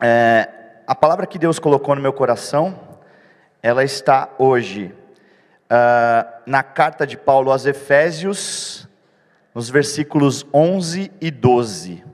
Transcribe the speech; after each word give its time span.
É, 0.00 0.48
a 0.86 0.94
palavra 0.94 1.26
que 1.26 1.38
Deus 1.38 1.58
colocou 1.58 1.94
no 1.94 2.02
meu 2.02 2.12
coração, 2.12 2.78
ela 3.62 3.82
está 3.82 4.28
hoje 4.38 4.94
uh, 5.64 6.42
na 6.44 6.62
carta 6.62 7.06
de 7.06 7.16
Paulo 7.16 7.50
aos 7.50 7.64
Efésios, 7.64 8.86
nos 9.54 9.70
versículos 9.70 10.46
11 10.52 11.10
e 11.18 11.30
12. 11.30 12.04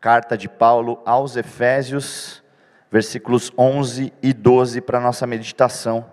Carta 0.00 0.36
de 0.36 0.48
Paulo 0.48 1.02
aos 1.04 1.36
Efésios, 1.36 2.42
versículos 2.90 3.52
11 3.56 4.12
e 4.22 4.32
12 4.32 4.80
para 4.80 4.98
nossa 4.98 5.26
meditação. 5.26 6.06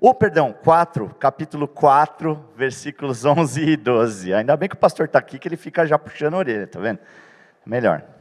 Ou, 0.00 0.10
oh, 0.10 0.14
perdão, 0.14 0.54
4, 0.64 1.14
capítulo 1.18 1.68
4, 1.68 2.42
versículos 2.56 3.24
11 3.24 3.60
e 3.60 3.76
12. 3.76 4.32
Ainda 4.32 4.56
bem 4.56 4.68
que 4.68 4.76
o 4.76 4.78
pastor 4.78 5.06
está 5.06 5.18
aqui, 5.18 5.38
que 5.38 5.46
ele 5.46 5.56
fica 5.56 5.86
já 5.86 5.98
puxando 5.98 6.34
a 6.34 6.38
orelha, 6.38 6.66
tá 6.66 6.80
vendo? 6.80 7.00
Melhor. 7.66 8.17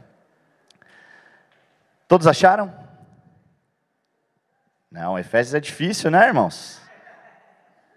Todos 2.07 2.25
acharam? 2.25 2.73
Não, 4.89 5.19
Efésios 5.19 5.53
é 5.53 5.59
difícil, 5.59 6.09
né, 6.09 6.27
irmãos? 6.27 6.81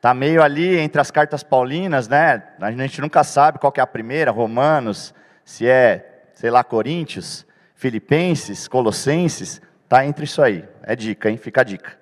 Tá 0.01 0.13
meio 0.13 0.43
ali 0.43 0.79
entre 0.79 1.01
as 1.01 1.11
cartas 1.11 1.45
paulinas, 1.45 2.09
né? 2.09 2.43
A 2.61 2.73
gente 2.73 3.01
nunca 3.01 3.23
sabe 3.23 3.59
qual 3.59 3.73
é 3.77 3.81
a 3.81 3.87
primeira, 3.87 4.33
Romanos, 4.33 5.15
se 5.45 5.69
é, 5.69 6.25
sei 6.35 6.51
lá, 6.51 6.65
Coríntios, 6.65 7.47
Filipenses, 7.75 8.67
Colossenses, 8.67 9.63
tá 9.89 10.05
entre 10.05 10.25
isso 10.25 10.43
aí. 10.43 10.69
É 10.83 10.97
dica, 10.97 11.31
hein? 11.31 11.37
Fica 11.37 11.61
a 11.61 11.65
dica. 11.65 11.97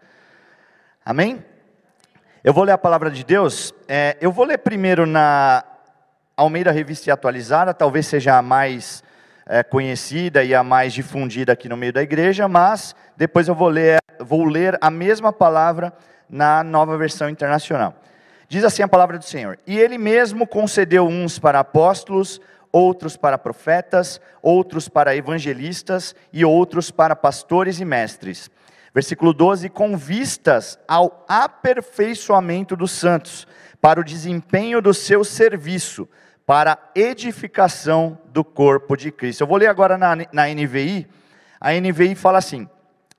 Amém? 1.04 1.44
Eu 2.42 2.54
vou 2.54 2.64
ler 2.64 2.72
a 2.72 2.78
palavra 2.78 3.10
de 3.10 3.24
Deus. 3.24 3.74
É, 3.86 4.16
eu 4.20 4.32
vou 4.32 4.46
ler 4.46 4.58
primeiro 4.58 5.04
na 5.04 5.62
Almeida 6.36 6.70
Revista 6.70 7.12
Atualizada, 7.12 7.74
talvez 7.74 8.06
seja 8.06 8.38
a 8.38 8.42
mais 8.42 9.02
é, 9.48 9.62
conhecida 9.62 10.44
e 10.44 10.54
a 10.54 10.62
mais 10.62 10.92
difundida 10.92 11.52
aqui 11.52 11.68
no 11.68 11.76
meio 11.76 11.92
da 11.92 12.02
igreja, 12.02 12.46
mas 12.46 12.94
depois 13.16 13.48
eu 13.48 13.54
vou 13.54 13.68
ler, 13.68 13.98
vou 14.20 14.44
ler 14.44 14.76
a 14.80 14.90
mesma 14.90 15.32
palavra 15.32 15.92
na 16.28 16.62
nova 16.62 16.98
versão 16.98 17.30
internacional. 17.30 17.94
Diz 18.48 18.62
assim 18.62 18.82
a 18.82 18.88
palavra 18.88 19.18
do 19.18 19.24
Senhor: 19.24 19.58
E 19.66 19.78
ele 19.78 19.96
mesmo 19.96 20.46
concedeu 20.46 21.06
uns 21.06 21.38
para 21.38 21.60
apóstolos, 21.60 22.40
outros 22.70 23.16
para 23.16 23.38
profetas, 23.38 24.20
outros 24.42 24.88
para 24.88 25.16
evangelistas 25.16 26.14
e 26.32 26.44
outros 26.44 26.90
para 26.90 27.16
pastores 27.16 27.80
e 27.80 27.84
mestres. 27.84 28.50
Versículo 28.94 29.32
12: 29.32 29.68
Com 29.70 29.96
vistas 29.96 30.78
ao 30.86 31.24
aperfeiçoamento 31.28 32.76
dos 32.76 32.90
santos, 32.90 33.46
para 33.80 34.00
o 34.00 34.04
desempenho 34.04 34.82
do 34.82 34.92
seu 34.92 35.24
serviço, 35.24 36.08
para 36.48 36.78
edificação 36.94 38.18
do 38.32 38.42
corpo 38.42 38.96
de 38.96 39.12
Cristo. 39.12 39.42
Eu 39.42 39.46
vou 39.46 39.58
ler 39.58 39.66
agora 39.66 39.98
na, 39.98 40.16
na 40.32 40.46
NVI. 40.48 41.06
A 41.60 41.74
NVI 41.74 42.14
fala 42.14 42.38
assim: 42.38 42.66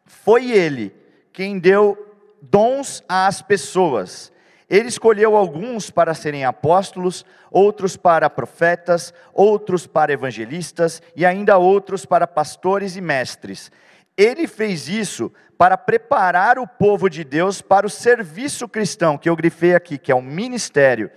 Foi 0.03 0.49
ele 0.49 0.91
quem 1.31 1.59
deu 1.59 1.95
dons 2.41 3.03
às 3.07 3.39
pessoas. 3.39 4.31
Ele 4.67 4.87
escolheu 4.87 5.35
alguns 5.35 5.91
para 5.91 6.15
serem 6.15 6.43
apóstolos, 6.43 7.23
outros 7.51 7.95
para 7.95 8.31
profetas, 8.31 9.13
outros 9.31 9.85
para 9.85 10.11
evangelistas 10.11 10.99
e 11.15 11.23
ainda 11.23 11.55
outros 11.55 12.07
para 12.07 12.25
pastores 12.25 12.95
e 12.95 13.01
mestres. 13.01 13.71
Ele 14.17 14.47
fez 14.47 14.89
isso 14.89 15.31
para 15.55 15.77
preparar 15.77 16.57
o 16.57 16.65
povo 16.65 17.07
de 17.07 17.23
Deus 17.23 17.61
para 17.61 17.85
o 17.85 17.91
serviço 17.91 18.67
cristão, 18.67 19.19
que 19.19 19.29
eu 19.29 19.35
grifei 19.35 19.75
aqui, 19.75 19.99
que 19.99 20.11
é 20.11 20.15
o 20.15 20.21
ministério 20.21 21.11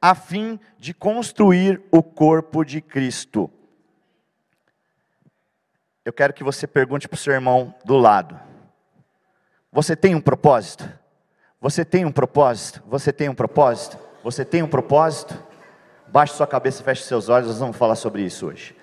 a 0.00 0.14
fim 0.14 0.58
de 0.78 0.94
construir 0.94 1.82
o 1.90 2.02
corpo 2.02 2.64
de 2.64 2.80
Cristo. 2.80 3.50
Eu 6.04 6.12
quero 6.12 6.32
que 6.32 6.44
você 6.44 6.66
pergunte 6.66 7.08
para 7.08 7.16
o 7.16 7.18
seu 7.18 7.32
irmão 7.32 7.74
do 7.84 7.96
lado: 7.96 8.38
Você 9.72 9.96
tem 9.96 10.14
um 10.14 10.20
propósito? 10.20 10.88
Você 11.60 11.84
tem 11.84 12.04
um 12.04 12.12
propósito? 12.12 12.82
Você 12.86 13.12
tem 13.12 13.28
um 13.28 13.34
propósito? 13.34 13.98
Você 14.22 14.44
tem 14.44 14.62
um 14.62 14.68
propósito? 14.68 15.36
Baixe 16.08 16.34
sua 16.34 16.46
cabeça, 16.46 16.84
feche 16.84 17.02
seus 17.02 17.28
olhos, 17.28 17.48
nós 17.48 17.58
vamos 17.58 17.76
falar 17.76 17.96
sobre 17.96 18.22
isso 18.22 18.46
hoje. 18.46 18.76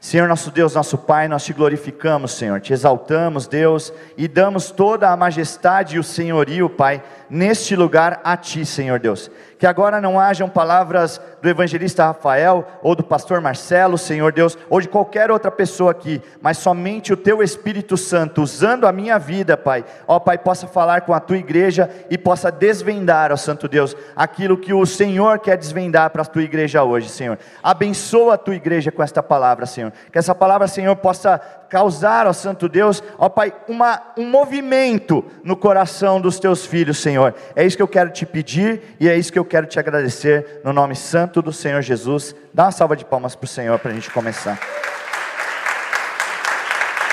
Senhor 0.00 0.28
nosso 0.28 0.52
Deus, 0.52 0.76
nosso 0.76 0.96
Pai, 0.96 1.26
nós 1.26 1.44
te 1.44 1.52
glorificamos, 1.52 2.32
Senhor, 2.32 2.60
te 2.60 2.72
exaltamos, 2.72 3.48
Deus, 3.48 3.92
e 4.16 4.28
damos 4.28 4.70
toda 4.70 5.10
a 5.10 5.16
majestade 5.16 5.96
e 5.96 5.98
o 5.98 6.04
senhorio, 6.04 6.70
Pai, 6.70 7.02
neste 7.30 7.76
lugar 7.76 8.20
a 8.24 8.36
Ti, 8.36 8.64
Senhor 8.64 8.98
Deus. 8.98 9.30
Que 9.58 9.66
agora 9.66 10.00
não 10.00 10.20
hajam 10.20 10.48
palavras 10.48 11.20
do 11.42 11.48
evangelista 11.48 12.06
Rafael 12.06 12.66
ou 12.82 12.94
do 12.94 13.02
pastor 13.02 13.40
Marcelo, 13.40 13.98
Senhor 13.98 14.32
Deus, 14.32 14.56
ou 14.70 14.80
de 14.80 14.88
qualquer 14.88 15.30
outra 15.30 15.50
pessoa 15.50 15.90
aqui, 15.90 16.22
mas 16.40 16.58
somente 16.58 17.12
o 17.12 17.16
Teu 17.16 17.42
Espírito 17.42 17.96
Santo, 17.96 18.42
usando 18.42 18.86
a 18.86 18.92
minha 18.92 19.18
vida, 19.18 19.56
Pai, 19.56 19.84
ó 20.06 20.18
Pai, 20.20 20.38
possa 20.38 20.66
falar 20.66 21.00
com 21.02 21.12
a 21.12 21.20
Tua 21.20 21.38
igreja 21.38 21.90
e 22.08 22.16
possa 22.16 22.52
desvendar, 22.52 23.32
ó 23.32 23.36
Santo 23.36 23.68
Deus, 23.68 23.96
aquilo 24.14 24.56
que 24.56 24.72
o 24.72 24.86
Senhor 24.86 25.40
quer 25.40 25.56
desvendar 25.56 26.10
para 26.10 26.22
a 26.22 26.26
Tua 26.26 26.42
igreja 26.42 26.84
hoje, 26.84 27.08
Senhor. 27.08 27.38
Abençoa 27.62 28.34
a 28.34 28.38
Tua 28.38 28.54
igreja 28.54 28.92
com 28.92 29.02
esta 29.02 29.22
palavra, 29.22 29.66
Senhor. 29.66 29.92
Que 30.12 30.18
essa 30.18 30.34
palavra, 30.34 30.68
Senhor, 30.68 30.94
possa 30.96 31.40
causar, 31.68 32.26
ó 32.26 32.32
Santo 32.32 32.68
Deus, 32.68 33.02
ó 33.18 33.28
Pai, 33.28 33.52
uma, 33.68 34.02
um 34.16 34.26
movimento 34.28 35.24
no 35.44 35.56
coração 35.56 36.20
dos 36.20 36.38
teus 36.38 36.66
filhos, 36.66 36.98
Senhor. 36.98 37.34
É 37.54 37.64
isso 37.64 37.76
que 37.76 37.82
eu 37.82 37.88
quero 37.88 38.10
te 38.10 38.24
pedir 38.24 38.96
e 38.98 39.08
é 39.08 39.16
isso 39.16 39.32
que 39.32 39.38
eu 39.38 39.44
quero 39.44 39.66
te 39.66 39.78
agradecer 39.78 40.60
no 40.64 40.72
nome 40.72 40.96
santo 40.96 41.40
do 41.42 41.52
Senhor 41.52 41.82
Jesus. 41.82 42.34
Dá 42.52 42.64
uma 42.64 42.72
salva 42.72 42.96
de 42.96 43.04
palmas 43.04 43.36
para 43.36 43.44
o 43.44 43.48
Senhor 43.48 43.78
para 43.78 43.90
a 43.90 43.94
gente 43.94 44.10
começar. 44.10 44.58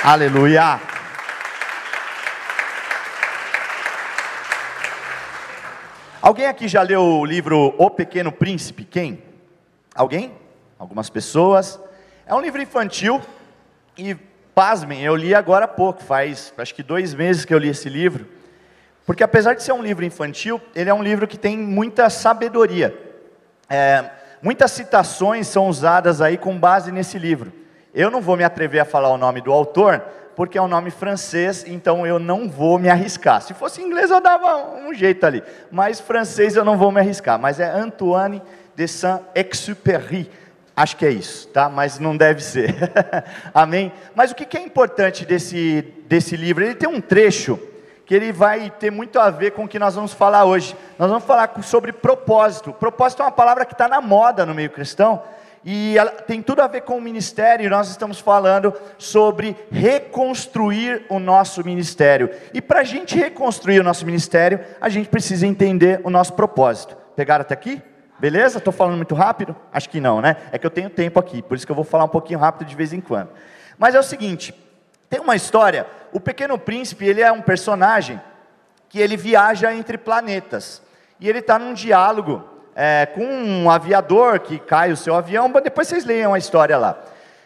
Aleluia. 0.03 0.79
Alguém 6.21 6.47
aqui 6.47 6.67
já 6.67 6.81
leu 6.81 7.03
o 7.03 7.25
livro 7.25 7.75
O 7.77 7.89
Pequeno 7.89 8.31
Príncipe? 8.31 8.83
Quem? 8.83 9.21
Alguém? 9.93 10.31
Algumas 10.79 11.09
pessoas. 11.09 11.79
É 12.25 12.33
um 12.33 12.41
livro 12.41 12.61
infantil 12.61 13.21
e 13.97 14.17
Pasmem, 14.55 15.03
eu 15.03 15.17
li 15.17 15.35
agora 15.35 15.65
há 15.65 15.67
pouco, 15.67 16.01
faz 16.01 16.53
acho 16.57 16.73
que 16.73 16.81
dois 16.81 17.13
meses 17.13 17.43
que 17.43 17.53
eu 17.53 17.57
li 17.57 17.67
esse 17.67 17.89
livro, 17.89 18.25
porque 19.05 19.21
apesar 19.21 19.53
de 19.53 19.61
ser 19.61 19.73
um 19.73 19.83
livro 19.83 20.05
infantil, 20.05 20.61
ele 20.73 20.89
é 20.89 20.93
um 20.93 21.03
livro 21.03 21.27
que 21.27 21.37
tem 21.37 21.57
muita 21.57 22.09
sabedoria. 22.09 22.97
É, 23.69 24.09
muitas 24.41 24.71
citações 24.71 25.47
são 25.47 25.67
usadas 25.67 26.21
aí 26.21 26.37
com 26.37 26.57
base 26.57 26.89
nesse 26.89 27.19
livro. 27.19 27.51
Eu 27.93 28.09
não 28.09 28.21
vou 28.21 28.37
me 28.37 28.45
atrever 28.45 28.79
a 28.79 28.85
falar 28.85 29.09
o 29.09 29.17
nome 29.17 29.41
do 29.41 29.51
autor, 29.51 30.01
porque 30.37 30.57
é 30.57 30.61
um 30.61 30.69
nome 30.69 30.89
francês, 30.89 31.65
então 31.67 32.07
eu 32.07 32.17
não 32.17 32.49
vou 32.49 32.79
me 32.79 32.89
arriscar. 32.89 33.41
Se 33.41 33.53
fosse 33.53 33.81
inglês 33.81 34.09
eu 34.09 34.21
dava 34.21 34.77
um 34.87 34.93
jeito 34.93 35.25
ali, 35.25 35.43
mas 35.69 35.99
francês 35.99 36.55
eu 36.55 36.63
não 36.63 36.77
vou 36.77 36.93
me 36.93 37.01
arriscar. 37.01 37.37
Mas 37.37 37.59
é 37.59 37.69
Antoine 37.69 38.41
de 38.73 38.87
Saint-Exupéry 38.87 40.31
Acho 40.75 40.97
que 40.97 41.05
é 41.05 41.09
isso, 41.09 41.47
tá? 41.47 41.69
Mas 41.69 41.99
não 41.99 42.17
deve 42.17 42.43
ser. 42.43 42.75
Amém? 43.53 43.91
Mas 44.13 44.31
o 44.31 44.35
que 44.35 44.57
é 44.57 44.61
importante 44.61 45.25
desse, 45.25 45.81
desse 46.07 46.35
livro? 46.35 46.65
Ele 46.65 46.75
tem 46.75 46.89
um 46.89 46.99
trecho 46.99 47.57
que 48.05 48.13
ele 48.13 48.31
vai 48.31 48.69
ter 48.69 48.91
muito 48.91 49.19
a 49.19 49.29
ver 49.29 49.51
com 49.51 49.63
o 49.63 49.67
que 49.67 49.79
nós 49.79 49.95
vamos 49.95 50.13
falar 50.13 50.45
hoje. 50.45 50.75
Nós 50.99 51.09
vamos 51.09 51.23
falar 51.23 51.51
sobre 51.63 51.91
propósito. 51.91 52.73
Propósito 52.73 53.21
é 53.21 53.25
uma 53.25 53.31
palavra 53.31 53.65
que 53.65 53.73
está 53.73 53.87
na 53.87 54.01
moda 54.01 54.45
no 54.45 54.53
meio 54.53 54.69
cristão 54.69 55.23
e 55.65 55.95
tem 56.27 56.43
tudo 56.43 56.61
a 56.61 56.67
ver 56.67 56.81
com 56.81 56.97
o 56.97 57.01
ministério. 57.01 57.69
Nós 57.69 57.89
estamos 57.89 58.19
falando 58.19 58.71
sobre 58.97 59.55
reconstruir 59.71 61.05
o 61.09 61.17
nosso 61.17 61.65
ministério. 61.65 62.29
E 62.53 62.61
para 62.61 62.81
a 62.81 62.83
gente 62.83 63.17
reconstruir 63.17 63.79
o 63.79 63.83
nosso 63.83 64.05
ministério, 64.05 64.59
a 64.79 64.89
gente 64.89 65.09
precisa 65.09 65.47
entender 65.47 66.01
o 66.03 66.09
nosso 66.11 66.33
propósito. 66.33 66.95
Pegaram 67.15 67.41
até 67.41 67.55
aqui? 67.55 67.81
Beleza? 68.17 68.57
Estou 68.57 68.71
falando 68.71 68.95
muito 68.95 69.13
rápido? 69.13 69.55
Acho 69.71 69.89
que 69.89 69.99
não, 69.99 70.21
né? 70.21 70.37
É 70.51 70.57
que 70.57 70.65
eu 70.65 70.71
tenho 70.71 70.89
tempo 70.89 71.19
aqui, 71.19 71.41
por 71.41 71.55
isso 71.55 71.65
que 71.65 71.71
eu 71.71 71.75
vou 71.75 71.83
falar 71.83 72.05
um 72.05 72.09
pouquinho 72.09 72.39
rápido 72.39 72.67
de 72.67 72.75
vez 72.75 72.93
em 72.93 73.01
quando. 73.01 73.29
Mas 73.77 73.93
é 73.93 73.99
o 73.99 74.03
seguinte, 74.03 74.53
tem 75.09 75.19
uma 75.19 75.35
história, 75.35 75.85
o 76.13 76.19
Pequeno 76.19 76.57
Príncipe, 76.57 77.05
ele 77.05 77.21
é 77.21 77.31
um 77.31 77.41
personagem 77.41 78.21
que 78.89 78.99
ele 78.99 79.17
viaja 79.17 79.73
entre 79.73 79.97
planetas. 79.97 80.81
E 81.19 81.27
ele 81.27 81.39
está 81.39 81.59
num 81.59 81.73
diálogo 81.73 82.43
é, 82.75 83.05
com 83.05 83.25
um 83.25 83.69
aviador 83.69 84.39
que 84.39 84.59
cai 84.59 84.91
o 84.91 84.97
seu 84.97 85.15
avião, 85.15 85.51
depois 85.63 85.87
vocês 85.87 86.05
leiam 86.05 86.33
a 86.33 86.37
história 86.37 86.77
lá. 86.77 86.97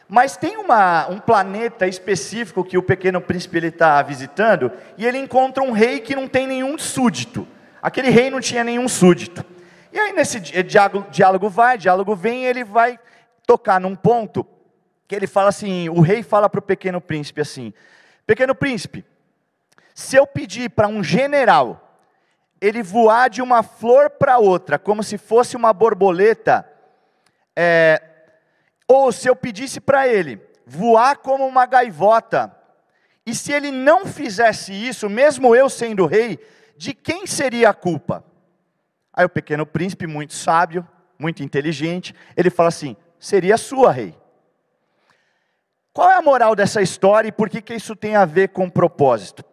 Mas 0.07 0.35
tem 0.35 0.57
uma, 0.57 1.07
um 1.07 1.19
planeta 1.19 1.87
específico 1.87 2.63
que 2.63 2.77
o 2.77 2.83
Pequeno 2.83 3.21
Príncipe 3.21 3.59
está 3.59 4.01
visitando, 4.01 4.71
e 4.97 5.05
ele 5.05 5.19
encontra 5.19 5.63
um 5.63 5.71
rei 5.71 5.99
que 5.99 6.15
não 6.15 6.27
tem 6.27 6.47
nenhum 6.47 6.77
súdito. 6.77 7.47
Aquele 7.81 8.09
rei 8.09 8.29
não 8.29 8.39
tinha 8.39 8.63
nenhum 8.63 8.87
súdito. 8.87 9.45
E 9.91 9.99
aí 9.99 10.13
nesse 10.13 10.39
diálogo, 10.39 11.09
diálogo 11.09 11.49
vai, 11.49 11.77
diálogo 11.77 12.15
vem, 12.15 12.45
ele 12.45 12.63
vai 12.63 12.99
tocar 13.45 13.79
num 13.79 13.95
ponto 13.95 14.45
que 15.07 15.15
ele 15.15 15.25
fala 15.25 15.49
assim, 15.49 15.89
o 15.89 16.01
rei 16.01 16.21
fala 16.21 16.47
para 16.47 16.59
o 16.59 16.61
pequeno 16.61 17.01
príncipe 17.01 17.41
assim, 17.41 17.73
pequeno 18.27 18.53
príncipe, 18.53 19.03
se 19.95 20.15
eu 20.15 20.27
pedir 20.27 20.69
para 20.69 20.87
um 20.87 21.03
general 21.03 21.97
ele 22.61 22.83
voar 22.83 23.29
de 23.29 23.41
uma 23.41 23.63
flor 23.63 24.11
para 24.11 24.37
outra, 24.37 24.77
como 24.77 25.01
se 25.01 25.17
fosse 25.17 25.55
uma 25.55 25.73
borboleta, 25.73 26.67
é, 27.55 28.01
ou 28.87 29.11
se 29.11 29.27
eu 29.27 29.35
pedisse 29.35 29.79
para 29.79 30.07
ele 30.07 30.39
voar 30.65 31.17
como 31.17 31.47
uma 31.47 31.65
gaivota 31.65 32.55
E 33.25 33.35
se 33.35 33.51
ele 33.51 33.71
não 33.71 34.05
fizesse 34.05 34.73
isso, 34.73 35.09
mesmo 35.09 35.55
eu 35.55 35.69
sendo 35.69 36.05
rei, 36.05 36.39
de 36.77 36.93
quem 36.93 37.27
seria 37.27 37.69
a 37.69 37.73
culpa? 37.73 38.23
Aí 39.19 39.25
o 39.25 39.29
pequeno 39.29 39.65
príncipe, 39.65 40.07
muito 40.07 40.31
sábio, 40.33 40.87
muito 41.19 41.43
inteligente, 41.43 42.15
ele 42.37 42.49
fala 42.49 42.69
assim: 42.69 42.95
seria 43.19 43.57
sua, 43.57 43.91
rei. 43.91 44.17
Qual 45.91 46.09
é 46.09 46.15
a 46.15 46.21
moral 46.21 46.55
dessa 46.55 46.81
história 46.81 47.27
e 47.27 47.31
por 47.33 47.49
que, 47.49 47.61
que 47.61 47.73
isso 47.73 47.97
tem 47.97 48.15
a 48.15 48.23
ver 48.23 48.47
com 48.47 48.69
propósito? 48.69 49.43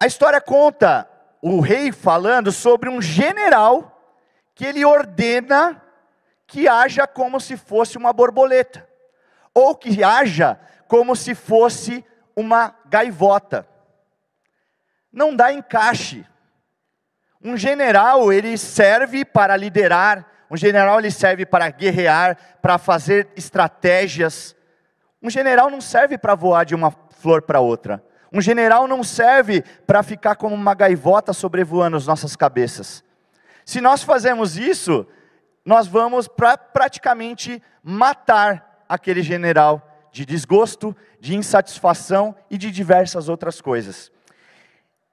A 0.00 0.08
história 0.08 0.40
conta 0.40 1.08
o 1.40 1.60
rei 1.60 1.92
falando 1.92 2.50
sobre 2.50 2.88
um 2.88 3.00
general 3.00 4.18
que 4.56 4.64
ele 4.64 4.84
ordena 4.84 5.80
que 6.48 6.66
haja 6.66 7.06
como 7.06 7.38
se 7.38 7.56
fosse 7.56 7.96
uma 7.96 8.12
borboleta, 8.12 8.88
ou 9.54 9.72
que 9.72 10.02
haja 10.02 10.58
como 10.88 11.14
se 11.14 11.32
fosse 11.32 12.04
uma 12.34 12.74
gaivota. 12.86 13.68
Não 15.12 15.32
dá 15.36 15.52
encaixe. 15.52 16.26
Um 17.44 17.58
general, 17.58 18.32
ele 18.32 18.56
serve 18.56 19.22
para 19.22 19.54
liderar, 19.54 20.26
um 20.50 20.56
general 20.56 20.98
ele 20.98 21.10
serve 21.10 21.44
para 21.44 21.68
guerrear, 21.68 22.38
para 22.62 22.78
fazer 22.78 23.28
estratégias. 23.36 24.56
Um 25.22 25.28
general 25.28 25.68
não 25.68 25.80
serve 25.80 26.16
para 26.16 26.34
voar 26.34 26.64
de 26.64 26.74
uma 26.74 26.90
flor 27.20 27.42
para 27.42 27.60
outra. 27.60 28.02
Um 28.32 28.40
general 28.40 28.88
não 28.88 29.04
serve 29.04 29.62
para 29.86 30.02
ficar 30.02 30.36
como 30.36 30.54
uma 30.54 30.74
gaivota 30.74 31.34
sobrevoando 31.34 31.98
as 31.98 32.06
nossas 32.06 32.34
cabeças. 32.34 33.04
Se 33.64 33.80
nós 33.80 34.02
fazemos 34.02 34.56
isso, 34.56 35.06
nós 35.64 35.86
vamos 35.86 36.26
pra, 36.26 36.56
praticamente 36.56 37.62
matar 37.82 38.84
aquele 38.88 39.22
general 39.22 40.08
de 40.10 40.24
desgosto, 40.24 40.96
de 41.20 41.34
insatisfação 41.34 42.34
e 42.50 42.56
de 42.56 42.70
diversas 42.70 43.28
outras 43.28 43.60
coisas. 43.60 44.10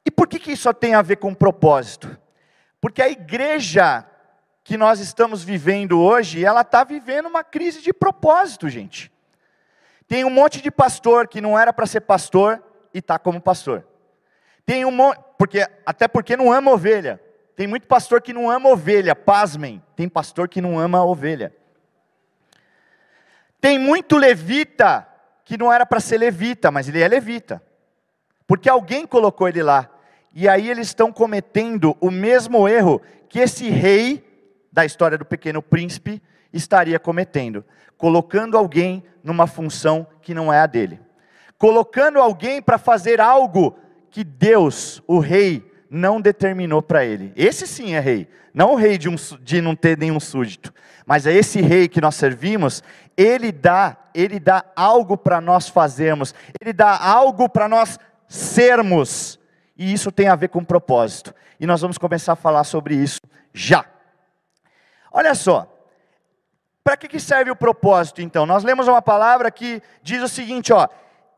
E 0.05 0.11
por 0.11 0.27
que, 0.27 0.39
que 0.39 0.51
isso 0.51 0.73
tem 0.73 0.93
a 0.93 1.01
ver 1.01 1.17
com 1.17 1.33
propósito? 1.33 2.17
Porque 2.79 3.01
a 3.01 3.09
igreja 3.09 4.05
que 4.63 4.77
nós 4.77 4.99
estamos 4.99 5.43
vivendo 5.43 5.99
hoje, 5.99 6.43
ela 6.43 6.61
está 6.61 6.83
vivendo 6.83 7.27
uma 7.27 7.43
crise 7.43 7.81
de 7.81 7.93
propósito, 7.93 8.69
gente. 8.69 9.11
Tem 10.07 10.25
um 10.25 10.29
monte 10.29 10.61
de 10.61 10.71
pastor 10.71 11.27
que 11.27 11.41
não 11.41 11.57
era 11.57 11.71
para 11.71 11.85
ser 11.85 12.01
pastor, 12.01 12.61
e 12.93 12.99
está 12.99 13.17
como 13.17 13.41
pastor. 13.41 13.85
Tem 14.65 14.85
um 14.85 14.95
porque 15.37 15.67
até 15.85 16.07
porque 16.07 16.37
não 16.37 16.51
ama 16.51 16.71
ovelha. 16.71 17.21
Tem 17.55 17.67
muito 17.67 17.87
pastor 17.87 18.21
que 18.21 18.33
não 18.33 18.49
ama 18.49 18.69
ovelha, 18.69 19.15
pasmem. 19.15 19.83
Tem 19.95 20.07
pastor 20.07 20.47
que 20.47 20.61
não 20.61 20.79
ama 20.79 21.03
ovelha. 21.03 21.53
Tem 23.59 23.77
muito 23.77 24.17
levita 24.17 25.07
que 25.43 25.57
não 25.57 25.71
era 25.71 25.85
para 25.85 25.99
ser 25.99 26.17
levita, 26.17 26.71
mas 26.71 26.87
ele 26.87 27.01
é 27.01 27.07
levita. 27.07 27.61
Porque 28.47 28.69
alguém 28.69 29.05
colocou 29.05 29.47
ele 29.47 29.61
lá. 29.61 29.90
E 30.33 30.47
aí 30.47 30.69
eles 30.69 30.87
estão 30.87 31.11
cometendo 31.11 31.95
o 31.99 32.09
mesmo 32.09 32.67
erro 32.67 33.01
que 33.27 33.39
esse 33.39 33.69
rei 33.69 34.25
da 34.71 34.85
história 34.85 35.17
do 35.17 35.25
pequeno 35.25 35.61
príncipe 35.61 36.21
estaria 36.53 36.99
cometendo, 36.99 37.63
colocando 37.97 38.57
alguém 38.57 39.03
numa 39.23 39.47
função 39.47 40.07
que 40.21 40.33
não 40.33 40.51
é 40.51 40.59
a 40.59 40.65
dele 40.65 40.99
colocando 41.61 42.17
alguém 42.17 42.59
para 42.59 42.79
fazer 42.79 43.21
algo 43.21 43.77
que 44.09 44.23
Deus, 44.23 44.99
o 45.05 45.19
rei, 45.19 45.71
não 45.91 46.19
determinou 46.19 46.81
para 46.81 47.05
ele. 47.05 47.31
Esse 47.35 47.67
sim 47.67 47.93
é 47.93 47.99
rei, 47.99 48.27
não 48.51 48.71
o 48.73 48.75
rei 48.75 48.97
de, 48.97 49.07
um, 49.07 49.15
de 49.39 49.61
não 49.61 49.75
ter 49.75 49.95
nenhum 49.95 50.19
súdito, 50.19 50.73
mas 51.05 51.27
é 51.27 51.31
esse 51.31 51.61
rei 51.61 51.87
que 51.87 52.01
nós 52.01 52.15
servimos, 52.15 52.81
ele 53.15 53.51
dá, 53.51 53.95
ele 54.11 54.39
dá 54.39 54.65
algo 54.75 55.15
para 55.15 55.39
nós 55.39 55.69
fazermos, 55.69 56.33
ele 56.59 56.73
dá 56.73 56.97
algo 56.97 57.47
para 57.47 57.67
nós 57.67 57.99
sermos, 58.27 59.39
e 59.81 59.91
isso 59.91 60.11
tem 60.11 60.27
a 60.27 60.35
ver 60.35 60.49
com 60.49 60.63
propósito. 60.63 61.33
E 61.59 61.65
nós 61.65 61.81
vamos 61.81 61.97
começar 61.97 62.33
a 62.33 62.35
falar 62.35 62.63
sobre 62.65 62.93
isso 62.93 63.19
já. 63.51 63.83
Olha 65.11 65.33
só, 65.33 65.67
para 66.83 66.95
que, 66.95 67.07
que 67.07 67.19
serve 67.19 67.49
o 67.49 67.55
propósito 67.55 68.21
então? 68.21 68.45
Nós 68.45 68.63
lemos 68.63 68.87
uma 68.87 69.01
palavra 69.01 69.49
que 69.49 69.81
diz 70.03 70.21
o 70.21 70.27
seguinte, 70.27 70.71
ó, 70.71 70.87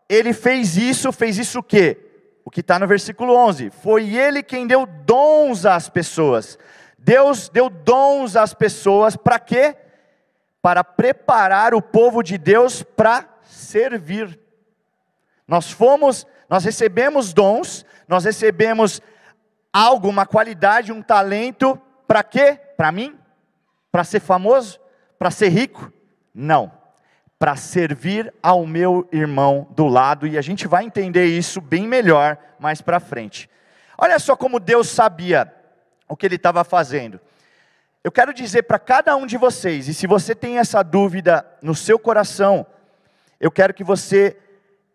ele 0.09 0.33
fez 0.33 0.75
isso, 0.75 1.13
fez 1.13 1.37
isso 1.37 1.59
o 1.59 1.63
quê? 1.63 1.97
O 2.43 2.51
que 2.51 2.59
está 2.59 2.77
no 2.77 2.85
versículo 2.85 3.33
11. 3.33 3.69
Foi 3.69 4.13
ele 4.13 4.43
quem 4.43 4.67
deu 4.67 4.85
dons 4.85 5.65
às 5.65 5.87
pessoas. 5.87 6.59
Deus 6.99 7.47
deu 7.47 7.69
dons 7.69 8.35
às 8.35 8.53
pessoas 8.53 9.15
para 9.15 9.39
quê? 9.39 9.73
Para 10.61 10.83
preparar 10.83 11.73
o 11.73 11.81
povo 11.81 12.21
de 12.21 12.37
Deus 12.37 12.83
para 12.83 13.25
servir. 13.43 14.37
Nós 15.47 15.71
fomos, 15.71 16.27
nós 16.49 16.65
recebemos 16.65 17.31
dons, 17.31 17.85
nós 18.13 18.25
recebemos 18.25 19.01
algo, 19.71 20.07
uma 20.07 20.25
qualidade, 20.25 20.91
um 20.91 21.01
talento, 21.01 21.79
para 22.07 22.23
quê? 22.23 22.59
Para 22.77 22.91
mim? 22.91 23.17
Para 23.91 24.03
ser 24.03 24.19
famoso? 24.19 24.79
Para 25.19 25.31
ser 25.31 25.49
rico? 25.49 25.91
Não 26.33 26.83
para 27.43 27.57
servir 27.57 28.33
ao 28.41 28.65
meu 28.65 29.05
irmão 29.11 29.67
do 29.71 29.85
lado, 29.85 30.25
e 30.25 30.37
a 30.37 30.41
gente 30.41 30.65
vai 30.65 30.85
entender 30.85 31.25
isso 31.25 31.59
bem 31.59 31.85
melhor 31.85 32.37
mais 32.57 32.81
para 32.81 33.01
frente. 33.01 33.49
Olha 33.97 34.17
só 34.17 34.33
como 34.33 34.61
Deus 34.61 34.87
sabia 34.87 35.53
o 36.07 36.15
que 36.15 36.25
ele 36.25 36.37
estava 36.37 36.63
fazendo. 36.63 37.19
Eu 38.01 38.13
quero 38.13 38.33
dizer 38.33 38.63
para 38.63 38.79
cada 38.79 39.13
um 39.17 39.25
de 39.25 39.35
vocês, 39.35 39.89
e 39.89 39.93
se 39.93 40.07
você 40.07 40.33
tem 40.33 40.57
essa 40.57 40.81
dúvida 40.81 41.45
no 41.61 41.75
seu 41.75 41.99
coração, 41.99 42.65
eu 43.41 43.51
quero 43.51 43.73
que 43.73 43.83
você 43.83 44.37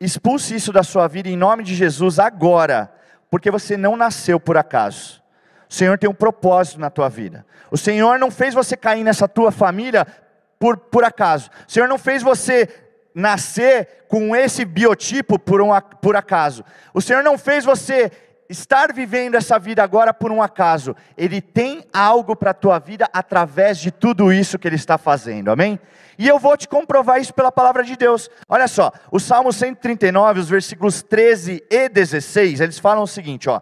expulse 0.01 0.55
isso 0.55 0.73
da 0.73 0.83
sua 0.83 1.07
vida 1.07 1.29
em 1.29 1.37
nome 1.37 1.63
de 1.63 1.75
Jesus 1.75 2.19
agora, 2.19 2.91
porque 3.31 3.51
você 3.51 3.77
não 3.77 3.97
nasceu 3.97 4.39
por 4.41 4.57
acaso. 4.57 5.23
O 5.69 5.75
Senhor 5.75 5.99
tem 5.99 6.09
um 6.09 6.15
propósito 6.15 6.81
na 6.81 6.91
tua 6.91 7.09
vida. 7.09 7.45
O 7.71 7.77
Senhor 7.77 8.19
não 8.19 8.31
fez 8.31 8.55
você 8.55 8.77
cair 8.77 9.05
nessa 9.05 9.29
tua 9.29 9.53
família 9.53 10.07
por, 10.59 10.77
por 10.77 11.05
acaso. 11.05 11.51
O 11.67 11.71
Senhor 11.71 11.89
não 11.89 11.99
fez 11.99 12.23
você 12.23 12.69
nascer 13.15 14.07
com 14.09 14.35
esse 14.35 14.65
biotipo 14.65 15.39
por, 15.39 15.61
um, 15.61 15.69
por 16.01 16.17
acaso. 16.17 16.65
O 16.95 17.03
Senhor 17.03 17.23
não 17.23 17.37
fez 17.37 17.65
você 17.65 18.11
estar 18.49 18.93
vivendo 18.93 19.35
essa 19.35 19.59
vida 19.59 19.83
agora 19.83 20.15
por 20.15 20.33
um 20.33 20.43
acaso. 20.43 20.97
Ele 21.17 21.41
tem 21.41 21.85
algo 21.93 22.35
para 22.35 22.53
a 22.53 22.55
tua 22.55 22.79
vida 22.79 23.09
através 23.13 23.79
de 23.79 23.91
tudo 23.91 24.33
isso 24.33 24.59
que 24.59 24.67
Ele 24.67 24.77
está 24.77 24.97
fazendo, 24.97 25.51
amém? 25.51 25.79
E 26.19 26.27
eu 26.27 26.39
vou 26.39 26.57
te 26.57 26.67
comprovar 26.67 27.21
isso 27.21 27.33
pela 27.35 27.53
palavra 27.53 27.85
de 27.85 27.97
Deus. 27.97 28.29
Olha 28.49 28.67
só, 28.67 28.91
o 29.13 29.21
Salmo 29.21 29.53
139, 29.53 30.41
os 30.41 30.49
versículos 30.49 31.03
13 31.03 31.63
e 31.71 31.89
16, 31.89 32.61
eles 32.61 32.79
falam 32.79 33.05
o 33.05 33.07
seguinte, 33.07 33.49
ó. 33.49 33.61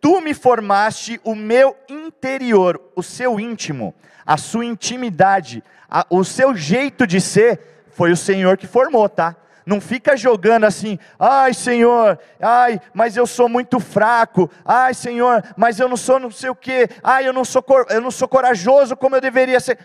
Tu 0.00 0.20
me 0.20 0.32
formaste 0.32 1.20
o 1.24 1.34
meu 1.34 1.76
interior, 1.88 2.80
o 2.94 3.02
seu 3.02 3.40
íntimo, 3.40 3.94
a 4.24 4.36
sua 4.36 4.64
intimidade, 4.64 5.62
a, 5.90 6.06
o 6.08 6.22
seu 6.22 6.54
jeito 6.54 7.06
de 7.06 7.20
ser, 7.20 7.60
foi 7.90 8.12
o 8.12 8.16
Senhor 8.16 8.56
que 8.56 8.66
formou, 8.66 9.08
tá? 9.08 9.34
Não 9.68 9.82
fica 9.82 10.16
jogando 10.16 10.64
assim, 10.64 10.98
ai 11.18 11.52
Senhor, 11.52 12.18
ai, 12.40 12.80
mas 12.94 13.18
eu 13.18 13.26
sou 13.26 13.50
muito 13.50 13.78
fraco, 13.78 14.50
ai 14.64 14.94
Senhor, 14.94 15.44
mas 15.58 15.78
eu 15.78 15.86
não 15.86 15.96
sou 15.96 16.18
não 16.18 16.30
sei 16.30 16.48
o 16.48 16.54
que, 16.54 16.88
ai, 17.04 17.28
eu 17.28 17.34
não 17.34 17.44
sou, 17.44 17.62
eu 17.90 18.00
não 18.00 18.10
sou 18.10 18.26
corajoso 18.26 18.96
como 18.96 19.14
eu 19.14 19.20
deveria 19.20 19.60
ser. 19.60 19.78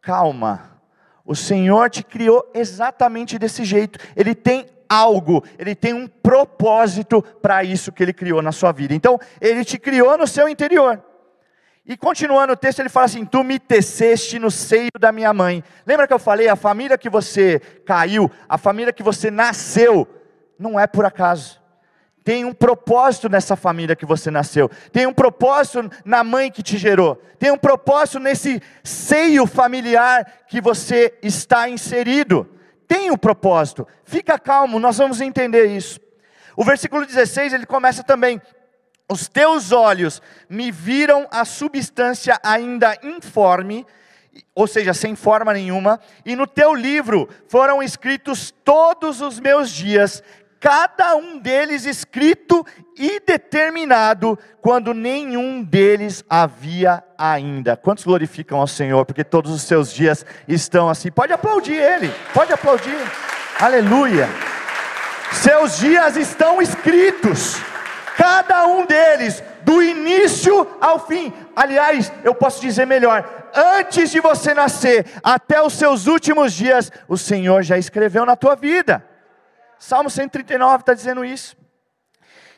Calma, 0.00 0.80
o 1.22 1.36
Senhor 1.36 1.90
te 1.90 2.02
criou 2.02 2.50
exatamente 2.54 3.38
desse 3.38 3.62
jeito, 3.62 3.98
Ele 4.16 4.34
tem 4.34 4.66
algo, 4.88 5.44
Ele 5.58 5.74
tem 5.74 5.92
um 5.92 6.08
propósito 6.08 7.20
para 7.20 7.62
isso 7.62 7.92
que 7.92 8.02
Ele 8.02 8.14
criou 8.14 8.40
na 8.40 8.52
sua 8.52 8.72
vida. 8.72 8.94
Então, 8.94 9.20
Ele 9.38 9.66
te 9.66 9.78
criou 9.78 10.16
no 10.16 10.26
seu 10.26 10.48
interior. 10.48 10.98
E 11.84 11.96
continuando 11.96 12.52
o 12.52 12.56
texto, 12.56 12.80
ele 12.80 12.88
fala 12.88 13.06
assim: 13.06 13.24
Tu 13.24 13.42
me 13.42 13.58
teceste 13.58 14.38
no 14.38 14.50
seio 14.50 14.90
da 14.98 15.10
minha 15.10 15.32
mãe. 15.32 15.64
Lembra 15.86 16.06
que 16.06 16.12
eu 16.12 16.18
falei, 16.18 16.48
a 16.48 16.56
família 16.56 16.98
que 16.98 17.08
você 17.08 17.60
caiu, 17.84 18.30
a 18.48 18.58
família 18.58 18.92
que 18.92 19.02
você 19.02 19.30
nasceu, 19.30 20.06
não 20.58 20.78
é 20.78 20.86
por 20.86 21.04
acaso. 21.04 21.60
Tem 22.22 22.44
um 22.44 22.52
propósito 22.52 23.28
nessa 23.28 23.56
família 23.56 23.96
que 23.96 24.04
você 24.04 24.30
nasceu. 24.30 24.70
Tem 24.92 25.06
um 25.06 25.12
propósito 25.12 25.90
na 26.04 26.22
mãe 26.22 26.50
que 26.50 26.62
te 26.62 26.76
gerou. 26.76 27.16
Tem 27.38 27.50
um 27.50 27.56
propósito 27.56 28.18
nesse 28.18 28.62
seio 28.84 29.46
familiar 29.46 30.44
que 30.46 30.60
você 30.60 31.18
está 31.22 31.68
inserido. 31.68 32.46
Tem 32.86 33.10
um 33.10 33.16
propósito. 33.16 33.86
Fica 34.04 34.38
calmo, 34.38 34.78
nós 34.78 34.98
vamos 34.98 35.20
entender 35.20 35.66
isso. 35.66 35.98
O 36.54 36.64
versículo 36.64 37.06
16 37.06 37.54
ele 37.54 37.64
começa 37.64 38.02
também: 38.02 38.40
os 39.10 39.28
teus 39.28 39.72
olhos 39.72 40.22
me 40.48 40.70
viram 40.70 41.26
a 41.30 41.44
substância 41.44 42.38
ainda 42.42 42.96
informe, 43.02 43.84
ou 44.54 44.66
seja, 44.66 44.94
sem 44.94 45.16
forma 45.16 45.52
nenhuma, 45.52 45.98
e 46.24 46.36
no 46.36 46.46
teu 46.46 46.72
livro 46.72 47.28
foram 47.48 47.82
escritos 47.82 48.54
todos 48.64 49.20
os 49.20 49.40
meus 49.40 49.70
dias, 49.70 50.22
cada 50.60 51.16
um 51.16 51.38
deles 51.38 51.86
escrito 51.86 52.64
e 52.96 53.18
determinado, 53.18 54.38
quando 54.60 54.94
nenhum 54.94 55.62
deles 55.62 56.22
havia 56.30 57.02
ainda. 57.18 57.76
Quantos 57.76 58.04
glorificam 58.04 58.60
ao 58.60 58.66
Senhor, 58.68 59.04
porque 59.04 59.24
todos 59.24 59.50
os 59.50 59.62
seus 59.62 59.92
dias 59.92 60.24
estão 60.46 60.88
assim? 60.88 61.10
Pode 61.10 61.32
aplaudir 61.32 61.74
Ele, 61.74 62.12
pode 62.32 62.52
aplaudir, 62.52 62.96
aleluia. 63.58 64.28
Seus 65.32 65.78
dias 65.78 66.16
estão 66.16 66.60
escritos, 66.60 67.60
cada 68.20 68.66
um 68.66 68.84
deles, 68.84 69.42
do 69.62 69.82
início 69.82 70.66
ao 70.78 71.06
fim. 71.06 71.32
Aliás, 71.56 72.12
eu 72.22 72.34
posso 72.34 72.60
dizer 72.60 72.86
melhor: 72.86 73.48
antes 73.54 74.10
de 74.10 74.20
você 74.20 74.52
nascer, 74.52 75.06
até 75.22 75.62
os 75.62 75.72
seus 75.72 76.06
últimos 76.06 76.52
dias, 76.52 76.92
o 77.08 77.16
Senhor 77.16 77.62
já 77.62 77.78
escreveu 77.78 78.26
na 78.26 78.36
tua 78.36 78.54
vida. 78.54 79.02
Salmo 79.78 80.10
139 80.10 80.82
está 80.82 80.92
dizendo 80.92 81.24
isso. 81.24 81.56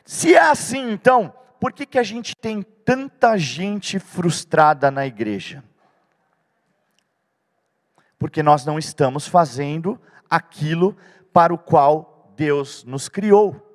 Se 0.03 0.35
é 0.35 0.41
assim, 0.41 0.91
então, 0.91 1.33
por 1.61 1.71
que, 1.71 1.85
que 1.85 1.97
a 1.97 2.03
gente 2.03 2.35
tem 2.35 2.61
tanta 2.61 3.37
gente 3.37 3.99
frustrada 3.99 4.91
na 4.91 5.07
igreja? 5.07 5.63
Porque 8.19 8.43
nós 8.43 8.65
não 8.65 8.77
estamos 8.77 9.25
fazendo 9.25 9.97
aquilo 10.29 10.97
para 11.31 11.53
o 11.53 11.57
qual 11.57 12.33
Deus 12.35 12.83
nos 12.83 13.07
criou. 13.07 13.72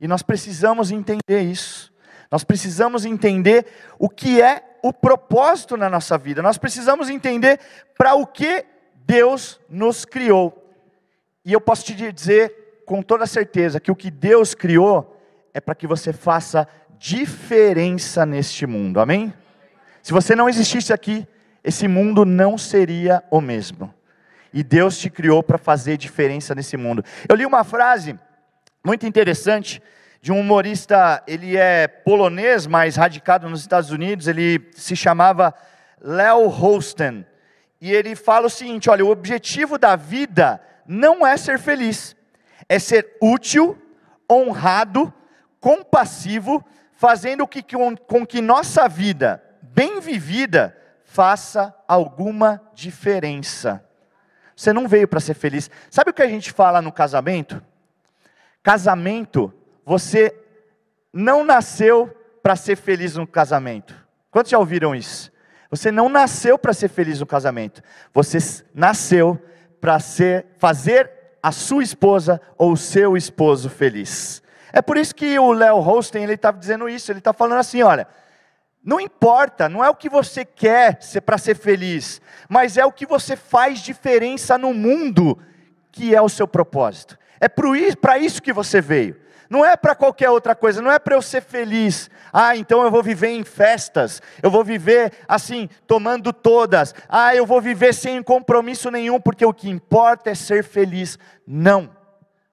E 0.00 0.08
nós 0.08 0.22
precisamos 0.22 0.90
entender 0.90 1.40
isso. 1.42 1.92
Nós 2.30 2.44
precisamos 2.44 3.04
entender 3.04 3.66
o 3.98 4.08
que 4.08 4.42
é 4.42 4.62
o 4.82 4.92
propósito 4.92 5.76
na 5.76 5.88
nossa 5.88 6.18
vida. 6.18 6.42
Nós 6.42 6.58
precisamos 6.58 7.08
entender 7.08 7.60
para 7.96 8.14
o 8.14 8.26
que 8.26 8.64
Deus 9.06 9.60
nos 9.68 10.04
criou. 10.04 10.72
E 11.44 11.52
eu 11.52 11.60
posso 11.60 11.84
te 11.84 11.94
dizer 12.12 12.82
com 12.86 13.02
toda 13.02 13.26
certeza 13.26 13.80
que 13.80 13.90
o 13.90 13.96
que 13.96 14.10
Deus 14.10 14.54
criou 14.54 15.20
é 15.52 15.60
para 15.60 15.74
que 15.74 15.86
você 15.86 16.12
faça 16.12 16.66
diferença 16.98 18.26
neste 18.26 18.66
mundo. 18.66 19.00
Amém? 19.00 19.32
Se 20.02 20.12
você 20.12 20.34
não 20.34 20.48
existisse 20.48 20.92
aqui, 20.92 21.26
esse 21.62 21.88
mundo 21.88 22.24
não 22.24 22.58
seria 22.58 23.22
o 23.30 23.40
mesmo. 23.40 23.92
E 24.52 24.62
Deus 24.62 24.98
te 24.98 25.08
criou 25.08 25.42
para 25.42 25.56
fazer 25.56 25.96
diferença 25.96 26.54
nesse 26.54 26.76
mundo. 26.76 27.02
Eu 27.28 27.36
li 27.36 27.46
uma 27.46 27.64
frase 27.64 28.18
muito 28.84 29.06
interessante 29.06 29.82
de 30.20 30.30
um 30.30 30.40
humorista, 30.40 31.22
ele 31.26 31.56
é 31.56 31.88
polonês, 31.88 32.66
mas 32.66 32.96
radicado 32.96 33.48
nos 33.48 33.60
Estados 33.60 33.90
Unidos, 33.90 34.28
ele 34.28 34.70
se 34.72 34.94
chamava 34.94 35.54
Leo 36.00 36.48
Holsten. 36.48 37.26
E 37.80 37.92
ele 37.92 38.14
fala 38.14 38.46
o 38.46 38.50
seguinte: 38.50 38.88
olha, 38.90 39.04
o 39.04 39.10
objetivo 39.10 39.78
da 39.78 39.96
vida 39.96 40.60
não 40.86 41.26
é 41.26 41.36
ser 41.36 41.58
feliz, 41.58 42.14
é 42.68 42.78
ser 42.78 43.16
útil, 43.20 43.78
honrado, 44.30 45.12
compassivo, 45.60 46.64
fazendo 46.92 47.46
que, 47.46 47.62
com 48.06 48.26
que 48.26 48.40
nossa 48.40 48.88
vida, 48.88 49.42
bem 49.62 50.00
vivida, 50.00 50.76
faça 51.04 51.74
alguma 51.88 52.60
diferença. 52.74 53.82
Você 54.56 54.72
não 54.72 54.88
veio 54.88 55.08
para 55.08 55.20
ser 55.20 55.34
feliz. 55.34 55.70
Sabe 55.90 56.10
o 56.10 56.14
que 56.14 56.22
a 56.22 56.28
gente 56.28 56.52
fala 56.52 56.80
no 56.80 56.92
casamento? 56.92 57.62
Casamento 58.64 59.52
você 59.84 60.34
não 61.12 61.44
nasceu 61.44 62.08
para 62.42 62.56
ser 62.56 62.76
feliz 62.76 63.14
no 63.14 63.26
casamento. 63.26 63.94
Quantos 64.30 64.50
já 64.50 64.58
ouviram 64.58 64.94
isso? 64.94 65.30
Você 65.70 65.92
não 65.92 66.08
nasceu 66.08 66.58
para 66.58 66.72
ser 66.72 66.88
feliz 66.88 67.20
no 67.20 67.26
casamento. 67.26 67.82
Você 68.12 68.38
nasceu 68.74 69.40
para 69.80 70.00
ser 70.00 70.46
fazer 70.56 71.10
a 71.42 71.52
sua 71.52 71.82
esposa 71.82 72.40
ou 72.56 72.72
o 72.72 72.76
seu 72.76 73.16
esposo 73.16 73.68
feliz. 73.68 74.42
É 74.72 74.80
por 74.80 74.96
isso 74.96 75.14
que 75.14 75.38
o 75.38 75.52
Léo 75.52 75.78
Holstein 75.80 76.24
ele 76.24 76.34
está 76.34 76.50
dizendo 76.50 76.88
isso. 76.88 77.12
Ele 77.12 77.18
está 77.18 77.34
falando 77.34 77.58
assim, 77.58 77.82
olha, 77.82 78.08
não 78.82 78.98
importa, 78.98 79.68
não 79.68 79.84
é 79.84 79.90
o 79.90 79.94
que 79.94 80.08
você 80.08 80.44
quer 80.44 81.02
ser 81.02 81.20
para 81.20 81.38
ser 81.38 81.54
feliz, 81.54 82.20
mas 82.48 82.76
é 82.78 82.84
o 82.84 82.92
que 82.92 83.04
você 83.04 83.36
faz 83.36 83.80
diferença 83.80 84.56
no 84.56 84.72
mundo 84.72 85.38
que 85.92 86.14
é 86.14 86.20
o 86.20 86.28
seu 86.28 86.48
propósito. 86.48 87.18
É 87.40 87.48
para 87.48 88.18
isso 88.18 88.42
que 88.42 88.52
você 88.52 88.80
veio. 88.80 89.24
Não 89.48 89.64
é 89.64 89.76
para 89.76 89.94
qualquer 89.94 90.30
outra 90.30 90.54
coisa, 90.54 90.80
não 90.80 90.90
é 90.90 90.98
para 90.98 91.14
eu 91.14 91.22
ser 91.22 91.42
feliz. 91.42 92.10
Ah, 92.32 92.56
então 92.56 92.82
eu 92.82 92.90
vou 92.90 93.02
viver 93.02 93.28
em 93.28 93.44
festas, 93.44 94.20
eu 94.42 94.50
vou 94.50 94.64
viver 94.64 95.12
assim, 95.28 95.68
tomando 95.86 96.32
todas. 96.32 96.94
Ah, 97.08 97.34
eu 97.36 97.46
vou 97.46 97.60
viver 97.60 97.92
sem 97.92 98.22
compromisso 98.22 98.90
nenhum, 98.90 99.20
porque 99.20 99.44
o 99.44 99.52
que 99.52 99.68
importa 99.68 100.30
é 100.30 100.34
ser 100.34 100.64
feliz. 100.64 101.18
Não. 101.46 101.90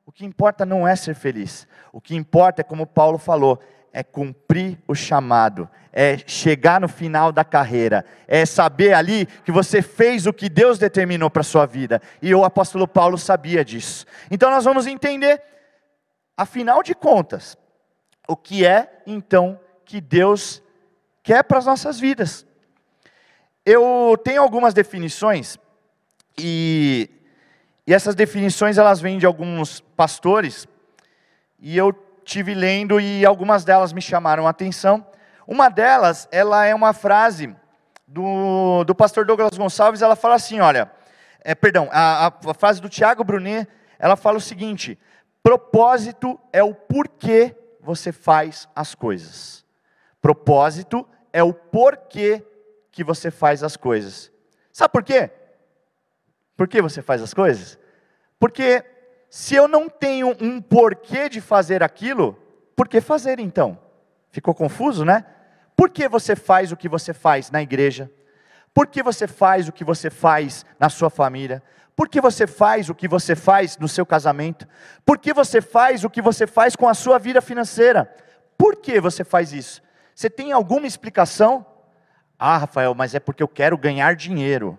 O 0.05 0.11
que 0.11 0.25
importa 0.25 0.65
não 0.65 0.87
é 0.87 0.95
ser 0.95 1.15
feliz. 1.15 1.67
O 1.93 2.01
que 2.01 2.15
importa 2.15 2.61
é 2.61 2.63
como 2.63 2.85
Paulo 2.85 3.17
falou, 3.17 3.59
é 3.93 4.03
cumprir 4.03 4.77
o 4.87 4.95
chamado, 4.95 5.69
é 5.91 6.17
chegar 6.25 6.79
no 6.79 6.87
final 6.87 7.31
da 7.31 7.43
carreira, 7.43 8.05
é 8.27 8.45
saber 8.45 8.93
ali 8.93 9.25
que 9.25 9.51
você 9.51 9.81
fez 9.81 10.25
o 10.25 10.33
que 10.33 10.47
Deus 10.49 10.79
determinou 10.79 11.29
para 11.29 11.41
a 11.41 11.43
sua 11.43 11.65
vida. 11.65 12.01
E 12.21 12.33
o 12.33 12.45
apóstolo 12.45 12.87
Paulo 12.87 13.17
sabia 13.17 13.65
disso. 13.65 14.05
Então 14.29 14.49
nós 14.49 14.63
vamos 14.63 14.87
entender 14.87 15.41
Afinal 16.41 16.81
de 16.81 16.95
contas, 16.95 17.55
o 18.27 18.35
que 18.35 18.65
é 18.65 19.03
então 19.05 19.59
que 19.85 20.01
Deus 20.01 20.59
quer 21.21 21.43
para 21.43 21.59
as 21.59 21.67
nossas 21.67 21.99
vidas? 21.99 22.47
Eu 23.63 24.19
tenho 24.23 24.41
algumas 24.41 24.73
definições 24.73 25.59
e, 26.35 27.11
e 27.85 27.93
essas 27.93 28.15
definições 28.15 28.79
elas 28.79 28.99
vêm 28.99 29.19
de 29.19 29.25
alguns 29.27 29.81
pastores 29.95 30.67
e 31.59 31.77
eu 31.77 31.93
tive 32.23 32.53
lendo 32.53 32.99
e 32.99 33.25
algumas 33.25 33.63
delas 33.63 33.93
me 33.93 34.01
chamaram 34.01 34.47
a 34.47 34.51
atenção. 34.51 35.05
Uma 35.47 35.69
delas, 35.69 36.27
ela 36.31 36.65
é 36.65 36.73
uma 36.73 36.93
frase 36.93 37.55
do, 38.07 38.83
do 38.83 38.93
pastor 38.93 39.25
Douglas 39.25 39.57
Gonçalves, 39.57 40.01
ela 40.01 40.15
fala 40.15 40.35
assim, 40.35 40.59
olha, 40.59 40.91
é, 41.43 41.55
perdão, 41.55 41.89
a, 41.91 42.27
a 42.27 42.53
frase 42.53 42.81
do 42.81 42.89
Tiago 42.89 43.23
Brunet, 43.23 43.67
ela 43.97 44.15
fala 44.15 44.37
o 44.37 44.41
seguinte, 44.41 44.97
Propósito 45.43 46.39
é 46.53 46.63
o 46.63 46.73
porquê 46.73 47.55
você 47.79 48.11
faz 48.11 48.69
as 48.75 48.93
coisas. 48.93 49.65
Propósito 50.21 51.07
é 51.33 51.41
o 51.41 51.53
porquê 51.53 52.45
que 52.91 53.03
você 53.03 53.31
faz 53.31 53.63
as 53.63 53.75
coisas. 53.75 54.31
Sabe 54.71 54.91
por 54.91 55.03
quê? 55.03 55.31
Por 56.55 56.67
que 56.67 56.81
você 56.81 57.01
faz 57.01 57.21
as 57.21 57.33
coisas? 57.33 57.79
Porque 58.39 58.85
se 59.31 59.55
eu 59.55 59.65
não 59.65 59.87
tenho 59.87 60.35
um 60.41 60.59
porquê 60.59 61.29
de 61.29 61.39
fazer 61.39 61.81
aquilo, 61.81 62.37
por 62.75 62.89
que 62.89 62.99
fazer 62.99 63.39
então? 63.39 63.79
Ficou 64.29 64.53
confuso, 64.53 65.05
né? 65.05 65.25
Por 65.73 65.89
que 65.89 66.05
você 66.09 66.35
faz 66.35 66.73
o 66.73 66.75
que 66.75 66.89
você 66.89 67.13
faz 67.13 67.49
na 67.49 67.61
igreja? 67.61 68.11
Por 68.73 68.87
que 68.87 69.01
você 69.01 69.27
faz 69.27 69.69
o 69.69 69.71
que 69.71 69.85
você 69.85 70.09
faz 70.09 70.65
na 70.77 70.89
sua 70.89 71.09
família? 71.09 71.63
Por 71.95 72.09
que 72.09 72.19
você 72.19 72.45
faz 72.45 72.89
o 72.89 72.93
que 72.93 73.07
você 73.07 73.33
faz 73.33 73.77
no 73.77 73.87
seu 73.87 74.05
casamento? 74.05 74.67
Por 75.05 75.17
que 75.17 75.33
você 75.33 75.61
faz 75.61 76.03
o 76.03 76.09
que 76.09 76.21
você 76.21 76.45
faz 76.45 76.75
com 76.75 76.89
a 76.89 76.93
sua 76.93 77.17
vida 77.17 77.39
financeira? 77.39 78.13
Por 78.57 78.75
que 78.75 78.99
você 78.99 79.23
faz 79.23 79.53
isso? 79.53 79.81
Você 80.13 80.29
tem 80.29 80.51
alguma 80.51 80.85
explicação? 80.85 81.65
Ah, 82.37 82.57
Rafael, 82.57 82.93
mas 82.93 83.15
é 83.15 83.19
porque 83.19 83.41
eu 83.41 83.47
quero 83.47 83.77
ganhar 83.77 84.13
dinheiro. 84.13 84.77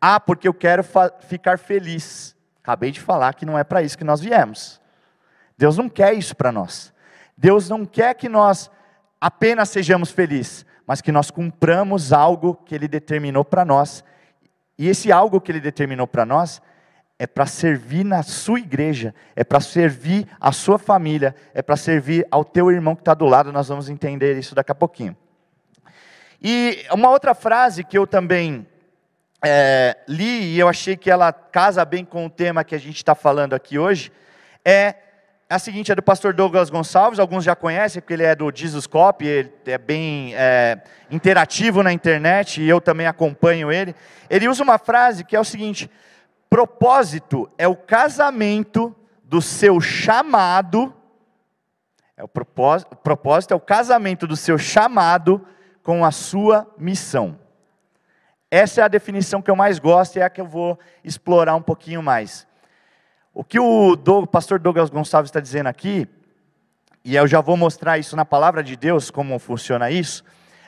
Ah, 0.00 0.20
porque 0.20 0.46
eu 0.46 0.54
quero 0.54 0.84
ficar 1.26 1.58
feliz. 1.58 2.36
Acabei 2.62 2.90
de 2.90 3.00
falar 3.00 3.34
que 3.34 3.46
não 3.46 3.58
é 3.58 3.64
para 3.64 3.82
isso 3.82 3.98
que 3.98 4.04
nós 4.04 4.20
viemos. 4.20 4.80
Deus 5.56 5.76
não 5.76 5.88
quer 5.88 6.14
isso 6.14 6.34
para 6.34 6.52
nós. 6.52 6.92
Deus 7.36 7.68
não 7.68 7.84
quer 7.84 8.14
que 8.14 8.28
nós 8.28 8.70
apenas 9.20 9.68
sejamos 9.68 10.10
felizes, 10.10 10.64
mas 10.86 11.00
que 11.00 11.12
nós 11.12 11.30
cumpramos 11.30 12.12
algo 12.12 12.54
que 12.54 12.74
Ele 12.74 12.88
determinou 12.88 13.44
para 13.44 13.64
nós 13.64 14.04
e 14.80 14.88
esse 14.88 15.12
algo 15.12 15.42
que 15.42 15.52
ele 15.52 15.60
determinou 15.60 16.06
para 16.06 16.24
nós 16.24 16.62
é 17.18 17.26
para 17.26 17.44
servir 17.44 18.02
na 18.02 18.22
sua 18.22 18.60
igreja, 18.60 19.14
é 19.36 19.44
para 19.44 19.60
servir 19.60 20.26
a 20.40 20.52
sua 20.52 20.78
família, 20.78 21.36
é 21.52 21.60
para 21.60 21.76
servir 21.76 22.26
ao 22.30 22.42
teu 22.42 22.70
irmão 22.70 22.96
que 22.96 23.02
está 23.02 23.12
do 23.12 23.26
lado. 23.26 23.52
Nós 23.52 23.68
vamos 23.68 23.90
entender 23.90 24.38
isso 24.38 24.54
daqui 24.54 24.72
a 24.72 24.74
pouquinho. 24.74 25.14
E 26.40 26.82
uma 26.90 27.10
outra 27.10 27.34
frase 27.34 27.84
que 27.84 27.98
eu 27.98 28.06
também 28.06 28.66
é, 29.44 29.96
li 30.06 30.54
e 30.54 30.58
eu 30.58 30.68
achei 30.68 30.96
que 30.96 31.10
ela 31.10 31.32
casa 31.32 31.84
bem 31.84 32.04
com 32.04 32.26
o 32.26 32.30
tema 32.30 32.64
que 32.64 32.74
a 32.74 32.78
gente 32.78 32.96
está 32.96 33.14
falando 33.14 33.54
aqui 33.54 33.78
hoje 33.78 34.12
é 34.64 34.94
a 35.48 35.58
seguinte, 35.58 35.90
é 35.90 35.96
do 35.96 36.02
pastor 36.02 36.32
Douglas 36.32 36.70
Gonçalves, 36.70 37.18
alguns 37.18 37.42
já 37.42 37.56
conhecem, 37.56 38.00
porque 38.00 38.14
ele 38.14 38.22
é 38.22 38.36
do 38.36 38.52
Jesus 38.54 38.86
Cop, 38.86 39.26
ele 39.26 39.52
é 39.66 39.78
bem 39.78 40.32
é, 40.36 40.80
interativo 41.10 41.82
na 41.82 41.92
internet, 41.92 42.62
e 42.62 42.68
eu 42.68 42.80
também 42.80 43.08
acompanho 43.08 43.72
ele. 43.72 43.92
Ele 44.28 44.46
usa 44.46 44.62
uma 44.62 44.78
frase 44.78 45.24
que 45.24 45.34
é 45.34 45.40
o 45.40 45.44
seguinte: 45.44 45.90
propósito 46.48 47.50
é 47.58 47.66
o 47.66 47.74
casamento 47.74 48.94
do 49.24 49.42
seu 49.42 49.80
chamado, 49.80 50.94
é 52.16 52.22
o 52.22 52.28
propósito, 52.28 52.92
o 52.92 52.96
propósito 52.96 53.52
é 53.52 53.56
o 53.56 53.60
casamento 53.60 54.28
do 54.28 54.36
seu 54.36 54.56
chamado 54.56 55.44
com 55.82 56.04
a 56.04 56.12
sua 56.12 56.72
missão. 56.78 57.36
Essa 58.50 58.80
é 58.80 58.84
a 58.84 58.88
definição 58.88 59.40
que 59.40 59.50
eu 59.50 59.54
mais 59.54 59.78
gosto 59.78 60.16
e 60.16 60.20
é 60.20 60.24
a 60.24 60.30
que 60.30 60.40
eu 60.40 60.46
vou 60.46 60.78
explorar 61.04 61.54
um 61.54 61.62
pouquinho 61.62 62.02
mais. 62.02 62.46
O 63.32 63.44
que 63.44 63.60
o 63.60 63.96
pastor 64.26 64.58
Douglas 64.58 64.90
Gonçalves 64.90 65.28
está 65.28 65.38
dizendo 65.38 65.68
aqui, 65.68 66.08
e 67.04 67.14
eu 67.14 67.28
já 67.28 67.40
vou 67.40 67.56
mostrar 67.56 67.96
isso 67.98 68.16
na 68.16 68.24
palavra 68.24 68.62
de 68.62 68.76
Deus, 68.76 69.08
como 69.08 69.38
funciona 69.38 69.90
isso, 69.90 70.24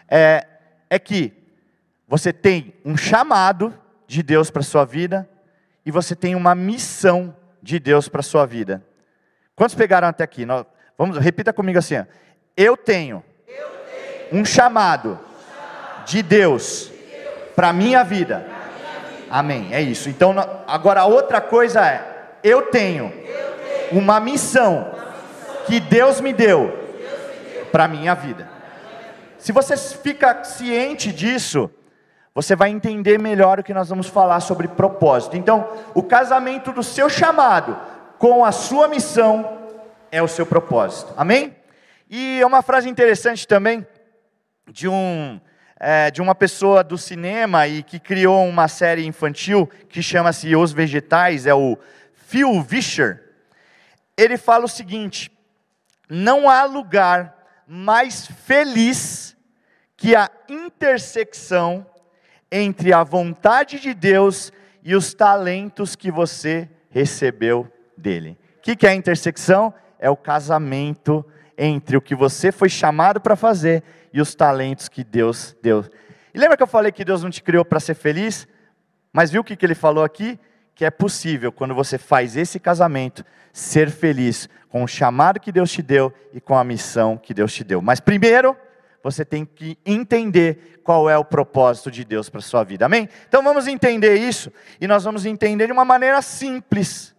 é, 0.08 0.46
é 0.88 0.98
que 0.98 1.32
você 2.06 2.32
tem 2.32 2.72
um 2.84 2.96
chamado 2.96 3.74
de 4.06 4.22
Deus 4.22 4.48
para 4.48 4.60
a 4.60 4.64
sua 4.64 4.84
vida, 4.84 5.28
e 5.84 5.90
você 5.90 6.14
tem 6.14 6.36
uma 6.36 6.54
missão 6.54 7.34
de 7.60 7.80
Deus 7.80 8.08
para 8.08 8.20
a 8.20 8.22
sua 8.22 8.46
vida. 8.46 8.86
Quantos 9.56 9.74
pegaram 9.74 10.06
até 10.06 10.22
aqui? 10.22 10.46
Nós, 10.46 10.64
vamos, 10.96 11.18
repita 11.18 11.52
comigo 11.52 11.78
assim: 11.78 11.98
ó. 11.98 12.04
eu 12.56 12.76
tenho, 12.76 13.24
eu 13.48 13.70
tenho 14.30 14.40
um 14.40 14.44
chamado, 14.44 15.18
de 16.06 16.22
Deus, 16.22 16.91
para 17.54 17.72
minha 17.72 18.02
vida. 18.02 18.44
Amém. 19.30 19.68
É 19.72 19.80
isso. 19.80 20.08
Então, 20.08 20.34
agora 20.66 21.00
a 21.00 21.06
outra 21.06 21.40
coisa 21.40 21.86
é: 21.86 22.04
eu 22.42 22.62
tenho, 22.62 23.12
uma 23.90 24.20
missão, 24.20 24.92
que 25.66 25.80
Deus 25.80 26.20
me 26.20 26.32
deu 26.32 26.78
para 27.70 27.88
minha 27.88 28.14
vida. 28.14 28.48
Se 29.38 29.52
você 29.52 29.76
fica 29.76 30.44
ciente 30.44 31.12
disso, 31.12 31.70
você 32.34 32.54
vai 32.54 32.70
entender 32.70 33.18
melhor 33.18 33.60
o 33.60 33.62
que 33.62 33.74
nós 33.74 33.88
vamos 33.88 34.06
falar 34.06 34.40
sobre 34.40 34.68
propósito. 34.68 35.36
Então, 35.36 35.68
o 35.94 36.02
casamento 36.02 36.72
do 36.72 36.82
seu 36.82 37.08
chamado 37.08 37.76
com 38.18 38.44
a 38.44 38.52
sua 38.52 38.88
missão 38.88 39.58
é 40.10 40.22
o 40.22 40.28
seu 40.28 40.46
propósito. 40.46 41.12
Amém? 41.16 41.56
E 42.08 42.40
é 42.40 42.46
uma 42.46 42.62
frase 42.62 42.88
interessante 42.88 43.48
também 43.48 43.86
de 44.70 44.86
um 44.86 45.40
é, 45.84 46.12
de 46.12 46.22
uma 46.22 46.32
pessoa 46.32 46.84
do 46.84 46.96
cinema 46.96 47.66
e 47.66 47.82
que 47.82 47.98
criou 47.98 48.46
uma 48.46 48.68
série 48.68 49.04
infantil 49.04 49.68
que 49.88 50.00
chama-se 50.00 50.54
Os 50.54 50.72
Vegetais, 50.72 51.44
é 51.44 51.52
o 51.52 51.76
Phil 52.14 52.62
Vischer. 52.62 53.20
Ele 54.16 54.36
fala 54.36 54.66
o 54.66 54.68
seguinte: 54.68 55.28
não 56.08 56.48
há 56.48 56.62
lugar 56.64 57.36
mais 57.66 58.26
feliz 58.26 59.36
que 59.96 60.14
a 60.14 60.30
intersecção 60.48 61.84
entre 62.50 62.92
a 62.92 63.02
vontade 63.02 63.80
de 63.80 63.92
Deus 63.92 64.52
e 64.84 64.94
os 64.94 65.12
talentos 65.12 65.96
que 65.96 66.12
você 66.12 66.70
recebeu 66.90 67.66
dele. 67.98 68.38
O 68.58 68.60
que, 68.62 68.76
que 68.76 68.86
é 68.86 68.90
a 68.90 68.94
intersecção? 68.94 69.74
É 69.98 70.08
o 70.08 70.16
casamento 70.16 71.26
entre 71.58 71.96
o 71.96 72.00
que 72.00 72.14
você 72.14 72.52
foi 72.52 72.68
chamado 72.68 73.20
para 73.20 73.34
fazer 73.34 73.82
e 74.12 74.20
os 74.20 74.34
talentos 74.34 74.88
que 74.88 75.02
Deus 75.02 75.56
deu. 75.62 75.84
E 76.34 76.38
lembra 76.38 76.56
que 76.56 76.62
eu 76.62 76.66
falei 76.66 76.92
que 76.92 77.04
Deus 77.04 77.22
não 77.22 77.30
te 77.30 77.42
criou 77.42 77.64
para 77.64 77.80
ser 77.80 77.94
feliz? 77.94 78.46
Mas 79.12 79.30
viu 79.30 79.42
o 79.42 79.44
que, 79.44 79.56
que 79.56 79.66
ele 79.66 79.74
falou 79.74 80.02
aqui? 80.04 80.38
Que 80.74 80.84
é 80.84 80.90
possível, 80.90 81.52
quando 81.52 81.74
você 81.74 81.98
faz 81.98 82.36
esse 82.36 82.58
casamento, 82.58 83.24
ser 83.52 83.90
feliz 83.90 84.48
com 84.68 84.82
o 84.82 84.88
chamado 84.88 85.38
que 85.38 85.52
Deus 85.52 85.70
te 85.70 85.82
deu 85.82 86.12
e 86.32 86.40
com 86.40 86.56
a 86.56 86.64
missão 86.64 87.18
que 87.18 87.34
Deus 87.34 87.52
te 87.52 87.62
deu. 87.62 87.82
Mas 87.82 88.00
primeiro, 88.00 88.56
você 89.02 89.24
tem 89.24 89.44
que 89.44 89.76
entender 89.84 90.80
qual 90.82 91.10
é 91.10 91.18
o 91.18 91.24
propósito 91.24 91.90
de 91.90 92.04
Deus 92.04 92.30
para 92.30 92.38
a 92.38 92.42
sua 92.42 92.64
vida. 92.64 92.86
Amém? 92.86 93.08
Então 93.28 93.42
vamos 93.42 93.66
entender 93.66 94.16
isso 94.16 94.50
e 94.80 94.86
nós 94.86 95.04
vamos 95.04 95.26
entender 95.26 95.66
de 95.66 95.72
uma 95.72 95.84
maneira 95.84 96.22
simples. 96.22 97.14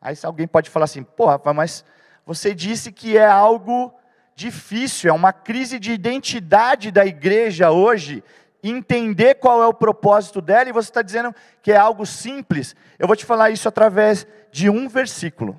Aí 0.00 0.14
alguém 0.22 0.46
pode 0.46 0.68
falar 0.68 0.84
assim, 0.84 1.02
porra, 1.02 1.40
mas 1.54 1.84
você 2.26 2.54
disse 2.54 2.92
que 2.92 3.16
é 3.16 3.26
algo 3.26 3.94
difícil, 4.36 5.10
é 5.10 5.12
uma 5.12 5.32
crise 5.32 5.80
de 5.80 5.90
identidade 5.90 6.92
da 6.92 7.04
igreja 7.04 7.70
hoje, 7.70 8.22
entender 8.62 9.36
qual 9.36 9.62
é 9.62 9.66
o 9.66 9.74
propósito 9.74 10.40
dela, 10.40 10.68
e 10.68 10.72
você 10.72 10.90
está 10.90 11.02
dizendo 11.02 11.34
que 11.62 11.72
é 11.72 11.76
algo 11.76 12.06
simples. 12.06 12.76
Eu 12.98 13.06
vou 13.06 13.16
te 13.16 13.24
falar 13.24 13.50
isso 13.50 13.66
através 13.66 14.26
de 14.52 14.70
um 14.70 14.88
versículo. 14.88 15.58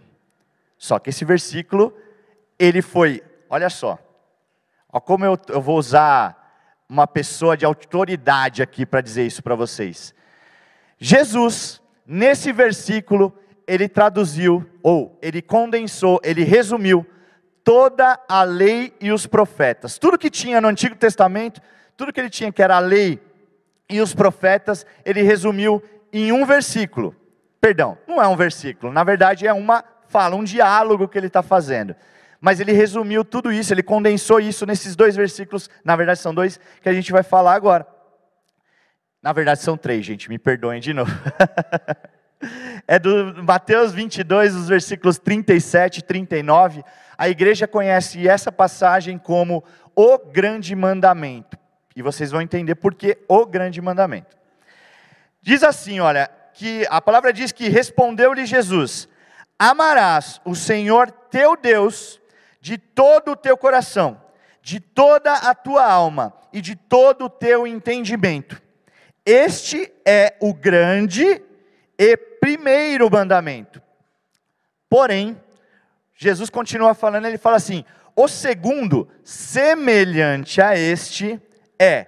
Só 0.78 1.00
que 1.00 1.10
esse 1.10 1.26
versículo, 1.26 1.94
ele 2.60 2.82
foi, 2.82 3.24
olha 3.50 3.70
só, 3.70 3.98
Ó, 4.92 5.00
como 5.00 5.26
eu, 5.26 5.38
eu 5.50 5.62
vou 5.62 5.78
usar 5.78 6.36
uma 6.88 7.06
pessoa 7.06 7.58
de 7.58 7.66
autoridade 7.66 8.62
aqui 8.62 8.86
para 8.86 9.02
dizer 9.02 9.26
isso 9.26 9.44
para 9.44 9.56
vocês. 9.56 10.14
Jesus, 10.98 11.82
nesse 12.06 12.52
versículo, 12.52 13.38
ele 13.68 13.90
traduziu, 13.90 14.66
ou 14.82 15.18
ele 15.22 15.42
condensou, 15.42 16.22
ele 16.24 16.44
resumiu 16.44 17.06
toda 17.68 18.18
a 18.30 18.44
lei 18.44 18.94
e 19.02 19.12
os 19.12 19.28
profetas. 19.28 19.98
Tudo 19.98 20.18
que 20.18 20.30
tinha 20.30 20.62
no 20.62 20.70
Antigo 20.70 20.96
Testamento, 20.96 21.60
tudo 21.98 22.14
que 22.14 22.20
ele 22.22 22.30
tinha 22.30 22.50
que 22.50 22.64
era 22.64 22.78
a 22.78 22.80
lei 22.80 23.20
e 23.90 24.00
os 24.00 24.16
profetas, 24.16 24.86
ele 25.04 25.22
resumiu 25.22 25.84
em 26.14 26.32
um 26.32 26.46
versículo. 26.46 27.14
Perdão, 27.60 27.98
não 28.08 28.22
é 28.22 28.28
um 28.28 28.38
versículo, 28.38 28.94
na 28.94 29.04
verdade 29.04 29.46
é 29.46 29.52
uma 29.52 29.84
fala, 30.08 30.38
um 30.38 30.46
diálogo 30.46 31.10
que 31.10 31.18
ele 31.18 31.28
está 31.28 31.44
fazendo 31.44 31.94
mas 32.40 32.60
ele 32.60 32.72
resumiu 32.72 33.26
tudo 33.26 33.52
isso, 33.52 33.74
ele 33.74 33.84
condensou 33.84 34.40
isso 34.40 34.66
nesses 34.66 34.96
dois 34.96 35.16
versículos, 35.16 35.70
na 35.84 35.96
verdade 35.96 36.20
são 36.20 36.34
dois 36.34 36.60
que 36.82 36.88
a 36.88 36.94
gente 36.94 37.12
vai 37.12 37.24
falar 37.24 37.56
agora. 37.56 37.86
Na 39.22 39.34
verdade 39.34 39.60
são 39.60 39.76
três, 39.76 40.06
gente, 40.06 40.30
me 40.30 40.38
perdoem 40.38 40.80
de 40.80 40.94
novo. 40.94 41.12
é 42.88 43.00
do 43.00 43.44
Mateus 43.44 43.92
22, 43.92 44.56
os 44.56 44.70
versículos 44.70 45.18
37 45.18 45.98
e 45.98 46.02
39. 46.04 46.84
A 47.18 47.28
igreja 47.28 47.68
conhece 47.68 48.28
essa 48.28 48.52
passagem 48.52 49.18
como 49.18 49.64
o 49.96 50.18
grande 50.18 50.76
mandamento. 50.76 51.58
E 51.96 52.02
vocês 52.02 52.30
vão 52.30 52.42
entender 52.42 52.76
por 52.76 52.94
que 52.94 53.18
o 53.28 53.46
grande 53.46 53.82
mandamento. 53.82 54.38
Diz 55.42 55.64
assim, 55.64 56.00
olha, 56.00 56.30
que 56.54 56.86
a 56.90 57.00
palavra 57.02 57.32
diz 57.32 57.52
que 57.52 57.70
respondeu-lhe 57.70 58.46
Jesus: 58.46 59.08
Amarás 59.58 60.42
o 60.46 60.56
Senhor 60.56 61.10
teu 61.10 61.56
Deus 61.56 62.20
de 62.60 62.78
todo 62.78 63.32
o 63.32 63.36
teu 63.36 63.56
coração, 63.56 64.22
de 64.62 64.80
toda 64.80 65.34
a 65.34 65.56
tua 65.56 65.86
alma 65.86 66.34
e 66.52 66.62
de 66.62 66.76
todo 66.76 67.26
o 67.26 67.30
teu 67.30 67.66
entendimento. 67.66 68.62
Este 69.26 69.92
é 70.06 70.36
o 70.40 70.54
grande 70.54 71.42
e 71.98 72.18
primeiro 72.18 73.10
mandamento. 73.10 73.82
Porém, 74.90 75.40
Jesus 76.18 76.50
continua 76.50 76.96
falando, 76.96 77.26
ele 77.26 77.38
fala 77.38 77.56
assim: 77.58 77.86
o 78.16 78.28
segundo, 78.28 79.08
semelhante 79.24 80.60
a 80.60 80.76
este, 80.76 81.40
é: 81.80 82.08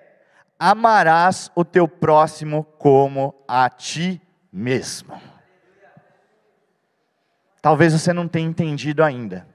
amarás 0.58 1.52
o 1.56 1.63
teu 1.63 1.88
próximo 1.88 2.63
como 2.80 3.36
a 3.48 3.69
ti 3.69 4.19
mesmo. 4.52 5.22
Talvez 7.62 7.93
você 7.93 8.12
não 8.12 8.28
tenha 8.28 8.48
entendido 8.48 9.04
ainda. 9.04 9.48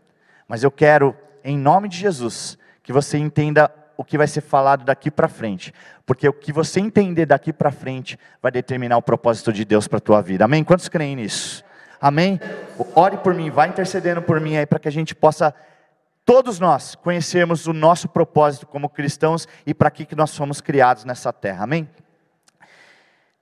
Mas 0.47 0.62
eu 0.62 0.71
quero, 0.71 1.17
em 1.43 1.59
nome 1.59 1.88
de 1.88 1.97
Jesus, 1.97 2.57
que 2.83 2.93
você 2.93 3.19
entenda 3.19 3.75
o 3.97 4.05
que 4.05 4.19
vai 4.19 4.27
ser 4.29 4.43
falado 4.43 4.85
daqui 4.85 5.11
para 5.11 5.27
frente, 5.27 5.73
porque 6.05 6.29
o 6.29 6.33
que 6.33 6.53
você 6.53 6.79
entender 6.79 7.27
daqui 7.27 7.53
para 7.53 7.73
frente 7.73 8.19
vai 8.43 8.53
determinar 8.53 8.97
o 8.97 9.03
propósito 9.03 9.53
de 9.53 9.64
Deus 9.64 9.88
para 9.88 9.99
a 9.99 10.01
tua 10.01 10.21
vida. 10.21 10.45
Amém? 10.45 10.62
Quantos 10.62 10.88
creem 10.88 11.17
nisso? 11.17 11.64
Amém? 12.05 12.38
Ore 12.95 13.17
por 13.17 13.33
mim, 13.33 13.49
vai 13.49 13.67
intercedendo 13.67 14.21
por 14.21 14.38
mim 14.38 14.59
aí 14.59 14.67
para 14.67 14.79
que 14.79 14.87
a 14.87 14.93
gente 14.93 15.14
possa 15.14 15.55
todos 16.23 16.61
nós 16.61 16.95
conhecermos 16.95 17.67
o 17.67 17.73
nosso 17.73 18.11
propósito 18.11 18.67
como 18.67 18.90
cristãos 18.90 19.49
e 19.64 19.73
para 19.73 19.90
que 19.90 20.05
que 20.05 20.14
nós 20.14 20.37
fomos 20.37 20.61
criados 20.61 21.07
nessa 21.07 21.33
terra. 21.33 21.64
Amém? 21.64 21.88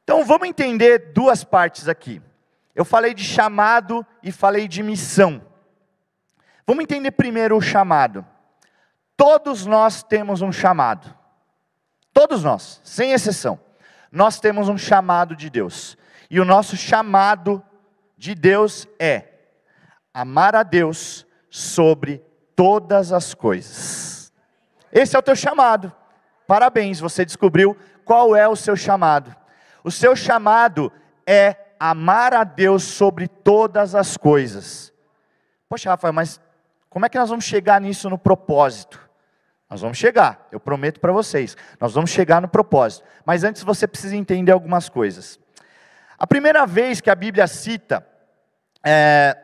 Então 0.04 0.24
vamos 0.24 0.46
entender 0.46 1.10
duas 1.12 1.42
partes 1.42 1.88
aqui. 1.88 2.22
Eu 2.72 2.84
falei 2.84 3.14
de 3.14 3.24
chamado 3.24 4.06
e 4.22 4.30
falei 4.30 4.68
de 4.68 4.80
missão. 4.80 5.42
Vamos 6.64 6.84
entender 6.84 7.10
primeiro 7.10 7.56
o 7.56 7.60
chamado. 7.60 8.24
Todos 9.16 9.66
nós 9.66 10.04
temos 10.04 10.40
um 10.40 10.52
chamado. 10.52 11.12
Todos 12.12 12.44
nós, 12.44 12.80
sem 12.84 13.10
exceção. 13.10 13.58
Nós 14.12 14.38
temos 14.38 14.68
um 14.68 14.78
chamado 14.78 15.34
de 15.34 15.50
Deus. 15.50 15.98
E 16.30 16.38
o 16.38 16.44
nosso 16.44 16.76
chamado 16.76 17.60
de 18.22 18.36
Deus 18.36 18.86
é 19.00 19.24
amar 20.14 20.54
a 20.54 20.62
Deus 20.62 21.26
sobre 21.50 22.22
todas 22.54 23.12
as 23.12 23.34
coisas. 23.34 24.32
Esse 24.92 25.16
é 25.16 25.18
o 25.18 25.22
teu 25.22 25.34
chamado. 25.34 25.92
Parabéns, 26.46 27.00
você 27.00 27.24
descobriu 27.24 27.76
qual 28.04 28.36
é 28.36 28.46
o 28.46 28.54
seu 28.54 28.76
chamado. 28.76 29.34
O 29.82 29.90
seu 29.90 30.14
chamado 30.14 30.92
é 31.26 31.56
amar 31.80 32.32
a 32.32 32.44
Deus 32.44 32.84
sobre 32.84 33.26
todas 33.26 33.92
as 33.96 34.16
coisas. 34.16 34.92
Poxa, 35.68 35.90
Rafael, 35.90 36.12
mas 36.12 36.40
como 36.88 37.04
é 37.04 37.08
que 37.08 37.18
nós 37.18 37.28
vamos 37.28 37.44
chegar 37.44 37.80
nisso 37.80 38.08
no 38.08 38.16
propósito? 38.16 39.00
Nós 39.68 39.80
vamos 39.80 39.98
chegar, 39.98 40.46
eu 40.52 40.60
prometo 40.60 41.00
para 41.00 41.10
vocês. 41.10 41.56
Nós 41.80 41.92
vamos 41.92 42.10
chegar 42.10 42.40
no 42.40 42.46
propósito. 42.46 43.04
Mas 43.26 43.42
antes 43.42 43.64
você 43.64 43.84
precisa 43.88 44.14
entender 44.14 44.52
algumas 44.52 44.88
coisas. 44.88 45.40
A 46.16 46.24
primeira 46.24 46.64
vez 46.64 47.00
que 47.00 47.10
a 47.10 47.16
Bíblia 47.16 47.48
cita 47.48 48.11
é, 48.84 49.36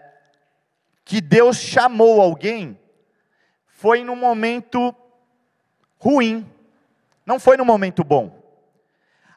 que 1.04 1.20
Deus 1.20 1.56
chamou 1.56 2.20
alguém 2.20 2.78
foi 3.66 4.02
num 4.02 4.16
momento 4.16 4.94
ruim, 5.98 6.50
não 7.24 7.38
foi 7.38 7.56
num 7.56 7.64
momento 7.64 8.02
bom. 8.02 8.42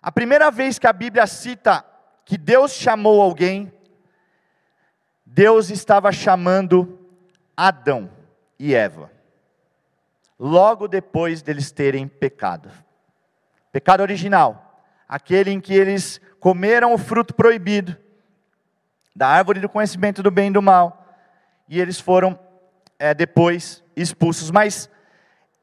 A 0.01 0.11
primeira 0.11 0.49
vez 0.49 0.79
que 0.79 0.87
a 0.87 0.93
Bíblia 0.93 1.27
cita 1.27 1.85
que 2.25 2.37
Deus 2.37 2.71
chamou 2.71 3.21
alguém, 3.21 3.71
Deus 5.25 5.69
estava 5.69 6.11
chamando 6.11 6.99
Adão 7.55 8.09
e 8.57 8.73
Eva, 8.73 9.11
logo 10.39 10.87
depois 10.87 11.41
deles 11.41 11.71
terem 11.71 12.07
pecado. 12.07 12.71
Pecado 13.71 14.01
original, 14.01 14.83
aquele 15.07 15.51
em 15.51 15.61
que 15.61 15.73
eles 15.73 16.19
comeram 16.39 16.93
o 16.93 16.97
fruto 16.97 17.33
proibido 17.33 17.95
da 19.15 19.28
árvore 19.28 19.60
do 19.60 19.69
conhecimento 19.69 20.24
do 20.24 20.32
bem 20.32 20.50
e 20.50 20.54
do 20.54 20.62
mal, 20.62 21.06
e 21.67 21.80
eles 21.80 22.00
foram 22.00 22.39
é, 22.97 23.13
depois 23.13 23.84
expulsos. 23.95 24.52
Mas 24.52 24.89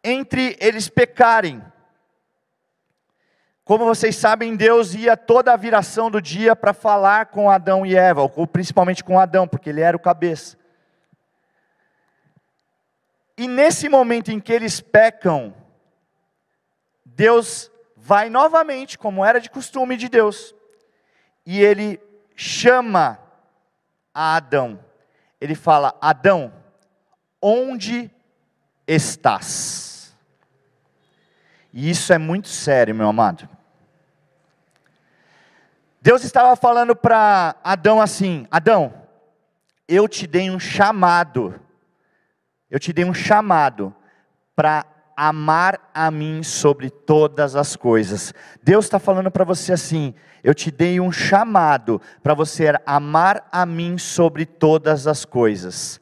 entre 0.03 0.57
eles 0.61 0.89
pecarem, 0.89 1.63
como 3.65 3.85
vocês 3.85 4.17
sabem, 4.17 4.57
Deus 4.57 4.95
ia 4.95 5.17
toda 5.17 5.53
a 5.53 5.57
viração 5.57 6.11
do 6.11 6.23
dia 6.23 6.57
para 6.57 6.73
falar 6.73 7.27
com 7.27 7.51
Adão 7.51 7.85
e 7.85 7.95
Eva, 7.95 8.23
ou 8.23 8.47
principalmente 8.47 9.05
com 9.05 9.21
Adão, 9.21 9.47
porque 9.47 9.69
ele 9.69 9.83
era 9.83 9.97
o 9.97 10.01
cabeça. 10.01 10.57
E 13.37 13.47
nesse 13.47 13.89
momento 13.89 14.33
em 14.33 14.41
que 14.41 14.53
eles 14.53 14.81
pecam, 14.81 15.55
Deus 17.05 17.71
vai 17.95 18.31
novamente, 18.31 18.97
como 18.97 19.25
era 19.25 19.39
de 19.39 19.51
costume 19.51 19.97
de 19.97 20.09
Deus, 20.09 20.55
e 21.45 21.61
ele 21.61 22.01
chama 22.35 23.28
a 24.19 24.35
Adão. 24.35 24.81
Ele 25.41 25.55
fala: 25.55 25.97
Adão, 26.01 26.53
onde 27.41 28.11
estás? 28.85 30.13
E 31.73 31.89
isso 31.89 32.13
é 32.13 32.19
muito 32.19 32.49
sério, 32.49 32.97
meu 32.97 33.09
amado. 33.09 33.49
Deus 36.03 36.25
estava 36.25 36.57
falando 36.57 36.97
para 36.97 37.55
Adão 37.63 38.01
assim: 38.01 38.45
Adão, 38.51 38.93
eu 39.87 40.09
te 40.09 40.27
dei 40.27 40.51
um 40.51 40.59
chamado, 40.59 41.61
eu 42.69 42.81
te 42.81 42.93
dei 42.93 43.05
um 43.05 43.15
chamado 43.15 43.95
para 44.57 44.85
amar 45.21 45.91
a 45.93 46.13
mim 46.13 46.45
sobre 46.45 46.89
todas 46.89 47.57
as 47.57 47.75
coisas. 47.75 48.33
Deus 48.63 48.85
está 48.85 49.01
falando 49.01 49.33
para 49.33 49.43
você 49.43 49.73
assim: 49.73 50.15
eu 50.45 50.55
te 50.55 50.71
dei 50.71 51.01
um 51.01 51.11
chamado 51.11 52.01
para 52.23 52.35
você 52.35 52.73
amar 52.87 53.49
a 53.51 53.67
mim 53.67 53.99
sobre 53.99 54.47
todas 54.47 55.09
as 55.09 55.25
coisas. 55.25 56.01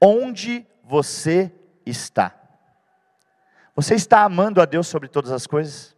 Onde 0.00 0.66
você 0.82 1.52
está? 1.84 2.34
Você 3.74 3.94
está 3.94 4.22
amando 4.22 4.62
a 4.62 4.64
Deus 4.64 4.86
sobre 4.86 5.06
todas 5.06 5.30
as 5.30 5.46
coisas? 5.46 5.94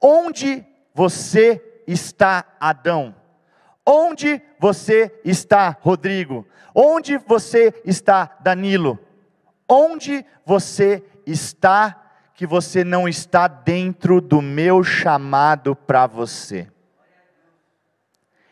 Onde 0.00 0.64
você 0.94 1.82
está, 1.88 2.44
Adão? 2.60 3.16
Onde 3.84 4.40
você 4.60 5.12
está, 5.24 5.76
Rodrigo? 5.80 6.46
Onde 6.72 7.18
você 7.18 7.74
está, 7.84 8.38
Danilo? 8.40 9.03
Onde 9.68 10.24
você 10.44 11.02
está 11.26 12.00
que 12.34 12.46
você 12.46 12.84
não 12.84 13.08
está 13.08 13.46
dentro 13.48 14.20
do 14.20 14.42
meu 14.42 14.82
chamado 14.82 15.74
para 15.74 16.06
você? 16.06 16.68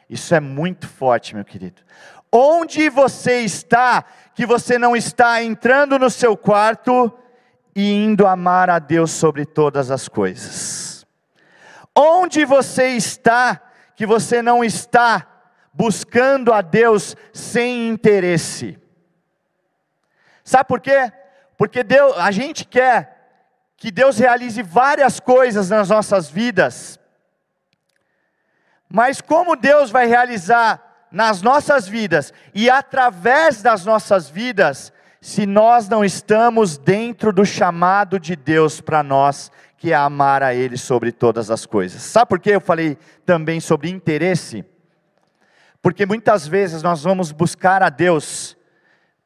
Isso 0.09 0.35
é 0.35 0.41
muito 0.41 0.87
forte, 0.87 1.35
meu 1.35 1.45
querido. 1.45 1.83
Onde 2.31 2.89
você 2.89 3.41
está 3.41 4.05
que 4.35 4.47
você 4.47 4.79
não 4.79 4.97
está 4.97 5.43
entrando 5.43 5.99
no 5.99 6.09
seu 6.09 6.37
quarto 6.37 7.13
e 7.75 7.93
indo 7.93 8.27
amar 8.27 8.71
a 8.71 8.79
Deus 8.79 9.11
sobre 9.11 9.45
todas 9.45 9.91
as 9.91 10.09
coisas? 10.09 11.07
Onde 11.95 12.45
você 12.45 12.89
está 12.89 13.61
que 13.95 14.07
você 14.07 14.41
não 14.41 14.65
está 14.65 15.27
buscando 15.73 16.53
a 16.53 16.63
Deus 16.63 17.17
sem 17.33 17.89
interesse? 17.89 18.82
Sabe 20.53 20.69
por 20.69 20.81
quê? 20.83 21.11
Porque 21.57 21.83
Deus, 21.83 22.15
a 22.19 22.31
gente 22.31 22.67
quer 22.67 23.41
que 23.75 23.91
Deus 23.91 24.19
realize 24.19 24.63
várias 24.63 25.19
coisas 25.19 25.71
nas 25.71 25.89
nossas 25.89 26.29
vidas. 26.29 27.01
Mas 28.87 29.23
como 29.23 29.57
Deus 29.57 29.91
vai 29.91 30.07
realizar 30.07 31.07
nas 31.11 31.41
nossas 31.41 31.89
vidas 31.89 32.35
e 32.55 32.69
através 32.69 33.63
das 33.63 33.87
nossas 33.87 34.29
vidas, 34.29 34.93
se 35.23 35.47
nós 35.47 35.89
não 35.89 36.05
estamos 36.05 36.77
dentro 36.77 37.33
do 37.33 37.47
chamado 37.47 38.21
de 38.21 38.37
Deus 38.37 38.79
para 38.79 39.03
nós, 39.03 39.51
que 39.79 39.91
é 39.91 39.95
amar 39.95 40.43
a 40.43 40.55
Ele 40.55 40.77
sobre 40.77 41.13
todas 41.13 41.51
as 41.51 41.65
coisas. 41.65 42.03
Sabe 42.03 42.29
por 42.29 42.39
que 42.39 42.51
eu 42.51 42.61
falei 42.61 42.99
também 43.25 43.59
sobre 43.59 43.89
interesse? 43.89 44.67
Porque 45.81 46.05
muitas 46.05 46.47
vezes 46.47 46.83
nós 46.83 47.03
vamos 47.03 47.33
buscar 47.33 47.83
a 47.83 47.89
Deus 47.89 48.55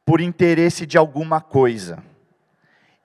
por 0.07 0.21
interesse 0.21 0.85
de 0.85 0.97
alguma 0.97 1.41
coisa. 1.41 2.01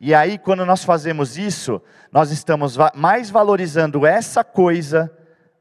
E 0.01 0.15
aí, 0.15 0.39
quando 0.39 0.65
nós 0.65 0.85
fazemos 0.85 1.37
isso, 1.37 1.83
nós 2.13 2.31
estamos 2.31 2.77
mais 2.95 3.29
valorizando 3.29 4.07
essa 4.07 4.45
coisa 4.45 5.13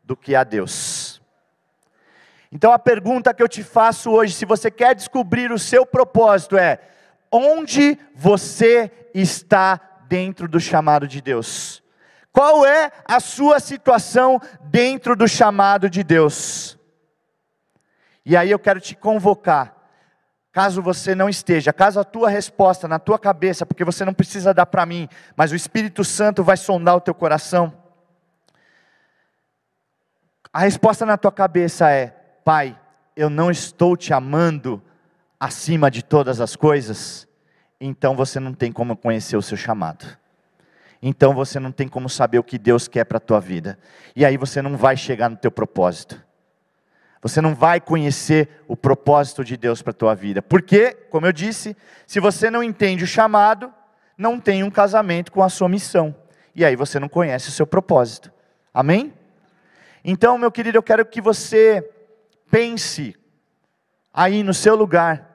do 0.04 0.15
que 0.15 0.36
a 0.36 0.43
Deus. 0.43 1.19
Então, 2.51 2.71
a 2.71 2.77
pergunta 2.77 3.34
que 3.34 3.41
eu 3.41 3.47
te 3.47 3.63
faço 3.63 4.12
hoje, 4.12 4.36
se 4.36 4.45
você 4.45 4.69
quer 4.69 4.93
descobrir 4.93 5.51
o 5.51 5.58
seu 5.58 5.84
propósito, 5.84 6.56
é: 6.56 6.77
onde 7.32 7.97
você 8.13 8.91
está 9.12 9.82
dentro 10.08 10.47
do 10.47 10.60
chamado 10.60 11.08
de 11.08 11.21
Deus? 11.21 11.84
Qual 12.32 12.63
é 12.67 12.91
a 13.04 13.19
sua 13.19 13.60
situação 13.60 14.39
dentro 14.65 15.15
do 15.15 15.27
chamado 15.27 15.89
de 15.89 16.04
Deus? 16.04 16.77
E 18.23 18.38
aí 18.38 18.51
eu 18.51 18.60
quero 18.60 18.80
te 18.80 18.95
convocar 18.95 19.81
Caso 20.52 20.82
você 20.82 21.16
não 21.16 21.30
esteja, 21.30 21.72
caso 21.72 22.00
a 22.00 22.04
tua 22.04 22.30
resposta 22.30 22.88
na 22.88 23.00
tua 23.00 23.18
cabeça, 23.18 23.66
porque 23.66 23.86
você 23.86 24.04
não 24.04 24.14
precisa 24.14 24.54
dar 24.54 24.66
para 24.66 24.86
mim, 24.86 25.08
mas 25.36 25.52
o 25.52 25.56
Espírito 25.56 26.04
Santo 26.04 26.44
vai 26.44 26.58
sondar 26.58 26.96
o 26.96 27.02
teu 27.02 27.14
coração. 27.14 27.74
A 30.52 30.60
resposta 30.60 31.06
na 31.06 31.18
tua 31.18 31.32
cabeça 31.32 31.90
é: 31.90 32.08
Pai, 32.44 32.78
eu 33.16 33.30
não 33.30 33.50
estou 33.50 33.96
te 33.96 34.14
amando 34.14 34.82
acima 35.40 35.90
de 35.90 36.04
todas 36.04 36.42
as 36.42 36.58
coisas, 36.58 37.26
então 37.80 38.14
você 38.14 38.38
não 38.38 38.54
tem 38.54 38.74
como 38.74 38.98
conhecer 38.98 39.38
o 39.38 39.42
seu 39.42 39.56
chamado. 39.56 40.06
Então 41.02 41.34
você 41.34 41.60
não 41.60 41.72
tem 41.72 41.88
como 41.88 42.10
saber 42.10 42.40
o 42.40 42.44
que 42.44 42.60
Deus 42.60 42.88
quer 42.90 43.06
para 43.06 43.18
a 43.18 43.22
tua 43.22 43.40
vida. 43.40 43.80
E 44.16 44.26
aí 44.26 44.38
você 44.38 44.62
não 44.62 44.76
vai 44.76 44.96
chegar 44.96 45.30
no 45.30 45.38
teu 45.38 45.50
propósito. 45.50 46.22
Você 47.21 47.39
não 47.39 47.53
vai 47.53 47.79
conhecer 47.79 48.49
o 48.67 48.75
propósito 48.75 49.43
de 49.43 49.55
Deus 49.55 49.81
para 49.81 49.91
a 49.91 49.93
tua 49.93 50.15
vida. 50.15 50.41
Porque, 50.41 50.93
como 51.10 51.27
eu 51.27 51.31
disse, 51.31 51.77
se 52.07 52.19
você 52.19 52.49
não 52.49 52.63
entende 52.63 53.03
o 53.03 53.07
chamado, 53.07 53.71
não 54.17 54.39
tem 54.39 54.63
um 54.63 54.71
casamento 54.71 55.31
com 55.31 55.43
a 55.43 55.49
sua 55.49 55.69
missão. 55.69 56.15
E 56.55 56.65
aí 56.65 56.75
você 56.75 56.99
não 56.99 57.07
conhece 57.07 57.49
o 57.49 57.51
seu 57.51 57.67
propósito. 57.67 58.31
Amém? 58.73 59.13
Então, 60.03 60.38
meu 60.38 60.51
querido, 60.51 60.77
eu 60.77 60.84
quero 60.84 61.05
que 61.05 61.21
você 61.21 61.88
pense 62.49 63.15
aí 64.12 64.41
no 64.41 64.53
seu 64.53 64.75
lugar. 64.75 65.29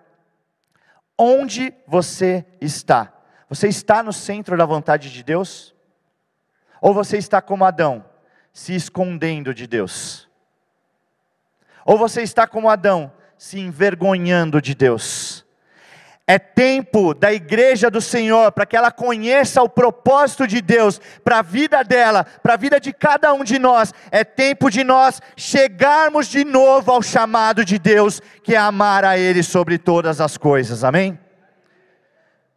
Onde 1.16 1.72
você 1.86 2.44
está? 2.60 3.12
Você 3.48 3.68
está 3.68 4.02
no 4.02 4.12
centro 4.12 4.56
da 4.56 4.66
vontade 4.66 5.10
de 5.12 5.22
Deus? 5.22 5.74
Ou 6.80 6.92
você 6.92 7.16
está 7.16 7.40
como 7.40 7.64
Adão, 7.64 8.04
se 8.52 8.74
escondendo 8.74 9.54
de 9.54 9.66
Deus? 9.66 10.25
Ou 11.86 11.96
você 11.96 12.20
está 12.20 12.48
como 12.48 12.68
Adão, 12.68 13.12
se 13.38 13.60
envergonhando 13.60 14.60
de 14.60 14.74
Deus? 14.74 15.46
É 16.26 16.40
tempo 16.40 17.14
da 17.14 17.32
igreja 17.32 17.88
do 17.88 18.00
Senhor 18.00 18.50
para 18.50 18.66
que 18.66 18.76
ela 18.76 18.90
conheça 18.90 19.62
o 19.62 19.68
propósito 19.68 20.44
de 20.44 20.60
Deus 20.60 21.00
para 21.22 21.38
a 21.38 21.42
vida 21.42 21.84
dela, 21.84 22.24
para 22.42 22.54
a 22.54 22.56
vida 22.56 22.80
de 22.80 22.92
cada 22.92 23.32
um 23.32 23.44
de 23.44 23.60
nós. 23.60 23.94
É 24.10 24.24
tempo 24.24 24.68
de 24.68 24.82
nós 24.82 25.22
chegarmos 25.36 26.26
de 26.26 26.44
novo 26.44 26.90
ao 26.90 27.00
chamado 27.00 27.64
de 27.64 27.78
Deus, 27.78 28.20
que 28.42 28.56
é 28.56 28.58
amar 28.58 29.04
a 29.04 29.16
Ele 29.16 29.40
sobre 29.44 29.78
todas 29.78 30.20
as 30.20 30.36
coisas. 30.36 30.82
Amém? 30.82 31.16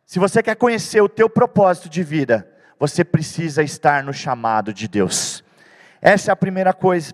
Se 0.03 0.17
você 0.17 0.41
quer 0.41 0.55
conhecer 0.55 1.01
o 1.01 1.07
teu 1.07 1.29
propósito 1.29 1.87
de 1.87 2.01
vida, 2.01 2.49
você 2.79 3.03
precisa 3.03 3.61
estar 3.61 4.03
no 4.03 4.11
chamado 4.11 4.73
de 4.73 4.87
Deus. 4.87 5.43
Essa 6.01 6.31
é 6.31 6.33
a 6.33 6.35
primeira 6.35 6.73
coisa. 6.73 7.13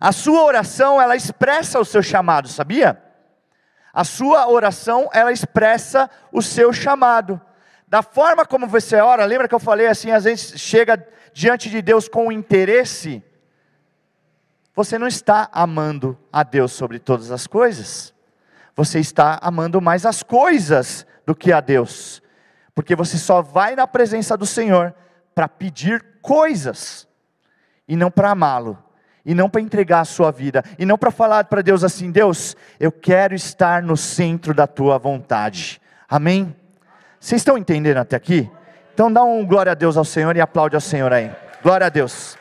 A 0.00 0.12
sua 0.12 0.42
oração, 0.44 1.00
ela 1.00 1.14
expressa 1.14 1.78
o 1.78 1.84
seu 1.84 2.02
chamado, 2.02 2.48
sabia? 2.48 2.98
A 3.92 4.02
sua 4.02 4.48
oração, 4.48 5.10
ela 5.12 5.30
expressa 5.30 6.08
o 6.32 6.40
seu 6.40 6.72
chamado. 6.72 7.38
Da 7.86 8.02
forma 8.02 8.46
como 8.46 8.66
você 8.66 8.96
ora, 8.96 9.26
lembra 9.26 9.46
que 9.46 9.54
eu 9.54 9.60
falei 9.60 9.88
assim, 9.88 10.10
às 10.10 10.24
vezes 10.24 10.58
chega 10.58 11.06
diante 11.34 11.68
de 11.68 11.82
Deus 11.82 12.08
com 12.08 12.32
interesse, 12.32 13.22
você 14.74 14.98
não 14.98 15.06
está 15.06 15.50
amando 15.52 16.18
a 16.32 16.42
Deus 16.42 16.72
sobre 16.72 16.98
todas 16.98 17.30
as 17.30 17.46
coisas. 17.46 18.14
Você 18.74 19.00
está 19.00 19.38
amando 19.42 19.82
mais 19.82 20.06
as 20.06 20.22
coisas 20.22 21.06
do 21.26 21.34
que 21.34 21.52
a 21.52 21.60
Deus. 21.60 22.22
Porque 22.74 22.96
você 22.96 23.18
só 23.18 23.42
vai 23.42 23.76
na 23.76 23.86
presença 23.86 24.34
do 24.36 24.46
Senhor 24.46 24.94
para 25.34 25.46
pedir 25.46 26.02
coisas 26.22 27.06
e 27.86 27.94
não 27.96 28.10
para 28.10 28.30
amá-lo 28.30 28.89
e 29.24 29.34
não 29.34 29.48
para 29.48 29.60
entregar 29.60 30.00
a 30.00 30.04
sua 30.04 30.30
vida, 30.30 30.64
e 30.78 30.86
não 30.86 30.96
para 30.96 31.10
falar 31.10 31.44
para 31.44 31.62
Deus 31.62 31.84
assim: 31.84 32.10
Deus, 32.10 32.56
eu 32.78 32.90
quero 32.90 33.34
estar 33.34 33.82
no 33.82 33.96
centro 33.96 34.54
da 34.54 34.66
tua 34.66 34.98
vontade. 34.98 35.80
Amém? 36.08 36.54
Vocês 37.18 37.40
estão 37.40 37.58
entendendo 37.58 37.98
até 37.98 38.16
aqui? 38.16 38.50
Então 38.94 39.12
dá 39.12 39.22
um 39.22 39.46
glória 39.46 39.72
a 39.72 39.74
Deus 39.74 39.96
ao 39.96 40.04
Senhor 40.04 40.36
e 40.36 40.40
aplaude 40.40 40.74
ao 40.74 40.80
Senhor 40.80 41.12
aí. 41.12 41.30
Glória 41.62 41.86
a 41.86 41.90
Deus. 41.90 42.36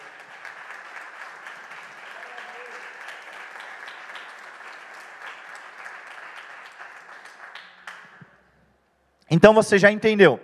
Então 9.30 9.54
você 9.54 9.78
já 9.78 9.92
entendeu 9.92 10.40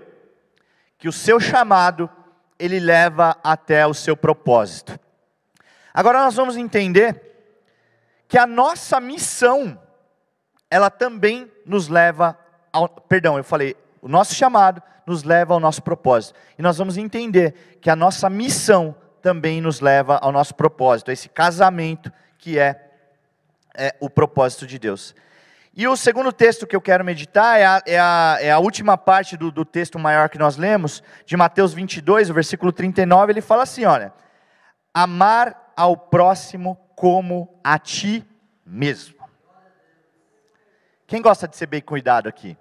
que 0.98 1.08
o 1.08 1.12
seu 1.12 1.40
chamado 1.40 2.10
ele 2.60 2.80
leva 2.80 3.36
até 3.44 3.86
o 3.86 3.94
seu 3.94 4.16
propósito. 4.16 4.98
Agora 5.96 6.20
nós 6.20 6.36
vamos 6.36 6.58
entender 6.58 7.22
que 8.28 8.38
a 8.38 8.46
nossa 8.46 9.00
missão 9.00 9.80
ela 10.70 10.90
também 10.90 11.50
nos 11.66 11.88
leva 11.88 12.38
ao, 12.74 12.90
perdão, 12.90 13.38
eu 13.38 13.46
falei, 13.46 13.78
o 14.02 14.10
nosso 14.10 14.36
chamado 14.36 14.84
nos 15.08 15.24
leva 15.24 15.54
ao 15.54 15.60
nosso 15.62 15.82
propósito. 15.82 16.38
E 16.60 16.62
nós 16.62 16.78
vamos 16.78 16.98
entender 16.98 17.78
que 17.80 17.90
a 17.90 17.96
nossa 17.96 18.30
missão 18.30 18.94
também 19.22 19.62
nos 19.62 19.80
leva 19.80 20.18
ao 20.18 20.34
nosso 20.34 20.54
propósito, 20.54 21.12
esse 21.12 21.30
casamento 21.30 22.12
que 22.38 22.60
é, 22.60 22.90
é 23.74 23.96
o 24.02 24.10
propósito 24.10 24.68
de 24.68 24.78
Deus. 24.78 25.16
E 25.74 25.88
o 25.88 25.96
segundo 25.96 26.34
texto 26.34 26.68
que 26.68 26.76
eu 26.76 26.82
quero 26.82 27.06
meditar 27.06 27.58
é 27.58 27.66
a, 27.66 27.82
é 27.86 28.00
a, 28.00 28.38
é 28.42 28.52
a 28.52 28.60
última 28.60 28.98
parte 28.98 29.38
do, 29.38 29.50
do, 29.50 29.64
texto 29.64 29.98
maior 29.98 30.28
que 30.28 30.38
nós 30.38 30.58
lemos, 30.58 31.02
de 31.26 31.38
Mateus 31.38 31.74
22, 31.74 32.30
o 32.30 32.34
versículo 32.34 32.74
39, 32.74 33.32
ele 33.32 33.42
fala 33.42 33.64
assim: 33.64 33.86
olha, 33.86 34.14
amar 34.94 35.65
ao 35.76 35.98
próximo 35.98 36.78
como 36.96 37.60
a 37.64 37.78
ti 37.78 38.26
mesmo. 38.66 39.16
Quem 41.06 41.22
gosta 41.22 41.48
de 41.48 41.56
ser 41.56 41.68
bem 41.68 41.82
cuidado 41.82 42.28
aqui? 42.28 42.58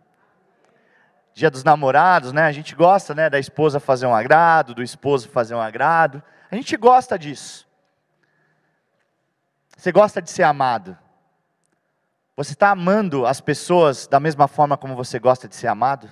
Dia 1.33 1.51
dos 1.51 1.65
namorados, 1.65 2.33
né? 2.33 2.43
A 2.43 2.53
gente 2.53 2.75
gosta, 2.75 3.15
né, 3.15 3.31
da 3.31 3.39
esposa 3.39 3.81
fazer 3.81 4.07
um 4.07 4.15
agrado, 4.15 4.75
do 4.75 4.83
esposo 4.83 5.29
fazer 5.29 5.55
um 5.55 5.61
agrado. 5.61 6.23
A 6.51 6.55
gente 6.55 6.77
gosta 6.77 7.19
disso. 7.19 7.67
Você 9.77 9.91
gosta 9.91 10.21
de 10.21 10.31
ser 10.31 10.43
amado? 10.43 10.97
Você 12.37 12.53
está 12.53 12.71
amando 12.71 13.27
as 13.27 13.41
pessoas 13.41 14.07
da 14.07 14.21
mesma 14.21 14.47
forma 14.47 14.77
como 14.77 14.95
você 14.95 15.19
gosta 15.19 15.49
de 15.49 15.55
ser 15.55 15.69
amado? 15.69 16.09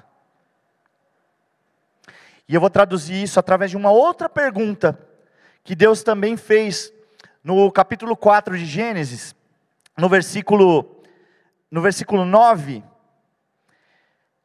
E 2.48 2.54
eu 2.54 2.60
vou 2.60 2.70
traduzir 2.70 3.22
isso 3.22 3.38
através 3.38 3.70
de 3.70 3.76
uma 3.76 3.90
outra 3.90 4.28
pergunta 4.28 4.98
que 5.64 5.74
Deus 5.74 6.02
também 6.02 6.36
fez 6.36 6.92
no 7.42 7.70
capítulo 7.70 8.16
4 8.16 8.58
de 8.58 8.64
Gênesis, 8.64 9.34
no 9.96 10.08
versículo 10.08 11.02
no 11.70 11.80
versículo 11.80 12.24
9. 12.24 12.84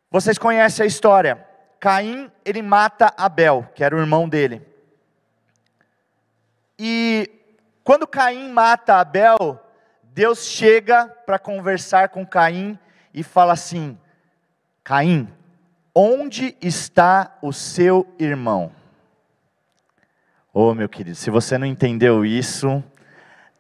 Vocês 0.10 0.38
conhecem 0.38 0.84
a 0.84 0.88
história. 0.88 1.46
Caim, 1.80 2.32
ele 2.46 2.62
mata 2.62 3.14
Abel, 3.18 3.70
que 3.76 3.84
era 3.84 3.96
o 3.96 4.00
irmão 4.00 4.30
dele. 4.30 4.66
E 6.80 7.30
quando 7.84 8.08
Caim 8.08 8.50
mata 8.50 8.96
Abel, 8.96 9.60
Deus 10.04 10.46
chega 10.46 11.08
para 11.26 11.38
conversar 11.38 12.10
com 12.10 12.26
Caim 12.26 12.80
e 13.14 13.24
fala 13.24 13.54
assim: 13.54 14.00
Caim, 14.84 15.28
onde 15.94 16.56
está 16.62 17.38
o 17.42 17.52
seu 17.52 18.08
irmão? 18.18 18.72
Oh, 20.60 20.74
meu 20.74 20.90
querido, 20.90 21.16
se 21.16 21.30
você 21.30 21.56
não 21.56 21.68
entendeu 21.68 22.26
isso, 22.26 22.84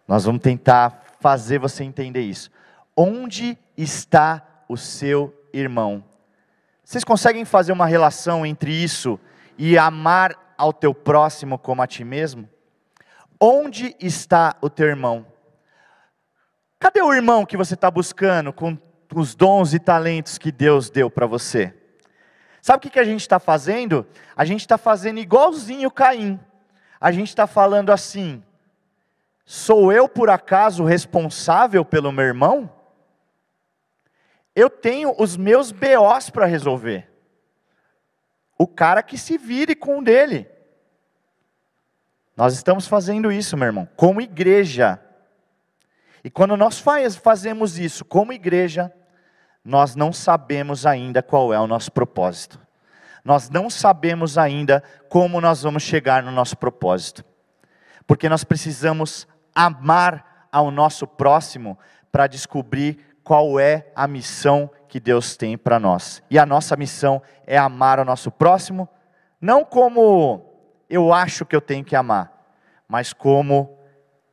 nós 0.07 0.25
vamos 0.25 0.41
tentar 0.41 1.03
fazer 1.19 1.59
você 1.59 1.83
entender 1.83 2.21
isso. 2.21 2.49
Onde 2.95 3.55
está 3.77 4.43
o 4.67 4.75
seu 4.75 5.31
irmão? 5.53 6.03
Vocês 6.83 7.03
conseguem 7.03 7.45
fazer 7.45 7.71
uma 7.71 7.85
relação 7.85 8.43
entre 8.43 8.71
isso 8.71 9.19
e 9.59 9.77
amar 9.77 10.55
ao 10.57 10.73
teu 10.73 10.91
próximo 10.91 11.59
como 11.59 11.83
a 11.83 11.85
ti 11.85 12.03
mesmo? 12.03 12.49
Onde 13.39 13.95
está 13.99 14.55
o 14.59 14.67
teu 14.67 14.87
irmão? 14.87 15.23
Cadê 16.79 17.03
o 17.03 17.13
irmão 17.13 17.45
que 17.45 17.57
você 17.57 17.75
está 17.75 17.91
buscando 17.91 18.51
com 18.51 18.75
os 19.13 19.35
dons 19.35 19.71
e 19.71 19.77
talentos 19.77 20.39
que 20.39 20.51
Deus 20.51 20.89
deu 20.89 21.11
para 21.11 21.27
você? 21.27 21.75
Sabe 22.59 22.87
o 22.87 22.89
que, 22.89 22.99
a 22.99 23.03
gente 23.03 23.21
está 23.21 23.37
fazendo? 23.37 24.03
A 24.35 24.43
gente 24.43 24.61
está 24.61 24.79
fazendo 24.79 25.19
igualzinho 25.19 25.91
Caim. 25.91 26.39
A 26.99 27.11
gente 27.11 27.29
está 27.29 27.45
falando 27.47 27.91
assim: 27.91 28.43
sou 29.45 29.91
eu 29.91 30.09
por 30.09 30.29
acaso 30.29 30.83
responsável 30.83 31.85
pelo 31.85 32.11
meu 32.11 32.25
irmão? 32.25 32.71
Eu 34.55 34.69
tenho 34.69 35.13
os 35.19 35.37
meus 35.37 35.71
BOs 35.71 36.29
para 36.31 36.45
resolver. 36.45 37.07
O 38.57 38.65
cara 38.65 39.03
que 39.03 39.17
se 39.17 39.37
vire 39.37 39.75
com 39.75 39.99
o 39.99 40.03
dele. 40.03 40.49
Nós 42.35 42.53
estamos 42.53 42.87
fazendo 42.87 43.31
isso, 43.31 43.55
meu 43.55 43.67
irmão, 43.67 43.87
como 43.95 44.21
igreja. 44.21 44.99
E 46.23 46.29
quando 46.29 46.57
nós 46.57 46.83
fazemos 47.17 47.77
isso 47.77 48.03
como 48.03 48.33
igreja, 48.33 48.93
nós 49.63 49.95
não 49.95 50.11
sabemos 50.11 50.85
ainda 50.85 51.21
qual 51.21 51.53
é 51.53 51.59
o 51.59 51.67
nosso 51.67 51.91
propósito. 51.91 52.59
Nós 53.27 53.49
não 53.49 53.69
sabemos 53.69 54.37
ainda 54.37 54.81
como 55.09 55.41
nós 55.41 55.63
vamos 55.63 55.83
chegar 55.83 56.23
no 56.23 56.31
nosso 56.31 56.55
propósito. 56.55 57.23
Porque 58.07 58.29
nós 58.29 58.43
precisamos 58.43 59.27
amar 59.53 60.47
ao 60.51 60.71
nosso 60.71 61.05
próximo 61.05 61.77
para 62.11 62.25
descobrir 62.25 63.17
qual 63.23 63.59
é 63.59 63.91
a 63.93 64.07
missão 64.07 64.69
que 64.87 64.99
Deus 64.99 65.35
tem 65.35 65.57
para 65.57 65.79
nós. 65.79 66.23
E 66.31 66.39
a 66.39 66.45
nossa 66.45 66.77
missão 66.77 67.21
é 67.45 67.57
amar 67.57 67.99
ao 67.99 68.05
nosso 68.05 68.31
próximo, 68.31 68.87
não 69.41 69.65
como 69.65 70.45
eu 70.89 71.13
acho 71.13 71.45
que 71.45 71.55
eu 71.55 71.59
tenho 71.59 71.83
que 71.83 71.95
amar, 71.95 72.31
mas 72.87 73.11
como 73.11 73.77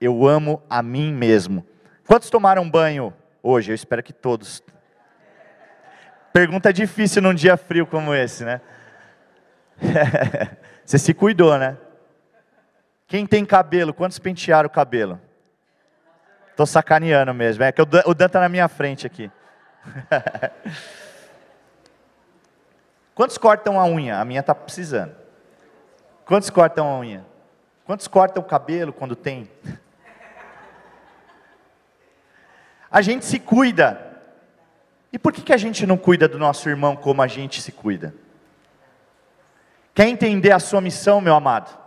eu 0.00 0.26
amo 0.26 0.62
a 0.70 0.80
mim 0.82 1.12
mesmo 1.12 1.66
Quantos 2.06 2.28
tomaram 2.28 2.68
banho 2.68 3.14
hoje? 3.42 3.72
Eu 3.72 3.74
espero 3.74 4.02
que 4.02 4.12
todos. 4.12 4.62
Pergunta 6.34 6.70
difícil 6.70 7.22
num 7.22 7.32
dia 7.32 7.56
frio 7.56 7.86
como 7.86 8.14
esse, 8.14 8.44
né? 8.44 8.60
Você 10.84 10.98
se 10.98 11.14
cuidou, 11.14 11.56
né? 11.58 11.78
Quem 13.06 13.26
tem 13.26 13.44
cabelo, 13.44 13.94
quantos 13.94 14.18
pentearam 14.18 14.66
o 14.66 14.72
cabelo? 14.72 15.20
Tô 16.56 16.64
sacaneando 16.64 17.34
mesmo, 17.34 17.64
é 17.64 17.72
que 17.72 17.82
o 17.82 17.84
Dan 17.84 18.26
está 18.26 18.40
na 18.40 18.48
minha 18.48 18.68
frente 18.68 19.06
aqui. 19.06 19.30
quantos 23.14 23.36
cortam 23.36 23.78
a 23.78 23.84
unha? 23.86 24.18
A 24.18 24.24
minha 24.24 24.40
está 24.40 24.54
precisando. 24.54 25.14
Quantos 26.24 26.48
cortam 26.50 26.88
a 26.88 26.98
unha? 26.98 27.26
Quantos 27.84 28.08
cortam 28.08 28.42
o 28.42 28.46
cabelo 28.46 28.92
quando 28.92 29.16
tem? 29.16 29.50
a 32.90 33.02
gente 33.02 33.24
se 33.24 33.40
cuida. 33.40 34.12
E 35.12 35.18
por 35.18 35.32
que, 35.32 35.42
que 35.42 35.52
a 35.52 35.56
gente 35.56 35.86
não 35.86 35.96
cuida 35.96 36.28
do 36.28 36.38
nosso 36.38 36.68
irmão 36.68 36.96
como 36.96 37.20
a 37.20 37.26
gente 37.26 37.60
se 37.60 37.72
cuida? 37.72 38.14
Quer 39.94 40.08
entender 40.08 40.50
a 40.50 40.58
sua 40.58 40.80
missão, 40.80 41.20
meu 41.20 41.34
amado? 41.34 41.78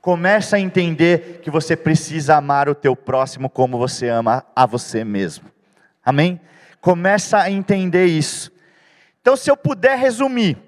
Começa 0.00 0.56
a 0.56 0.60
entender 0.60 1.40
que 1.40 1.50
você 1.50 1.76
precisa 1.76 2.36
amar 2.36 2.68
o 2.68 2.74
teu 2.74 2.96
próximo 2.96 3.48
como 3.48 3.78
você 3.78 4.08
ama 4.08 4.44
a 4.54 4.66
você 4.66 5.04
mesmo. 5.04 5.50
Amém? 6.04 6.40
Começa 6.80 7.38
a 7.38 7.50
entender 7.50 8.06
isso. 8.06 8.52
Então, 9.20 9.36
se 9.36 9.50
eu 9.50 9.56
puder 9.56 9.98
resumir 9.98 10.58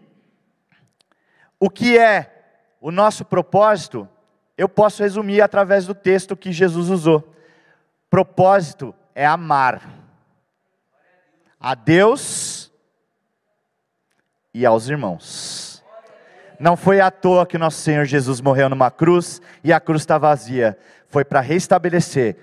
o 1.60 1.68
que 1.68 1.98
é 1.98 2.34
o 2.80 2.90
nosso 2.90 3.24
propósito, 3.24 4.08
eu 4.56 4.68
posso 4.68 5.02
resumir 5.02 5.40
através 5.40 5.86
do 5.86 5.94
texto 5.94 6.36
que 6.36 6.52
Jesus 6.52 6.90
usou. 6.90 7.34
Propósito 8.10 8.94
é 9.14 9.26
amar 9.26 9.88
a 11.60 11.74
Deus 11.74 12.72
e 14.52 14.64
aos 14.64 14.88
irmãos. 14.88 15.57
Não 16.58 16.76
foi 16.76 17.00
à 17.00 17.10
toa 17.10 17.46
que 17.46 17.56
nosso 17.56 17.80
Senhor 17.80 18.04
Jesus 18.04 18.40
morreu 18.40 18.68
numa 18.68 18.90
cruz 18.90 19.40
e 19.62 19.72
a 19.72 19.78
cruz 19.78 20.02
está 20.02 20.18
vazia. 20.18 20.76
Foi 21.08 21.24
para 21.24 21.40
restabelecer 21.40 22.36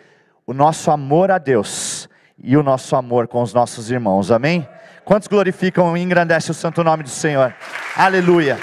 o 0.46 0.54
nosso 0.54 0.90
amor 0.90 1.32
a 1.32 1.38
Deus 1.38 2.08
e 2.38 2.56
o 2.56 2.64
nosso 2.64 2.96
amor 2.96 3.28
com 3.28 3.42
os 3.42 3.54
nossos 3.54 3.92
irmãos. 3.92 4.32
Amém? 4.32 4.68
Quantos 5.04 5.28
glorificam 5.28 5.96
e 5.96 6.02
engrandecem 6.02 6.52
o 6.52 6.54
santo 6.54 6.84
nome 6.84 7.04
do 7.04 7.10
Senhor? 7.10 7.54
Aleluia. 7.96 8.58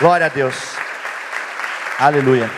Glória 0.00 0.26
a 0.26 0.28
Deus. 0.28 0.76
Aleluia. 1.98 2.50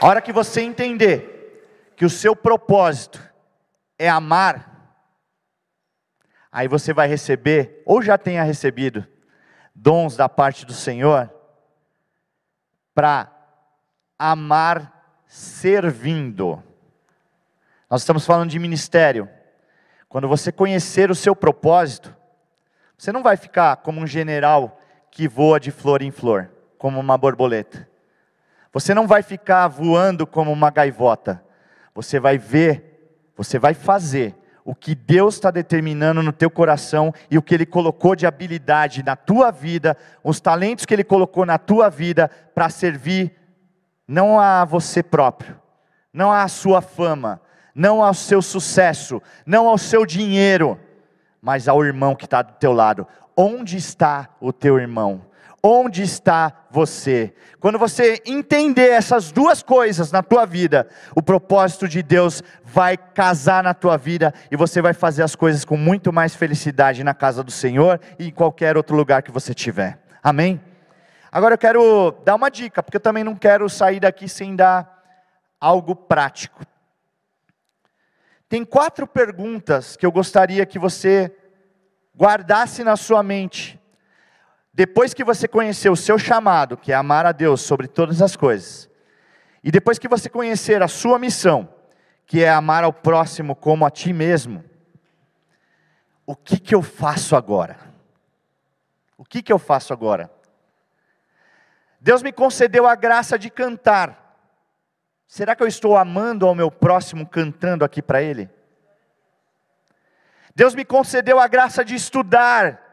A 0.00 0.06
hora 0.06 0.20
que 0.20 0.32
você 0.32 0.60
entender 0.60 1.32
que 1.96 2.04
o 2.04 2.10
seu 2.10 2.36
propósito 2.36 3.20
é 3.98 4.08
amar, 4.08 4.92
aí 6.52 6.68
você 6.68 6.92
vai 6.92 7.08
receber, 7.08 7.82
ou 7.86 8.02
já 8.02 8.18
tenha 8.18 8.42
recebido, 8.42 9.06
dons 9.76 10.16
da 10.16 10.28
parte 10.28 10.64
do 10.64 10.72
Senhor, 10.72 11.30
para 12.94 13.30
amar 14.18 15.22
servindo. 15.26 16.62
Nós 17.88 18.00
estamos 18.00 18.24
falando 18.24 18.50
de 18.50 18.58
ministério. 18.58 19.28
Quando 20.08 20.26
você 20.26 20.50
conhecer 20.50 21.10
o 21.10 21.14
seu 21.14 21.36
propósito, 21.36 22.16
você 22.96 23.12
não 23.12 23.22
vai 23.22 23.36
ficar 23.36 23.76
como 23.76 24.00
um 24.00 24.06
general 24.06 24.80
que 25.10 25.28
voa 25.28 25.60
de 25.60 25.70
flor 25.70 26.00
em 26.00 26.10
flor, 26.10 26.50
como 26.78 26.98
uma 26.98 27.18
borboleta. 27.18 27.88
Você 28.72 28.94
não 28.94 29.06
vai 29.06 29.22
ficar 29.22 29.68
voando 29.68 30.26
como 30.26 30.50
uma 30.50 30.70
gaivota. 30.70 31.44
Você 31.94 32.18
vai 32.18 32.38
ver, 32.38 33.20
você 33.36 33.58
vai 33.58 33.74
fazer 33.74 34.34
o 34.66 34.74
que 34.74 34.96
Deus 34.96 35.36
está 35.36 35.52
determinando 35.52 36.24
no 36.24 36.32
teu 36.32 36.50
coração 36.50 37.14
e 37.30 37.38
o 37.38 37.42
que 37.42 37.54
Ele 37.54 37.64
colocou 37.64 38.16
de 38.16 38.26
habilidade 38.26 39.00
na 39.00 39.14
tua 39.14 39.52
vida, 39.52 39.96
os 40.24 40.40
talentos 40.40 40.84
que 40.84 40.92
Ele 40.92 41.04
colocou 41.04 41.46
na 41.46 41.56
tua 41.56 41.88
vida 41.88 42.28
para 42.52 42.68
servir 42.68 43.32
não 44.08 44.40
a 44.40 44.64
você 44.64 45.04
próprio, 45.04 45.56
não 46.12 46.32
à 46.32 46.48
sua 46.48 46.80
fama, 46.80 47.40
não 47.72 48.02
ao 48.02 48.12
seu 48.12 48.42
sucesso, 48.42 49.22
não 49.46 49.68
ao 49.68 49.78
seu 49.78 50.04
dinheiro, 50.04 50.80
mas 51.40 51.68
ao 51.68 51.84
irmão 51.84 52.16
que 52.16 52.24
está 52.24 52.42
do 52.42 52.54
teu 52.54 52.72
lado. 52.72 53.06
Onde 53.36 53.76
está 53.76 54.30
o 54.40 54.52
teu 54.52 54.80
irmão? 54.80 55.25
Onde 55.62 56.02
está 56.02 56.66
você? 56.70 57.34
Quando 57.58 57.78
você 57.78 58.22
entender 58.24 58.90
essas 58.90 59.32
duas 59.32 59.62
coisas 59.62 60.12
na 60.12 60.22
tua 60.22 60.46
vida, 60.46 60.88
o 61.14 61.22
propósito 61.22 61.88
de 61.88 62.02
Deus 62.02 62.42
vai 62.62 62.96
casar 62.96 63.64
na 63.64 63.74
tua 63.74 63.96
vida 63.96 64.32
e 64.50 64.56
você 64.56 64.80
vai 64.80 64.92
fazer 64.92 65.22
as 65.22 65.34
coisas 65.34 65.64
com 65.64 65.76
muito 65.76 66.12
mais 66.12 66.34
felicidade 66.34 67.02
na 67.02 67.14
casa 67.14 67.42
do 67.42 67.50
Senhor 67.50 68.00
e 68.18 68.28
em 68.28 68.30
qualquer 68.30 68.76
outro 68.76 68.94
lugar 68.94 69.22
que 69.22 69.32
você 69.32 69.52
tiver. 69.52 69.98
Amém? 70.22 70.60
Agora 71.32 71.54
eu 71.54 71.58
quero 71.58 72.12
dar 72.24 72.34
uma 72.34 72.50
dica, 72.50 72.82
porque 72.82 72.96
eu 72.96 73.00
também 73.00 73.24
não 73.24 73.34
quero 73.34 73.68
sair 73.68 74.00
daqui 74.00 74.28
sem 74.28 74.54
dar 74.54 75.02
algo 75.60 75.96
prático. 75.96 76.64
Tem 78.48 78.64
quatro 78.64 79.06
perguntas 79.06 79.96
que 79.96 80.06
eu 80.06 80.12
gostaria 80.12 80.64
que 80.64 80.78
você 80.78 81.34
guardasse 82.16 82.84
na 82.84 82.96
sua 82.96 83.22
mente. 83.22 83.80
Depois 84.76 85.14
que 85.14 85.24
você 85.24 85.48
conhecer 85.48 85.88
o 85.88 85.96
seu 85.96 86.18
chamado, 86.18 86.76
que 86.76 86.92
é 86.92 86.94
amar 86.94 87.24
a 87.24 87.32
Deus 87.32 87.62
sobre 87.62 87.88
todas 87.88 88.20
as 88.20 88.36
coisas, 88.36 88.90
e 89.64 89.70
depois 89.70 89.98
que 89.98 90.06
você 90.06 90.28
conhecer 90.28 90.82
a 90.82 90.86
sua 90.86 91.18
missão, 91.18 91.66
que 92.26 92.44
é 92.44 92.50
amar 92.50 92.84
ao 92.84 92.92
próximo 92.92 93.56
como 93.56 93.86
a 93.86 93.90
ti 93.90 94.12
mesmo, 94.12 94.62
o 96.26 96.36
que 96.36 96.60
que 96.60 96.74
eu 96.74 96.82
faço 96.82 97.34
agora? 97.34 97.78
O 99.16 99.24
que 99.24 99.40
que 99.40 99.50
eu 99.50 99.58
faço 99.58 99.94
agora? 99.94 100.30
Deus 101.98 102.22
me 102.22 102.30
concedeu 102.30 102.86
a 102.86 102.94
graça 102.94 103.38
de 103.38 103.48
cantar. 103.48 104.36
Será 105.26 105.56
que 105.56 105.62
eu 105.62 105.66
estou 105.66 105.96
amando 105.96 106.46
ao 106.46 106.54
meu 106.54 106.70
próximo 106.70 107.26
cantando 107.26 107.82
aqui 107.82 108.02
para 108.02 108.20
Ele? 108.20 108.50
Deus 110.54 110.74
me 110.74 110.84
concedeu 110.84 111.40
a 111.40 111.48
graça 111.48 111.82
de 111.82 111.94
estudar. 111.94 112.85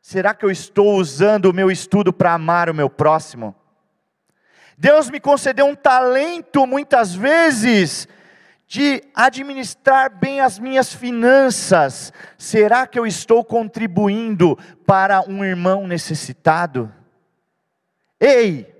Será 0.00 0.34
que 0.34 0.44
eu 0.44 0.50
estou 0.50 0.94
usando 0.96 1.46
o 1.46 1.52
meu 1.52 1.70
estudo 1.70 2.12
para 2.12 2.32
amar 2.32 2.70
o 2.70 2.74
meu 2.74 2.88
próximo? 2.88 3.54
Deus 4.76 5.10
me 5.10 5.20
concedeu 5.20 5.66
um 5.66 5.74
talento, 5.74 6.66
muitas 6.66 7.14
vezes, 7.14 8.08
de 8.66 9.02
administrar 9.14 10.08
bem 10.08 10.40
as 10.40 10.58
minhas 10.58 10.94
finanças. 10.94 12.12
Será 12.38 12.86
que 12.86 12.98
eu 12.98 13.06
estou 13.06 13.44
contribuindo 13.44 14.56
para 14.86 15.20
um 15.28 15.44
irmão 15.44 15.86
necessitado? 15.86 16.90
Ei, 18.18 18.72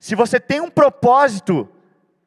se 0.00 0.14
você 0.14 0.40
tem 0.40 0.60
um 0.60 0.70
propósito, 0.70 1.68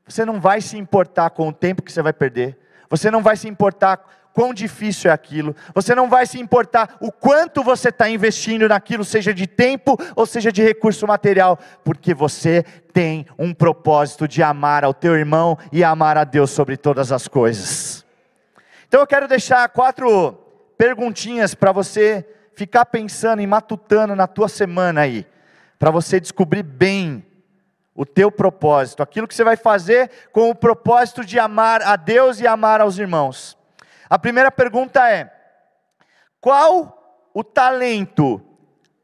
você 0.06 0.24
não 0.24 0.40
vai 0.40 0.62
se 0.62 0.78
importar 0.78 1.32
com 1.32 1.50
o 1.50 1.54
tempo 1.54 1.82
que 1.82 1.92
você 1.92 2.02
vai 2.02 2.14
perder, 2.14 2.58
você 2.90 3.10
não 3.10 3.22
vai 3.22 3.36
se 3.36 3.48
importar 3.48 4.06
quão 4.34 4.54
difícil 4.54 5.10
é 5.10 5.14
aquilo, 5.14 5.56
você 5.74 5.94
não 5.94 6.10
vai 6.10 6.26
se 6.26 6.40
importar 6.40 6.98
o 7.00 7.12
quanto 7.12 7.64
você 7.64 7.90
está 7.90 8.10
investindo 8.10 8.68
naquilo, 8.68 9.04
seja 9.04 9.34
de 9.34 9.48
tempo 9.48 9.98
ou 10.16 10.26
seja 10.26 10.52
de 10.52 10.62
recurso 10.62 11.06
material, 11.06 11.60
porque 11.84 12.14
você 12.14 12.64
tem 12.94 13.26
um 13.38 13.54
propósito 13.54 14.28
de 14.28 14.42
amar 14.42 14.84
ao 14.84 14.94
teu 14.94 15.16
irmão 15.16 15.58
e 15.72 15.84
amar 15.84 16.18
a 16.18 16.24
Deus 16.24 16.52
sobre 16.52 16.78
todas 16.78 17.12
as 17.12 17.28
coisas. 17.28 18.06
Então 18.88 19.00
eu 19.00 19.08
quero 19.08 19.28
deixar 19.28 19.68
quatro 19.70 20.34
perguntinhas 20.78 21.54
para 21.54 21.72
você 21.72 22.26
ficar 22.54 22.86
pensando 22.86 23.42
e 23.42 23.48
matutando 23.48 24.16
na 24.16 24.28
tua 24.28 24.50
semana 24.50 25.02
aí, 25.02 25.26
para 25.80 25.92
você 25.92 26.20
descobrir 26.20 26.64
bem 26.64 27.26
o 27.94 28.06
teu 28.06 28.32
propósito, 28.32 29.04
aquilo 29.04 29.28
que 29.28 29.36
você 29.36 29.44
vai 29.44 29.56
fazer 29.56 30.10
com 30.32 30.50
o 30.50 30.56
propósito 30.56 31.26
de 31.26 31.38
amar 31.38 31.82
a 31.82 31.96
Deus 31.96 32.40
e 32.40 32.48
amar 32.48 32.82
aos 32.82 32.98
irmãos. 32.98 33.58
A 34.12 34.20
primeira 34.20 34.52
pergunta 34.52 35.10
é: 35.10 35.34
qual 36.42 37.30
o 37.34 37.46
talento 37.46 38.46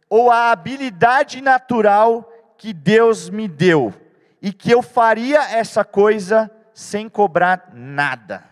ou 0.09 0.29
a 0.29 0.51
habilidade 0.51 1.39
natural 1.39 2.29
que 2.57 2.73
Deus 2.73 3.29
me 3.29 3.47
deu 3.47 3.93
e 4.41 4.51
que 4.51 4.69
eu 4.69 4.81
faria 4.81 5.49
essa 5.49 5.85
coisa 5.85 6.51
sem 6.73 7.07
cobrar 7.07 7.69
nada? 7.73 8.43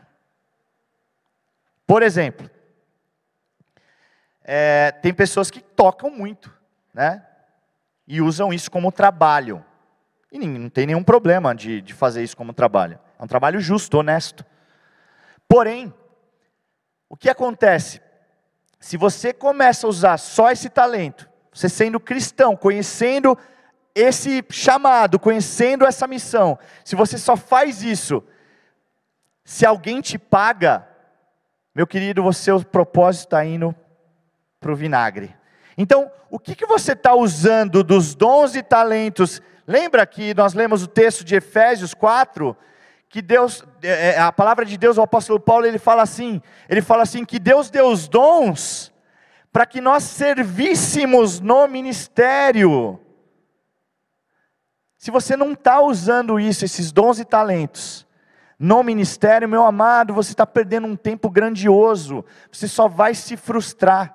Por 1.85 2.01
exemplo, 2.01 2.49
é, 4.41 4.93
tem 4.93 5.13
pessoas 5.13 5.51
que 5.51 5.59
tocam 5.59 6.09
muito, 6.09 6.53
né? 6.93 7.21
E 8.07 8.21
usam 8.21 8.53
isso 8.53 8.71
como 8.71 8.93
trabalho. 8.93 9.61
E 10.31 10.39
não 10.39 10.69
tem 10.69 10.85
nenhum 10.85 11.03
problema 11.03 11.53
de, 11.53 11.81
de 11.81 11.93
fazer 11.93 12.23
isso 12.23 12.37
como 12.37 12.53
trabalho. 12.53 12.97
É 13.19 13.23
um 13.23 13.27
trabalho 13.27 13.59
justo, 13.59 13.97
honesto. 13.97 14.45
Porém, 15.49 15.93
o 17.09 17.15
que 17.15 17.29
acontece? 17.29 18.01
Se 18.79 18.97
você 18.97 19.33
começa 19.33 19.87
a 19.87 19.89
usar 19.89 20.17
só 20.17 20.51
esse 20.51 20.69
talento, 20.69 21.29
você 21.51 21.69
sendo 21.69 21.99
cristão, 21.99 22.55
conhecendo 22.55 23.37
esse 23.93 24.43
chamado, 24.49 25.19
conhecendo 25.19 25.85
essa 25.85 26.05
missão, 26.07 26.59
se 26.83 26.95
você 26.95 27.17
só 27.17 27.37
faz 27.37 27.81
isso, 27.81 28.23
se 29.43 29.65
alguém 29.65 30.01
te 30.01 30.17
paga, 30.17 30.87
meu 31.73 31.87
querido, 31.87 32.25
o 32.25 32.33
seu 32.33 32.63
propósito 32.63 33.25
está 33.25 33.45
indo 33.45 33.75
para 34.59 34.71
o 34.71 34.75
vinagre. 34.75 35.35
Então, 35.77 36.11
o 36.29 36.39
que, 36.39 36.55
que 36.55 36.65
você 36.65 36.93
está 36.93 37.13
usando 37.13 37.83
dos 37.83 38.15
dons 38.15 38.55
e 38.55 38.63
talentos 38.63 39.41
Lembra 39.67 40.05
que 40.05 40.33
nós 40.35 40.53
lemos 40.53 40.83
o 40.83 40.87
texto 40.87 41.23
de 41.23 41.35
Efésios 41.35 41.93
4, 41.93 42.55
que 43.15 43.21
Deus, 43.21 43.63
é, 43.81 44.09
é, 44.09 44.19
a 44.19 44.29
palavra 44.29 44.65
de 44.65 44.77
Deus, 44.77 44.97
o 44.97 45.01
apóstolo 45.01 45.39
Paulo, 45.39 45.65
ele 45.65 45.77
fala 45.77 46.01
assim, 46.01 46.41
ele 46.67 46.81
fala 46.81 47.03
assim 47.03 47.23
que 47.23 47.39
Deus 47.39 47.69
deu 47.69 47.87
os 47.87 48.09
dons 48.09 48.91
para 49.53 49.65
que 49.65 49.79
nós 49.79 50.03
servíssemos 50.03 51.39
no 51.39 51.65
ministério. 51.65 52.99
Se 54.97 55.11
você 55.11 55.37
não 55.37 55.53
está 55.53 55.79
usando 55.79 56.37
isso, 56.37 56.65
esses 56.65 56.91
dons 56.91 57.17
e 57.17 57.23
talentos, 57.23 58.05
no 58.59 58.83
ministério, 58.83 59.47
meu 59.47 59.63
amado, 59.63 60.13
você 60.13 60.33
está 60.33 60.45
perdendo 60.45 60.85
um 60.85 60.97
tempo 60.97 61.29
grandioso, 61.29 62.25
você 62.51 62.67
só 62.67 62.89
vai 62.89 63.15
se 63.15 63.37
frustrar. 63.37 64.13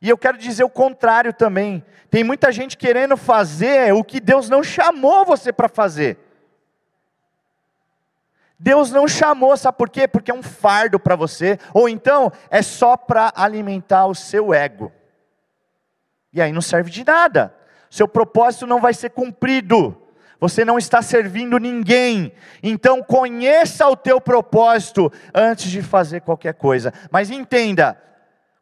E 0.00 0.08
eu 0.08 0.16
quero 0.16 0.38
dizer 0.38 0.64
o 0.64 0.70
contrário 0.70 1.34
também. 1.34 1.84
Tem 2.10 2.24
muita 2.24 2.50
gente 2.52 2.78
querendo 2.78 3.18
fazer 3.18 3.92
o 3.92 4.02
que 4.02 4.18
Deus 4.18 4.48
não 4.48 4.62
chamou 4.62 5.26
você 5.26 5.52
para 5.52 5.68
fazer. 5.68 6.29
Deus 8.62 8.90
não 8.90 9.08
chamou, 9.08 9.56
sabe 9.56 9.78
por 9.78 9.88
quê? 9.88 10.06
Porque 10.06 10.30
é 10.30 10.34
um 10.34 10.42
fardo 10.42 11.00
para 11.00 11.16
você, 11.16 11.58
ou 11.72 11.88
então 11.88 12.30
é 12.50 12.60
só 12.60 12.94
para 12.94 13.32
alimentar 13.34 14.04
o 14.04 14.14
seu 14.14 14.52
ego. 14.52 14.92
E 16.30 16.42
aí 16.42 16.52
não 16.52 16.60
serve 16.60 16.90
de 16.90 17.02
nada. 17.02 17.54
Seu 17.88 18.06
propósito 18.06 18.66
não 18.66 18.78
vai 18.78 18.92
ser 18.92 19.10
cumprido. 19.10 19.96
Você 20.38 20.62
não 20.62 20.76
está 20.76 21.00
servindo 21.00 21.58
ninguém. 21.58 22.34
Então 22.62 23.02
conheça 23.02 23.88
o 23.88 23.96
teu 23.96 24.20
propósito 24.20 25.10
antes 25.34 25.70
de 25.70 25.80
fazer 25.80 26.20
qualquer 26.20 26.52
coisa. 26.52 26.92
Mas 27.10 27.30
entenda, 27.30 27.98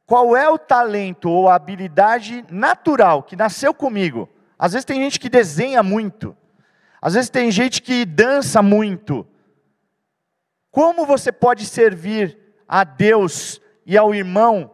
qual 0.06 0.36
é 0.36 0.48
o 0.48 0.56
talento 0.56 1.28
ou 1.28 1.48
a 1.48 1.56
habilidade 1.56 2.44
natural 2.48 3.24
que 3.24 3.34
nasceu 3.34 3.74
comigo. 3.74 4.28
Às 4.56 4.72
vezes 4.72 4.84
tem 4.84 5.02
gente 5.02 5.18
que 5.18 5.28
desenha 5.28 5.82
muito, 5.82 6.36
às 7.02 7.14
vezes 7.14 7.28
tem 7.28 7.50
gente 7.50 7.82
que 7.82 8.04
dança 8.04 8.62
muito. 8.62 9.26
Como 10.70 11.06
você 11.06 11.32
pode 11.32 11.64
servir 11.66 12.38
a 12.66 12.84
Deus 12.84 13.60
e 13.86 13.96
ao 13.96 14.14
irmão 14.14 14.70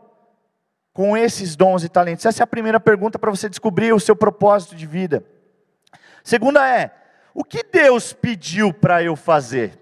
com 0.92 1.16
esses 1.16 1.56
dons 1.56 1.84
e 1.84 1.88
talentos? 1.88 2.26
Essa 2.26 2.42
é 2.42 2.44
a 2.44 2.48
primeira 2.48 2.80
pergunta 2.80 3.18
para 3.18 3.30
você 3.30 3.48
descobrir 3.48 3.92
o 3.92 4.00
seu 4.00 4.16
propósito 4.16 4.74
de 4.74 4.86
vida. 4.86 5.24
Segunda 6.22 6.68
é: 6.68 6.94
o 7.32 7.44
que 7.44 7.62
Deus 7.62 8.12
pediu 8.12 8.72
para 8.72 9.02
eu 9.02 9.16
fazer? 9.16 9.80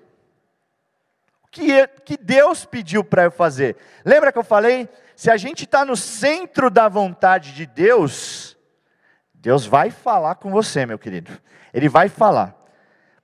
O 1.45 1.49
que, 1.49 1.87
que 2.05 2.17
Deus 2.17 2.65
pediu 2.65 3.05
para 3.05 3.25
eu 3.25 3.31
fazer? 3.31 3.77
Lembra 4.05 4.33
que 4.33 4.39
eu 4.39 4.45
falei 4.45 4.89
se 5.15 5.31
a 5.31 5.37
gente 5.37 5.65
está 5.65 5.85
no 5.85 5.97
centro 5.97 6.71
da 6.71 6.89
vontade 6.89 7.53
de 7.53 7.67
Deus, 7.67 8.57
Deus 9.35 9.67
vai 9.67 9.91
falar 9.91 10.37
com 10.37 10.51
você, 10.51 10.87
meu 10.87 10.99
querido. 10.99 11.31
Ele 11.73 11.89
vai 11.89 12.09
falar. 12.09 12.62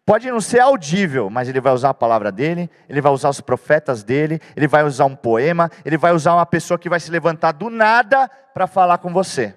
Pode 0.09 0.31
não 0.31 0.41
ser 0.41 0.61
audível, 0.61 1.29
mas 1.29 1.51
ele 1.51 1.61
vai 1.61 1.71
usar 1.71 1.91
a 1.91 1.95
palavra 1.95 2.33
dele, 2.33 2.71
ele 2.89 2.99
vai 2.99 3.13
usar 3.13 3.29
os 3.29 3.43
profetas 3.43 4.03
dele, 4.03 4.41
ele 4.57 4.67
vai 4.67 4.83
usar 4.83 5.05
um 5.05 5.15
poema, 5.15 5.71
ele 5.85 5.99
vai 5.99 6.15
usar 6.15 6.33
uma 6.33 6.47
pessoa 6.47 6.79
que 6.79 6.89
vai 6.89 6.99
se 6.99 7.11
levantar 7.11 7.53
do 7.53 7.69
nada 7.69 8.27
para 8.27 8.67
falar 8.67 8.97
com 8.97 9.13
você. 9.13 9.55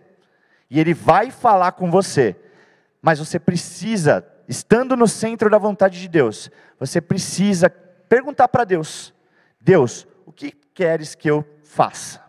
E 0.69 0.77
ele 0.77 0.93
vai 0.93 1.31
falar 1.31 1.71
com 1.71 1.89
você. 1.89 2.35
Mas 3.01 3.17
você 3.17 3.39
precisa, 3.39 4.27
estando 4.45 4.97
no 4.97 5.07
centro 5.07 5.49
da 5.49 5.57
vontade 5.57 6.01
de 6.01 6.09
Deus, 6.09 6.51
você 6.77 6.99
precisa 6.99 7.69
perguntar 7.69 8.49
para 8.49 8.65
Deus: 8.65 9.13
Deus, 9.57 10.05
o 10.25 10.33
que 10.33 10.51
queres 10.51 11.15
que 11.15 11.31
eu 11.31 11.47
faça? 11.63 12.21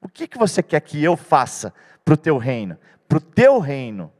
O 0.00 0.08
que, 0.08 0.26
que 0.26 0.36
você 0.36 0.64
quer 0.64 0.80
que 0.80 1.00
eu 1.00 1.16
faça 1.16 1.72
para 2.04 2.14
o 2.14 2.16
teu 2.16 2.38
reino? 2.38 2.76
Para 3.08 3.18
o 3.18 3.20
teu 3.20 3.60
reino, 3.60 4.12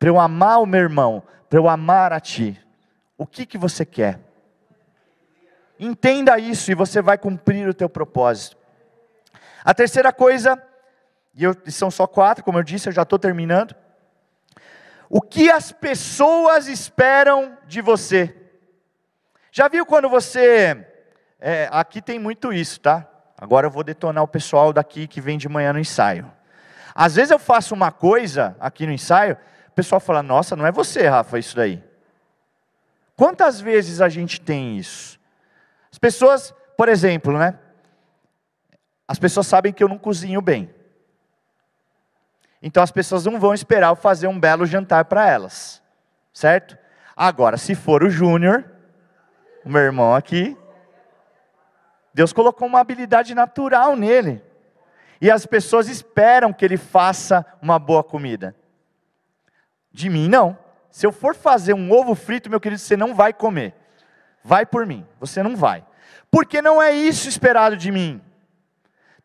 para 0.00 0.08
eu 0.08 0.18
amar 0.18 0.62
o 0.62 0.66
meu 0.66 0.80
irmão, 0.80 1.22
para 1.50 1.58
eu 1.58 1.68
amar 1.68 2.10
a 2.10 2.18
ti. 2.18 2.58
O 3.18 3.26
que, 3.26 3.44
que 3.44 3.58
você 3.58 3.84
quer? 3.84 4.18
Entenda 5.78 6.38
isso 6.38 6.72
e 6.72 6.74
você 6.74 7.02
vai 7.02 7.18
cumprir 7.18 7.68
o 7.68 7.74
teu 7.74 7.86
propósito. 7.86 8.56
A 9.62 9.74
terceira 9.74 10.10
coisa, 10.10 10.60
e, 11.34 11.44
eu, 11.44 11.54
são 11.66 11.90
só 11.90 12.06
quatro, 12.06 12.42
como 12.42 12.58
eu 12.58 12.62
disse, 12.62 12.88
eu 12.88 12.92
já 12.94 13.02
estou 13.02 13.18
terminando. 13.18 13.76
O 15.10 15.20
que 15.20 15.50
as 15.50 15.70
pessoas 15.70 16.66
esperam 16.66 17.58
de 17.66 17.82
você? 17.82 18.34
Já 19.52 19.68
viu 19.68 19.84
quando 19.84 20.08
você. 20.08 20.86
É, 21.38 21.68
aqui 21.70 22.00
tem 22.00 22.18
muito 22.18 22.54
isso, 22.54 22.80
tá? 22.80 23.06
Agora 23.36 23.66
eu 23.66 23.70
vou 23.70 23.84
detonar 23.84 24.24
o 24.24 24.28
pessoal 24.28 24.72
daqui 24.72 25.06
que 25.06 25.20
vem 25.20 25.36
de 25.36 25.48
manhã 25.48 25.74
no 25.74 25.78
ensaio. 25.78 26.30
Às 26.94 27.16
vezes 27.16 27.30
eu 27.30 27.38
faço 27.38 27.74
uma 27.74 27.92
coisa 27.92 28.56
aqui 28.58 28.86
no 28.86 28.92
ensaio, 28.92 29.36
o 29.70 29.72
pessoal 29.72 30.00
fala: 30.00 30.22
Nossa, 30.22 30.56
não 30.56 30.66
é 30.66 30.72
você, 30.72 31.06
Rafa, 31.06 31.38
isso 31.38 31.56
daí. 31.56 31.82
Quantas 33.16 33.60
vezes 33.60 34.00
a 34.00 34.08
gente 34.08 34.40
tem 34.40 34.76
isso? 34.76 35.18
As 35.92 35.98
pessoas, 35.98 36.54
por 36.76 36.88
exemplo, 36.88 37.38
né? 37.38 37.58
As 39.06 39.18
pessoas 39.18 39.46
sabem 39.46 39.72
que 39.72 39.82
eu 39.82 39.88
não 39.88 39.98
cozinho 39.98 40.40
bem. 40.40 40.74
Então 42.62 42.82
as 42.82 42.90
pessoas 42.90 43.24
não 43.24 43.38
vão 43.38 43.54
esperar 43.54 43.88
eu 43.88 43.96
fazer 43.96 44.26
um 44.26 44.38
belo 44.38 44.66
jantar 44.66 45.04
para 45.06 45.28
elas, 45.28 45.82
certo? 46.32 46.76
Agora, 47.16 47.56
se 47.56 47.74
for 47.74 48.02
o 48.02 48.10
Júnior, 48.10 48.64
o 49.64 49.68
meu 49.68 49.82
irmão 49.82 50.14
aqui, 50.14 50.56
Deus 52.12 52.32
colocou 52.32 52.66
uma 52.66 52.80
habilidade 52.80 53.34
natural 53.34 53.96
nele. 53.96 54.42
E 55.20 55.30
as 55.30 55.46
pessoas 55.46 55.88
esperam 55.88 56.52
que 56.52 56.64
ele 56.64 56.76
faça 56.76 57.44
uma 57.60 57.78
boa 57.78 58.02
comida. 58.02 58.54
De 59.92 60.08
mim, 60.08 60.28
não. 60.28 60.56
Se 60.90 61.06
eu 61.06 61.12
for 61.12 61.34
fazer 61.34 61.74
um 61.74 61.92
ovo 61.92 62.14
frito, 62.14 62.50
meu 62.50 62.60
querido, 62.60 62.80
você 62.80 62.96
não 62.96 63.14
vai 63.14 63.32
comer. 63.32 63.74
Vai 64.42 64.64
por 64.66 64.86
mim, 64.86 65.06
você 65.18 65.42
não 65.42 65.56
vai. 65.56 65.84
Porque 66.30 66.62
não 66.62 66.80
é 66.80 66.92
isso 66.92 67.28
esperado 67.28 67.76
de 67.76 67.90
mim. 67.90 68.20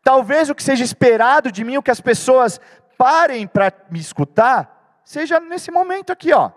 Talvez 0.02 0.48
o 0.48 0.54
que 0.54 0.62
seja 0.62 0.84
esperado 0.84 1.50
de 1.50 1.64
mim, 1.64 1.76
o 1.76 1.82
que 1.82 1.90
as 1.90 2.00
pessoas 2.00 2.60
parem 2.96 3.46
para 3.46 3.72
me 3.90 3.98
escutar, 3.98 5.00
seja 5.04 5.40
nesse 5.40 5.70
momento 5.70 6.12
aqui, 6.12 6.32
ó. 6.32 6.50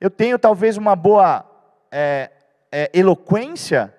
Eu 0.00 0.10
tenho 0.10 0.38
talvez 0.38 0.76
uma 0.76 0.96
boa 0.96 1.44
é, 1.90 2.30
é, 2.72 2.90
eloquência, 2.94 3.94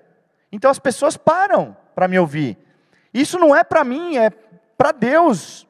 então 0.52 0.72
as 0.72 0.80
pessoas 0.80 1.16
param 1.16 1.78
para 1.94 2.08
me 2.08 2.18
ouvir. 2.18 2.58
Isso 3.14 3.38
não 3.38 3.56
é 3.56 3.64
para 3.64 3.84
mim, 3.84 4.18
é 4.18 4.32
para 4.78 4.92
Deus. 4.92 5.68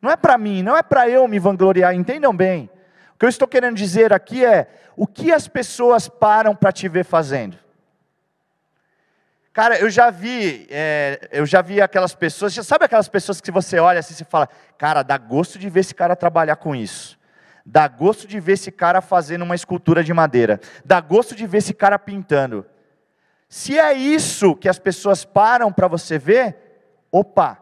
Não 0.00 0.10
é 0.10 0.16
para 0.16 0.36
mim, 0.36 0.62
não 0.62 0.76
é 0.76 0.82
para 0.82 1.08
eu 1.08 1.26
me 1.26 1.38
vangloriar, 1.38 1.94
entendam 1.94 2.34
bem. 2.34 2.70
O 3.14 3.18
que 3.18 3.24
eu 3.24 3.30
estou 3.30 3.48
querendo 3.48 3.76
dizer 3.76 4.12
aqui 4.12 4.44
é: 4.44 4.68
o 4.96 5.06
que 5.06 5.32
as 5.32 5.48
pessoas 5.48 6.08
param 6.08 6.54
para 6.54 6.72
te 6.72 6.88
ver 6.88 7.04
fazendo? 7.04 7.58
Cara, 9.56 9.78
eu 9.78 9.88
já 9.88 10.10
vi, 10.10 10.66
é, 10.68 11.30
eu 11.32 11.46
já 11.46 11.62
vi 11.62 11.80
aquelas 11.80 12.14
pessoas, 12.14 12.52
sabe 12.52 12.84
aquelas 12.84 13.08
pessoas 13.08 13.40
que 13.40 13.50
você 13.50 13.78
olha 13.78 14.00
assim 14.00 14.14
e 14.22 14.26
fala, 14.26 14.50
cara, 14.76 15.02
dá 15.02 15.16
gosto 15.16 15.58
de 15.58 15.70
ver 15.70 15.80
esse 15.80 15.94
cara 15.94 16.14
trabalhar 16.14 16.56
com 16.56 16.76
isso. 16.76 17.18
Dá 17.64 17.88
gosto 17.88 18.28
de 18.28 18.38
ver 18.38 18.52
esse 18.52 18.70
cara 18.70 19.00
fazendo 19.00 19.42
uma 19.42 19.54
escultura 19.54 20.04
de 20.04 20.12
madeira. 20.12 20.60
Dá 20.84 21.00
gosto 21.00 21.34
de 21.34 21.46
ver 21.46 21.58
esse 21.58 21.72
cara 21.72 21.98
pintando. 21.98 22.66
Se 23.48 23.78
é 23.78 23.94
isso 23.94 24.54
que 24.54 24.68
as 24.68 24.78
pessoas 24.78 25.24
param 25.24 25.72
para 25.72 25.88
você 25.88 26.18
ver, 26.18 26.56
opa, 27.10 27.58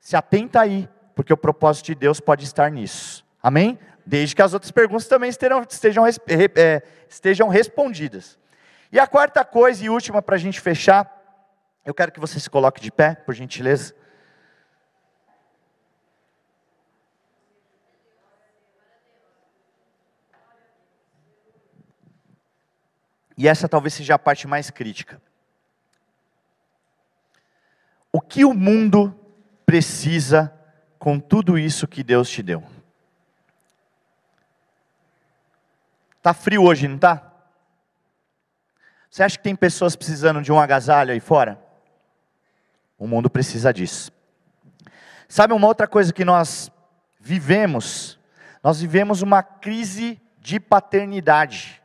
se 0.00 0.16
atenta 0.16 0.60
aí, 0.60 0.88
porque 1.16 1.32
o 1.32 1.36
propósito 1.36 1.86
de 1.86 1.94
Deus 1.94 2.20
pode 2.20 2.44
estar 2.44 2.70
nisso. 2.70 3.24
Amém? 3.42 3.78
Desde 4.04 4.36
que 4.36 4.42
as 4.42 4.52
outras 4.52 4.70
perguntas 4.70 5.08
também 5.08 5.30
estejam, 5.30 5.62
estejam, 5.62 6.04
é, 6.06 6.82
estejam 7.08 7.48
respondidas. 7.48 8.38
E 8.92 9.00
a 9.00 9.06
quarta 9.06 9.42
coisa 9.42 9.82
e 9.82 9.88
última 9.88 10.20
para 10.20 10.36
a 10.36 10.38
gente 10.38 10.60
fechar, 10.60 11.10
eu 11.86 11.94
quero 11.94 12.12
que 12.12 12.20
você 12.20 12.38
se 12.38 12.50
coloque 12.50 12.82
de 12.82 12.92
pé, 12.92 13.14
por 13.14 13.34
gentileza. 13.34 13.94
E 23.38 23.48
essa 23.48 23.66
talvez 23.66 23.94
seja 23.94 24.16
a 24.16 24.18
parte 24.18 24.46
mais 24.46 24.68
crítica. 24.68 25.20
O 28.12 28.20
que 28.20 28.44
o 28.44 28.52
mundo 28.52 29.18
precisa 29.64 30.55
com 30.98 31.18
tudo 31.18 31.58
isso 31.58 31.86
que 31.86 32.02
Deus 32.02 32.28
te 32.28 32.42
deu? 32.42 32.62
Tá 36.22 36.34
frio 36.34 36.64
hoje, 36.64 36.88
não 36.88 36.98
tá? 36.98 37.32
Você 39.08 39.22
acha 39.22 39.38
que 39.38 39.44
tem 39.44 39.56
pessoas 39.56 39.94
precisando 39.94 40.42
de 40.42 40.52
um 40.52 40.60
agasalho 40.60 41.12
aí 41.12 41.20
fora? 41.20 41.58
O 42.98 43.06
mundo 43.06 43.30
precisa 43.30 43.72
disso. 43.72 44.12
Sabe 45.28 45.52
uma 45.52 45.66
outra 45.66 45.86
coisa 45.86 46.12
que 46.12 46.24
nós 46.24 46.70
vivemos? 47.20 48.18
Nós 48.62 48.80
vivemos 48.80 49.22
uma 49.22 49.42
crise 49.42 50.20
de 50.38 50.60
paternidade. 50.60 51.82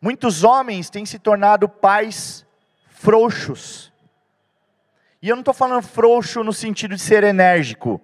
Muitos 0.00 0.44
homens 0.44 0.88
têm 0.88 1.04
se 1.04 1.18
tornado 1.18 1.68
pais 1.68 2.46
frouxos. 2.88 3.89
E 5.22 5.28
eu 5.28 5.36
não 5.36 5.40
estou 5.40 5.54
falando 5.54 5.82
frouxo 5.82 6.42
no 6.42 6.52
sentido 6.52 6.96
de 6.96 7.02
ser 7.02 7.24
enérgico, 7.24 8.00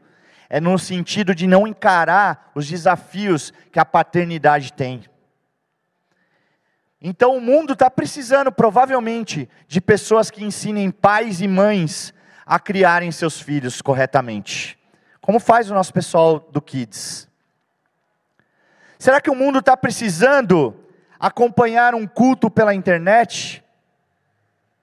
é 0.48 0.60
no 0.60 0.78
sentido 0.78 1.34
de 1.34 1.46
não 1.46 1.66
encarar 1.66 2.50
os 2.54 2.68
desafios 2.68 3.52
que 3.72 3.78
a 3.78 3.84
paternidade 3.84 4.72
tem. 4.72 5.04
Então 7.00 7.36
o 7.36 7.40
mundo 7.40 7.72
está 7.72 7.90
precisando, 7.90 8.52
provavelmente, 8.52 9.48
de 9.66 9.80
pessoas 9.80 10.30
que 10.30 10.44
ensinem 10.44 10.90
pais 10.90 11.40
e 11.40 11.48
mães 11.48 12.12
a 12.44 12.58
criarem 12.58 13.10
seus 13.10 13.40
filhos 13.40 13.82
corretamente. 13.82 14.78
Como 15.20 15.40
faz 15.40 15.70
o 15.70 15.74
nosso 15.74 15.92
pessoal 15.92 16.38
do 16.38 16.62
Kids? 16.62 17.28
Será 18.98 19.20
que 19.20 19.30
o 19.30 19.34
mundo 19.34 19.58
está 19.58 19.76
precisando 19.76 20.74
acompanhar 21.18 21.94
um 21.94 22.06
culto 22.06 22.50
pela 22.50 22.74
internet? 22.74 23.64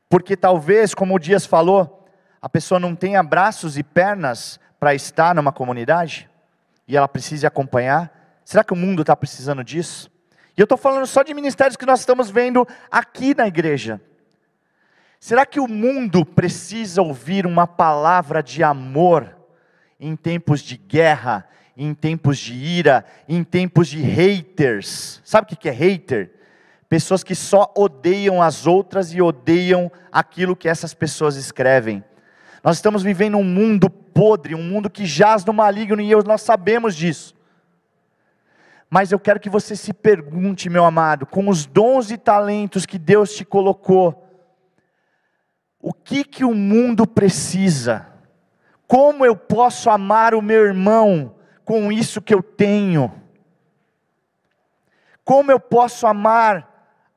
Porque 0.10 0.36
talvez, 0.36 0.94
como 0.94 1.16
o 1.16 1.20
Dias 1.20 1.46
falou, 1.46 2.03
a 2.44 2.50
pessoa 2.50 2.78
não 2.78 2.94
tenha 2.94 3.24
braços 3.24 3.78
e 3.78 3.84
pernas 3.84 4.60
para 4.78 4.94
estar 4.94 5.34
numa 5.34 5.54
comunidade 5.54 6.30
e 6.86 6.98
ela 6.98 7.08
precise 7.08 7.48
acompanhar. 7.48 8.42
Será 8.44 8.66
que 8.66 8.74
o 8.74 8.76
mundo 8.76 9.02
está 9.02 9.16
precisando 9.16 9.64
disso? 9.64 10.12
E 10.58 10.60
eu 10.60 10.66
estou 10.66 10.78
falando 10.78 11.08
só 11.08 11.24
de 11.24 11.34
ministérios 11.34 11.78
que 11.78 11.86
nós 11.86 12.02
estamos 12.02 12.30
vendo 12.30 12.68
aqui 12.92 13.34
na 13.34 13.48
igreja. 13.48 14.02
Será 15.22 15.46
que 15.46 15.58
o 15.58 15.70
mundo 15.70 16.26
precisa 16.26 17.02
ouvir 17.02 17.46
uma 17.46 17.66
palavra 17.66 18.44
de 18.44 18.62
amor 18.62 19.38
em 19.98 20.14
tempos 20.14 20.60
de 20.60 20.76
guerra, 20.76 21.48
em 21.78 21.94
tempos 21.94 22.38
de 22.38 22.54
ira, 22.54 23.06
em 23.26 23.42
tempos 23.42 23.88
de 23.88 24.02
haters? 24.02 25.22
Sabe 25.24 25.54
o 25.54 25.56
que 25.56 25.70
é 25.70 25.72
hater? 25.72 26.30
Pessoas 26.90 27.24
que 27.24 27.36
só 27.36 27.74
odeiam 27.74 28.42
as 28.42 28.68
outras 28.68 29.14
e 29.14 29.22
odeiam 29.22 29.90
aquilo 30.12 30.58
que 30.58 30.68
essas 30.68 30.94
pessoas 30.94 31.38
escrevem. 31.38 32.04
Nós 32.64 32.78
estamos 32.78 33.04
vivendo 33.04 33.38
um 33.38 33.44
mundo 33.44 33.90
podre, 33.90 34.56
um 34.56 34.64
mundo 34.64 34.90
que 34.90 35.06
jaz 35.06 35.44
no 35.44 35.52
maligno 35.52 36.02
e 36.02 36.16
nós 36.24 36.42
sabemos 36.42 36.96
disso. 36.96 37.36
Mas 38.90 39.12
eu 39.12 39.20
quero 39.20 39.40
que 39.40 39.50
você 39.50 39.76
se 39.76 39.92
pergunte, 39.92 40.70
meu 40.70 40.86
amado, 40.86 41.26
com 41.26 41.50
os 41.50 41.66
dons 41.66 42.10
e 42.10 42.18
talentos 42.18 42.86
que 42.86 42.98
Deus 42.98 43.36
te 43.36 43.44
colocou, 43.44 44.24
o 45.82 45.92
que 45.92 46.24
que 46.24 46.46
o 46.46 46.54
mundo 46.54 47.06
precisa? 47.06 48.08
Como 48.88 49.26
eu 49.26 49.36
posso 49.36 49.90
amar 49.90 50.34
o 50.34 50.42
meu 50.42 50.64
irmão 50.66 51.36
com 51.66 51.92
isso 51.92 52.22
que 52.22 52.34
eu 52.34 52.42
tenho? 52.42 53.12
Como 55.26 55.52
eu 55.52 55.60
posso 55.60 56.08
amar 56.08 56.70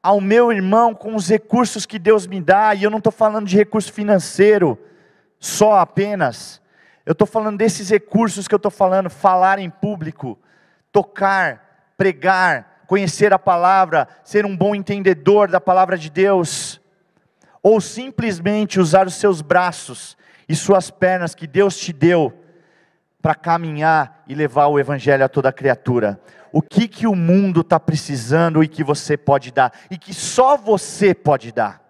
ao 0.03 0.20
meu 0.20 0.51
irmão 0.51 0.92
com 0.92 1.14
os 1.14 1.28
recursos 1.28 1.86
que 1.86 1.99
Deus 1.99 2.26
me 2.26 2.40
dá? 2.40 2.74
E 2.74 2.82
eu 2.82 2.90
não 2.90 2.99
estou 2.99 3.12
falando 3.12 3.47
de 3.47 3.57
recurso 3.57 3.92
financeiro 3.92 4.76
só 5.47 5.78
apenas. 5.78 6.61
Eu 7.05 7.12
estou 7.12 7.26
falando 7.26 7.57
desses 7.57 7.88
recursos 7.88 8.49
que 8.49 8.55
eu 8.55 8.59
estou 8.59 8.70
falando, 8.70 9.09
falar 9.09 9.59
em 9.59 9.70
público, 9.70 10.38
tocar, 10.90 11.92
pregar, 11.97 12.82
conhecer 12.86 13.32
a 13.32 13.38
palavra, 13.38 14.09
ser 14.24 14.44
um 14.44 14.57
bom 14.57 14.74
entendedor 14.74 15.49
da 15.49 15.61
palavra 15.61 15.97
de 15.97 16.11
Deus, 16.11 16.80
ou 17.62 17.80
simplesmente 17.80 18.80
usar 18.80 19.07
os 19.07 19.14
seus 19.14 19.40
braços 19.40 20.16
e 20.49 20.55
suas 20.55 20.90
pernas 20.90 21.34
que 21.34 21.47
Deus 21.47 21.76
te 21.76 21.92
deu 21.92 22.32
para 23.22 23.34
caminhar 23.34 24.24
e 24.26 24.34
levar 24.34 24.66
o 24.66 24.78
evangelho 24.78 25.24
a 25.24 25.28
toda 25.28 25.53
criatura. 25.53 26.20
o 26.53 26.62
que, 26.62 26.88
que 26.88 27.07
o 27.07 27.14
mundo 27.14 27.61
está 27.61 27.78
precisando 27.78 28.64
e 28.64 28.68
que 28.68 28.82
você 28.82 29.14
pode 29.14 29.53
dar, 29.53 29.72
e 29.90 29.99
que 29.99 30.14
só 30.14 30.57
você 30.57 31.14
pode 31.14 31.53
dar. 31.53 31.86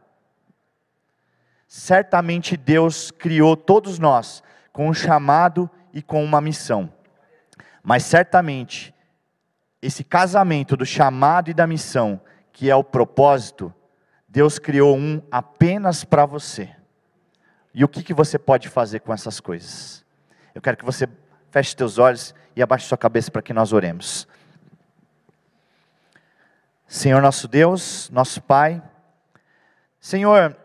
Certamente 1.66 2.56
Deus 2.56 3.10
criou 3.10 3.56
todos 3.56 3.98
nós 3.98 4.42
com 4.72 4.88
um 4.88 4.94
chamado 4.94 5.68
e 5.92 6.02
com 6.02 6.22
uma 6.22 6.40
missão, 6.40 6.92
mas 7.82 8.04
certamente 8.04 8.94
esse 9.80 10.04
casamento 10.04 10.76
do 10.76 10.84
chamado 10.84 11.50
e 11.50 11.54
da 11.54 11.66
missão, 11.66 12.20
que 12.52 12.70
é 12.70 12.76
o 12.76 12.84
propósito, 12.84 13.72
Deus 14.28 14.58
criou 14.58 14.96
um 14.96 15.22
apenas 15.30 16.04
para 16.04 16.26
você. 16.26 16.74
E 17.72 17.84
o 17.84 17.88
que, 17.88 18.02
que 18.02 18.14
você 18.14 18.38
pode 18.38 18.68
fazer 18.68 19.00
com 19.00 19.12
essas 19.12 19.38
coisas? 19.38 20.04
Eu 20.54 20.60
quero 20.60 20.76
que 20.76 20.84
você 20.84 21.08
feche 21.50 21.74
seus 21.76 21.98
olhos 21.98 22.34
e 22.54 22.62
abaixe 22.62 22.86
sua 22.86 22.98
cabeça 22.98 23.30
para 23.30 23.42
que 23.42 23.52
nós 23.52 23.72
oremos. 23.72 24.26
Senhor 26.86 27.20
nosso 27.20 27.46
Deus, 27.46 28.10
nosso 28.10 28.40
Pai, 28.42 28.82
Senhor, 30.00 30.56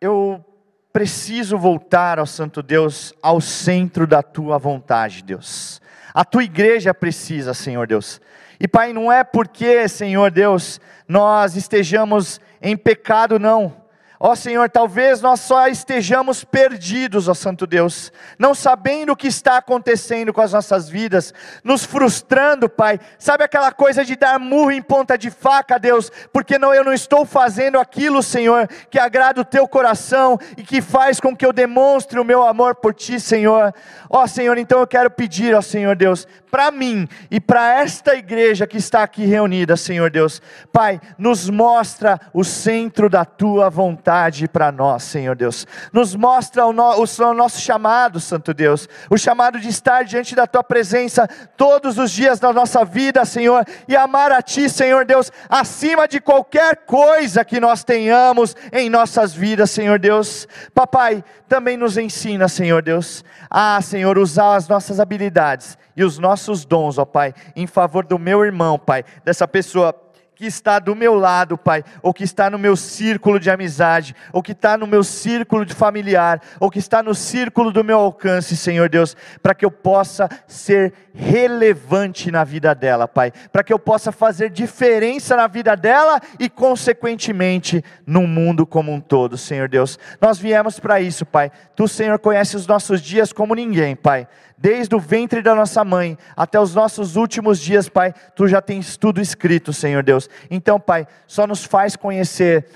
eu 0.00 0.44
preciso 0.92 1.58
voltar 1.58 2.18
ao 2.18 2.26
Santo 2.26 2.62
Deus, 2.62 3.12
ao 3.22 3.40
centro 3.40 4.06
da 4.06 4.22
tua 4.22 4.58
vontade, 4.58 5.22
Deus. 5.22 5.80
A 6.14 6.24
tua 6.24 6.44
igreja 6.44 6.94
precisa, 6.94 7.52
Senhor 7.54 7.86
Deus. 7.86 8.20
E 8.60 8.66
Pai, 8.66 8.92
não 8.92 9.10
é 9.10 9.22
porque, 9.22 9.88
Senhor 9.88 10.30
Deus, 10.30 10.80
nós 11.06 11.56
estejamos 11.56 12.40
em 12.60 12.76
pecado, 12.76 13.38
não. 13.38 13.76
Ó 14.20 14.34
Senhor, 14.34 14.68
talvez 14.68 15.20
nós 15.20 15.38
só 15.38 15.68
estejamos 15.68 16.42
perdidos, 16.42 17.28
ó 17.28 17.34
Santo 17.34 17.68
Deus, 17.68 18.12
não 18.36 18.52
sabendo 18.52 19.12
o 19.12 19.16
que 19.16 19.28
está 19.28 19.58
acontecendo 19.58 20.32
com 20.32 20.40
as 20.40 20.52
nossas 20.52 20.88
vidas, 20.88 21.32
nos 21.62 21.84
frustrando, 21.84 22.68
Pai. 22.68 22.98
Sabe 23.16 23.44
aquela 23.44 23.70
coisa 23.70 24.04
de 24.04 24.16
dar 24.16 24.40
murro 24.40 24.72
em 24.72 24.82
ponta 24.82 25.16
de 25.16 25.30
faca, 25.30 25.78
Deus, 25.78 26.10
porque 26.32 26.58
não, 26.58 26.74
eu 26.74 26.82
não 26.82 26.92
estou 26.92 27.24
fazendo 27.24 27.78
aquilo, 27.78 28.20
Senhor, 28.20 28.66
que 28.90 28.98
agrada 28.98 29.40
o 29.40 29.44
teu 29.44 29.68
coração 29.68 30.36
e 30.56 30.64
que 30.64 30.82
faz 30.82 31.20
com 31.20 31.36
que 31.36 31.46
eu 31.46 31.52
demonstre 31.52 32.18
o 32.18 32.24
meu 32.24 32.42
amor 32.42 32.74
por 32.74 32.92
ti, 32.92 33.20
Senhor. 33.20 33.72
Ó 34.10 34.26
Senhor, 34.26 34.58
então 34.58 34.80
eu 34.80 34.86
quero 34.86 35.12
pedir, 35.12 35.54
ó 35.54 35.62
Senhor 35.62 35.94
Deus, 35.94 36.26
para 36.50 36.72
mim 36.72 37.06
e 37.30 37.38
para 37.38 37.80
esta 37.80 38.16
igreja 38.16 38.66
que 38.66 38.78
está 38.78 39.04
aqui 39.04 39.24
reunida, 39.24 39.76
Senhor 39.76 40.10
Deus, 40.10 40.42
Pai, 40.72 41.00
nos 41.16 41.48
mostra 41.48 42.18
o 42.34 42.42
centro 42.42 43.08
da 43.08 43.24
tua 43.24 43.70
vontade 43.70 44.07
vontade 44.08 44.48
para 44.48 44.72
nós, 44.72 45.02
Senhor 45.02 45.36
Deus. 45.36 45.66
Nos 45.92 46.14
mostra 46.14 46.64
o, 46.64 46.72
no, 46.72 46.82
o, 46.82 47.34
nosso 47.34 47.60
chamado, 47.60 48.18
Santo 48.18 48.54
Deus, 48.54 48.88
o 49.10 49.18
chamado 49.18 49.60
de 49.60 49.68
estar 49.68 50.02
diante 50.02 50.34
da 50.34 50.46
Tua 50.46 50.64
presença 50.64 51.28
todos 51.58 51.98
os 51.98 52.10
dias 52.10 52.40
da 52.40 52.50
nossa 52.50 52.86
vida, 52.86 53.26
Senhor, 53.26 53.66
e 53.86 53.94
amar 53.94 54.32
a 54.32 54.40
Ti, 54.40 54.70
Senhor 54.70 55.04
Deus, 55.04 55.30
acima 55.46 56.08
de 56.08 56.20
qualquer 56.20 56.86
coisa 56.86 57.44
que 57.44 57.60
nós 57.60 57.84
tenhamos 57.84 58.56
em 58.72 58.88
nossas 58.88 59.34
vidas, 59.34 59.70
Senhor 59.70 59.98
Deus. 59.98 60.48
Papai, 60.74 61.22
também 61.46 61.76
nos 61.76 61.98
ensina, 61.98 62.48
Senhor 62.48 62.80
Deus, 62.80 63.22
a, 63.50 63.78
Senhor, 63.82 64.16
usar 64.16 64.56
as 64.56 64.66
nossas 64.66 65.00
habilidades 65.00 65.76
e 65.94 66.02
os 66.02 66.18
nossos 66.18 66.64
dons, 66.64 66.96
ó 66.96 67.04
Pai, 67.04 67.34
em 67.54 67.66
favor 67.66 68.06
do 68.06 68.18
meu 68.18 68.42
irmão, 68.42 68.78
Pai, 68.78 69.04
dessa 69.22 69.46
pessoa 69.46 69.92
que 70.38 70.46
está 70.46 70.78
do 70.78 70.94
meu 70.94 71.16
lado, 71.16 71.58
Pai, 71.58 71.82
ou 72.00 72.14
que 72.14 72.22
está 72.22 72.48
no 72.48 72.60
meu 72.60 72.76
círculo 72.76 73.40
de 73.40 73.50
amizade, 73.50 74.14
ou 74.32 74.40
que 74.40 74.52
está 74.52 74.76
no 74.76 74.86
meu 74.86 75.02
círculo 75.02 75.66
de 75.66 75.74
familiar, 75.74 76.40
ou 76.60 76.70
que 76.70 76.78
está 76.78 77.02
no 77.02 77.12
círculo 77.12 77.72
do 77.72 77.82
meu 77.82 77.98
alcance, 77.98 78.56
Senhor 78.56 78.88
Deus, 78.88 79.16
para 79.42 79.52
que 79.52 79.64
eu 79.64 79.70
possa 79.70 80.28
ser 80.46 80.94
relevante 81.12 82.30
na 82.30 82.44
vida 82.44 82.72
dela, 82.72 83.08
Pai, 83.08 83.32
para 83.50 83.64
que 83.64 83.72
eu 83.72 83.80
possa 83.80 84.12
fazer 84.12 84.48
diferença 84.48 85.34
na 85.34 85.48
vida 85.48 85.74
dela 85.74 86.20
e, 86.38 86.48
consequentemente, 86.48 87.84
no 88.06 88.24
mundo 88.24 88.64
como 88.64 88.92
um 88.92 89.00
todo, 89.00 89.36
Senhor 89.36 89.68
Deus. 89.68 89.98
Nós 90.20 90.38
viemos 90.38 90.78
para 90.78 91.00
isso, 91.00 91.26
Pai. 91.26 91.50
Tu, 91.74 91.88
Senhor, 91.88 92.16
conhece 92.20 92.54
os 92.54 92.64
nossos 92.64 93.02
dias 93.02 93.32
como 93.32 93.56
ninguém, 93.56 93.96
Pai 93.96 94.28
desde 94.58 94.94
o 94.94 95.00
ventre 95.00 95.40
da 95.40 95.54
nossa 95.54 95.84
mãe 95.84 96.18
até 96.36 96.60
os 96.60 96.74
nossos 96.74 97.16
últimos 97.16 97.60
dias, 97.60 97.88
Pai, 97.88 98.12
tu 98.34 98.48
já 98.48 98.60
tens 98.60 98.96
tudo 98.96 99.20
escrito, 99.20 99.72
Senhor 99.72 100.02
Deus. 100.02 100.28
Então, 100.50 100.80
Pai, 100.80 101.06
só 101.26 101.46
nos 101.46 101.64
faz 101.64 101.94
conhecer 101.94 102.66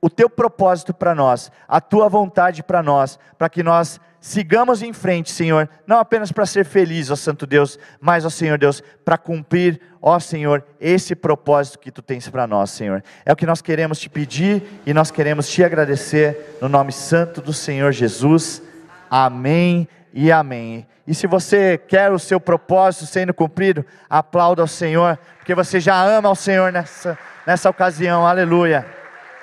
o 0.00 0.10
teu 0.10 0.28
propósito 0.28 0.92
para 0.92 1.14
nós, 1.14 1.50
a 1.66 1.80
tua 1.80 2.08
vontade 2.08 2.62
para 2.62 2.82
nós, 2.82 3.18
para 3.36 3.48
que 3.48 3.62
nós 3.62 4.00
sigamos 4.20 4.82
em 4.82 4.92
frente, 4.92 5.30
Senhor, 5.30 5.68
não 5.86 5.98
apenas 5.98 6.32
para 6.32 6.44
ser 6.44 6.64
feliz, 6.64 7.10
ó 7.10 7.16
Santo 7.16 7.46
Deus, 7.46 7.78
mas, 8.00 8.24
ó 8.24 8.30
Senhor 8.30 8.58
Deus, 8.58 8.82
para 9.04 9.16
cumprir, 9.16 9.80
ó 10.02 10.18
Senhor, 10.18 10.64
esse 10.80 11.14
propósito 11.14 11.78
que 11.78 11.90
tu 11.90 12.02
tens 12.02 12.28
para 12.28 12.46
nós, 12.46 12.70
Senhor. 12.70 13.02
É 13.24 13.32
o 13.32 13.36
que 13.36 13.46
nós 13.46 13.62
queremos 13.62 13.98
te 13.98 14.08
pedir 14.08 14.62
e 14.84 14.92
nós 14.92 15.10
queremos 15.10 15.48
te 15.48 15.62
agradecer 15.62 16.58
no 16.60 16.68
nome 16.68 16.92
santo 16.92 17.40
do 17.40 17.52
Senhor 17.52 17.92
Jesus. 17.92 18.62
Amém 19.10 19.88
e 20.12 20.30
amém. 20.32 20.86
E 21.06 21.14
se 21.14 21.26
você 21.26 21.78
quer 21.78 22.10
o 22.10 22.18
seu 22.18 22.38
propósito 22.38 23.06
sendo 23.06 23.32
cumprido, 23.32 23.84
aplauda 24.08 24.62
ao 24.62 24.68
Senhor, 24.68 25.18
porque 25.38 25.54
você 25.54 25.80
já 25.80 26.02
ama 26.02 26.28
ao 26.28 26.34
Senhor 26.34 26.72
nessa, 26.72 27.18
nessa 27.46 27.70
ocasião. 27.70 28.26
Aleluia. 28.26 28.86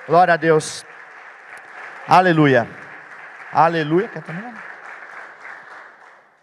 Glória 0.06 0.34
a 0.34 0.36
Deus. 0.36 0.84
Aleluia. 2.06 2.68
Aleluia. 3.52 4.10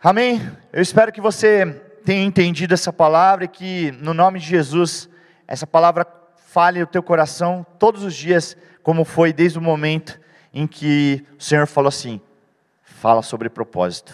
Amém. 0.04 0.52
Eu 0.74 0.82
espero 0.82 1.12
que 1.12 1.22
você 1.22 1.82
tenha 2.04 2.26
entendido 2.26 2.74
essa 2.74 2.92
palavra 2.92 3.46
e 3.46 3.48
que, 3.48 3.92
no 4.02 4.14
nome 4.14 4.40
de 4.40 4.46
Jesus, 4.46 5.10
essa 5.48 5.66
palavra 5.66 6.06
fale 6.48 6.84
o 6.84 6.88
teu 6.88 7.02
coração 7.02 7.66
todos 7.80 8.04
os 8.04 8.14
dias, 8.14 8.58
como 8.84 9.06
foi 9.06 9.32
desde 9.32 9.58
o 9.58 9.62
momento 9.62 10.20
em 10.54 10.68
que 10.68 11.26
o 11.40 11.42
Senhor 11.42 11.66
falou 11.66 11.88
assim: 11.88 12.20
fala 13.04 13.22
sobre 13.22 13.50
propósito. 13.50 14.14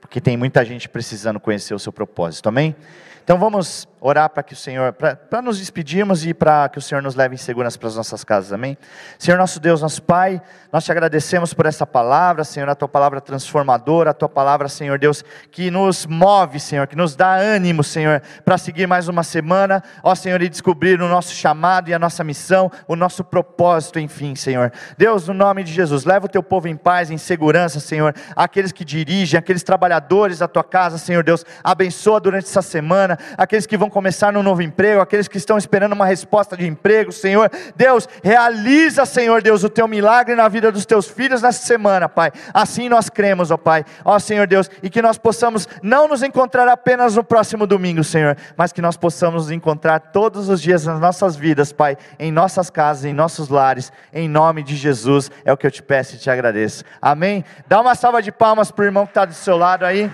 Porque 0.00 0.20
tem 0.20 0.36
muita 0.36 0.64
gente 0.64 0.88
precisando 0.88 1.38
conhecer 1.38 1.72
o 1.72 1.78
seu 1.78 1.92
propósito, 1.92 2.48
amém? 2.48 2.74
Então 3.22 3.38
vamos 3.38 3.86
orar 4.00 4.30
para 4.30 4.42
que 4.42 4.52
o 4.52 4.56
Senhor, 4.56 4.92
para 4.92 5.42
nos 5.42 5.58
despedirmos 5.58 6.24
e 6.24 6.32
para 6.32 6.68
que 6.68 6.78
o 6.78 6.82
Senhor 6.82 7.02
nos 7.02 7.14
leve 7.14 7.34
em 7.34 7.38
segurança 7.38 7.78
para 7.78 7.88
as 7.88 7.96
nossas 7.96 8.24
casas, 8.24 8.52
amém? 8.52 8.76
Senhor 9.18 9.36
nosso 9.36 9.58
Deus, 9.60 9.82
nosso 9.82 10.02
Pai, 10.02 10.40
nós 10.72 10.84
te 10.84 10.92
agradecemos 10.92 11.52
por 11.54 11.66
essa 11.66 11.86
palavra, 11.86 12.44
Senhor, 12.44 12.68
a 12.68 12.74
tua 12.74 12.88
palavra 12.88 13.20
transformadora, 13.20 14.10
a 14.10 14.14
tua 14.14 14.28
palavra, 14.28 14.68
Senhor 14.68 14.98
Deus, 14.98 15.24
que 15.50 15.70
nos 15.70 16.06
move, 16.06 16.60
Senhor, 16.60 16.86
que 16.86 16.96
nos 16.96 17.16
dá 17.16 17.34
ânimo, 17.34 17.82
Senhor, 17.82 18.22
para 18.44 18.58
seguir 18.58 18.86
mais 18.86 19.08
uma 19.08 19.22
semana, 19.22 19.82
ó 20.02 20.14
Senhor, 20.14 20.40
e 20.42 20.48
descobrir 20.48 21.00
o 21.00 21.08
nosso 21.08 21.34
chamado 21.34 21.88
e 21.88 21.94
a 21.94 21.98
nossa 21.98 22.22
missão, 22.22 22.70
o 22.86 22.94
nosso 22.94 23.24
propósito, 23.24 23.98
enfim, 23.98 24.34
Senhor. 24.34 24.72
Deus, 24.96 25.26
no 25.26 25.34
nome 25.34 25.64
de 25.64 25.72
Jesus, 25.72 26.04
leva 26.04 26.26
o 26.26 26.28
teu 26.28 26.42
povo 26.42 26.68
em 26.68 26.76
paz, 26.76 27.10
em 27.10 27.18
segurança, 27.18 27.80
Senhor, 27.80 28.14
aqueles 28.36 28.72
que 28.72 28.84
dirigem, 28.84 29.38
aqueles 29.38 29.62
trabalhadores 29.62 30.38
da 30.38 30.48
tua 30.48 30.64
casa, 30.64 30.98
Senhor 30.98 31.24
Deus, 31.24 31.44
abençoa 31.64 32.20
durante 32.20 32.44
essa 32.44 32.62
semana, 32.62 33.18
aqueles 33.36 33.66
que 33.66 33.76
vão 33.76 33.87
vão 33.88 33.90
começar 33.90 34.32
no 34.32 34.42
novo 34.42 34.60
emprego, 34.62 35.00
aqueles 35.00 35.26
que 35.26 35.38
estão 35.38 35.56
esperando 35.56 35.92
uma 35.92 36.04
resposta 36.04 36.56
de 36.56 36.66
emprego, 36.66 37.10
Senhor. 37.10 37.50
Deus, 37.74 38.06
realiza, 38.22 39.06
Senhor 39.06 39.42
Deus, 39.42 39.64
o 39.64 39.70
teu 39.70 39.88
milagre 39.88 40.34
na 40.34 40.46
vida 40.46 40.70
dos 40.70 40.84
teus 40.84 41.08
filhos 41.08 41.40
nessa 41.40 41.64
semana, 41.64 42.08
Pai. 42.08 42.30
Assim 42.52 42.88
nós 42.88 43.08
cremos, 43.08 43.50
ó 43.50 43.56
Pai. 43.56 43.84
Ó 44.04 44.18
Senhor 44.18 44.46
Deus, 44.46 44.70
e 44.82 44.90
que 44.90 45.00
nós 45.00 45.16
possamos 45.16 45.66
não 45.82 46.06
nos 46.06 46.22
encontrar 46.22 46.68
apenas 46.68 47.16
no 47.16 47.24
próximo 47.24 47.66
domingo, 47.66 48.04
Senhor, 48.04 48.36
mas 48.56 48.72
que 48.72 48.82
nós 48.82 48.96
possamos 48.96 49.44
nos 49.44 49.50
encontrar 49.50 49.98
todos 49.98 50.48
os 50.48 50.60
dias 50.60 50.84
nas 50.84 51.00
nossas 51.00 51.34
vidas, 51.34 51.72
Pai, 51.72 51.96
em 52.18 52.30
nossas 52.30 52.68
casas, 52.68 53.06
em 53.06 53.14
nossos 53.14 53.48
lares, 53.48 53.90
em 54.12 54.28
nome 54.28 54.62
de 54.62 54.76
Jesus. 54.76 55.30
É 55.44 55.52
o 55.52 55.56
que 55.56 55.66
eu 55.66 55.70
te 55.70 55.82
peço 55.82 56.14
e 56.14 56.18
te 56.18 56.30
agradeço. 56.30 56.84
Amém? 57.00 57.44
Dá 57.66 57.80
uma 57.80 57.94
salva 57.94 58.20
de 58.20 58.30
palmas 58.30 58.70
para 58.70 58.82
o 58.82 58.86
irmão 58.86 59.06
que 59.06 59.10
está 59.10 59.24
do 59.24 59.32
seu 59.32 59.56
lado 59.56 59.84
aí. 59.84 60.10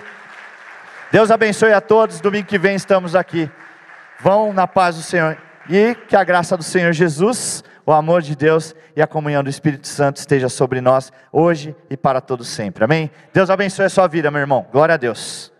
Deus 1.11 1.29
abençoe 1.29 1.73
a 1.73 1.81
todos. 1.81 2.21
Domingo 2.21 2.47
que 2.47 2.57
vem 2.57 2.75
estamos 2.75 3.15
aqui. 3.15 3.49
Vão 4.19 4.53
na 4.53 4.67
paz 4.67 4.95
do 4.95 5.01
Senhor 5.01 5.37
e 5.69 5.95
que 6.07 6.15
a 6.15 6.23
graça 6.23 6.55
do 6.55 6.63
Senhor 6.63 6.91
Jesus, 6.93 7.63
o 7.85 7.91
amor 7.91 8.21
de 8.21 8.35
Deus 8.35 8.75
e 8.95 9.01
a 9.01 9.07
comunhão 9.07 9.43
do 9.43 9.49
Espírito 9.49 9.87
Santo 9.87 10.17
esteja 10.17 10.49
sobre 10.49 10.81
nós 10.81 11.11
hoje 11.31 11.75
e 11.89 11.97
para 11.97 12.21
todo 12.21 12.43
sempre. 12.43 12.83
Amém? 12.83 13.09
Deus 13.33 13.49
abençoe 13.49 13.85
a 13.85 13.89
sua 13.89 14.07
vida, 14.07 14.31
meu 14.31 14.41
irmão. 14.41 14.65
Glória 14.71 14.95
a 14.95 14.97
Deus. 14.97 15.54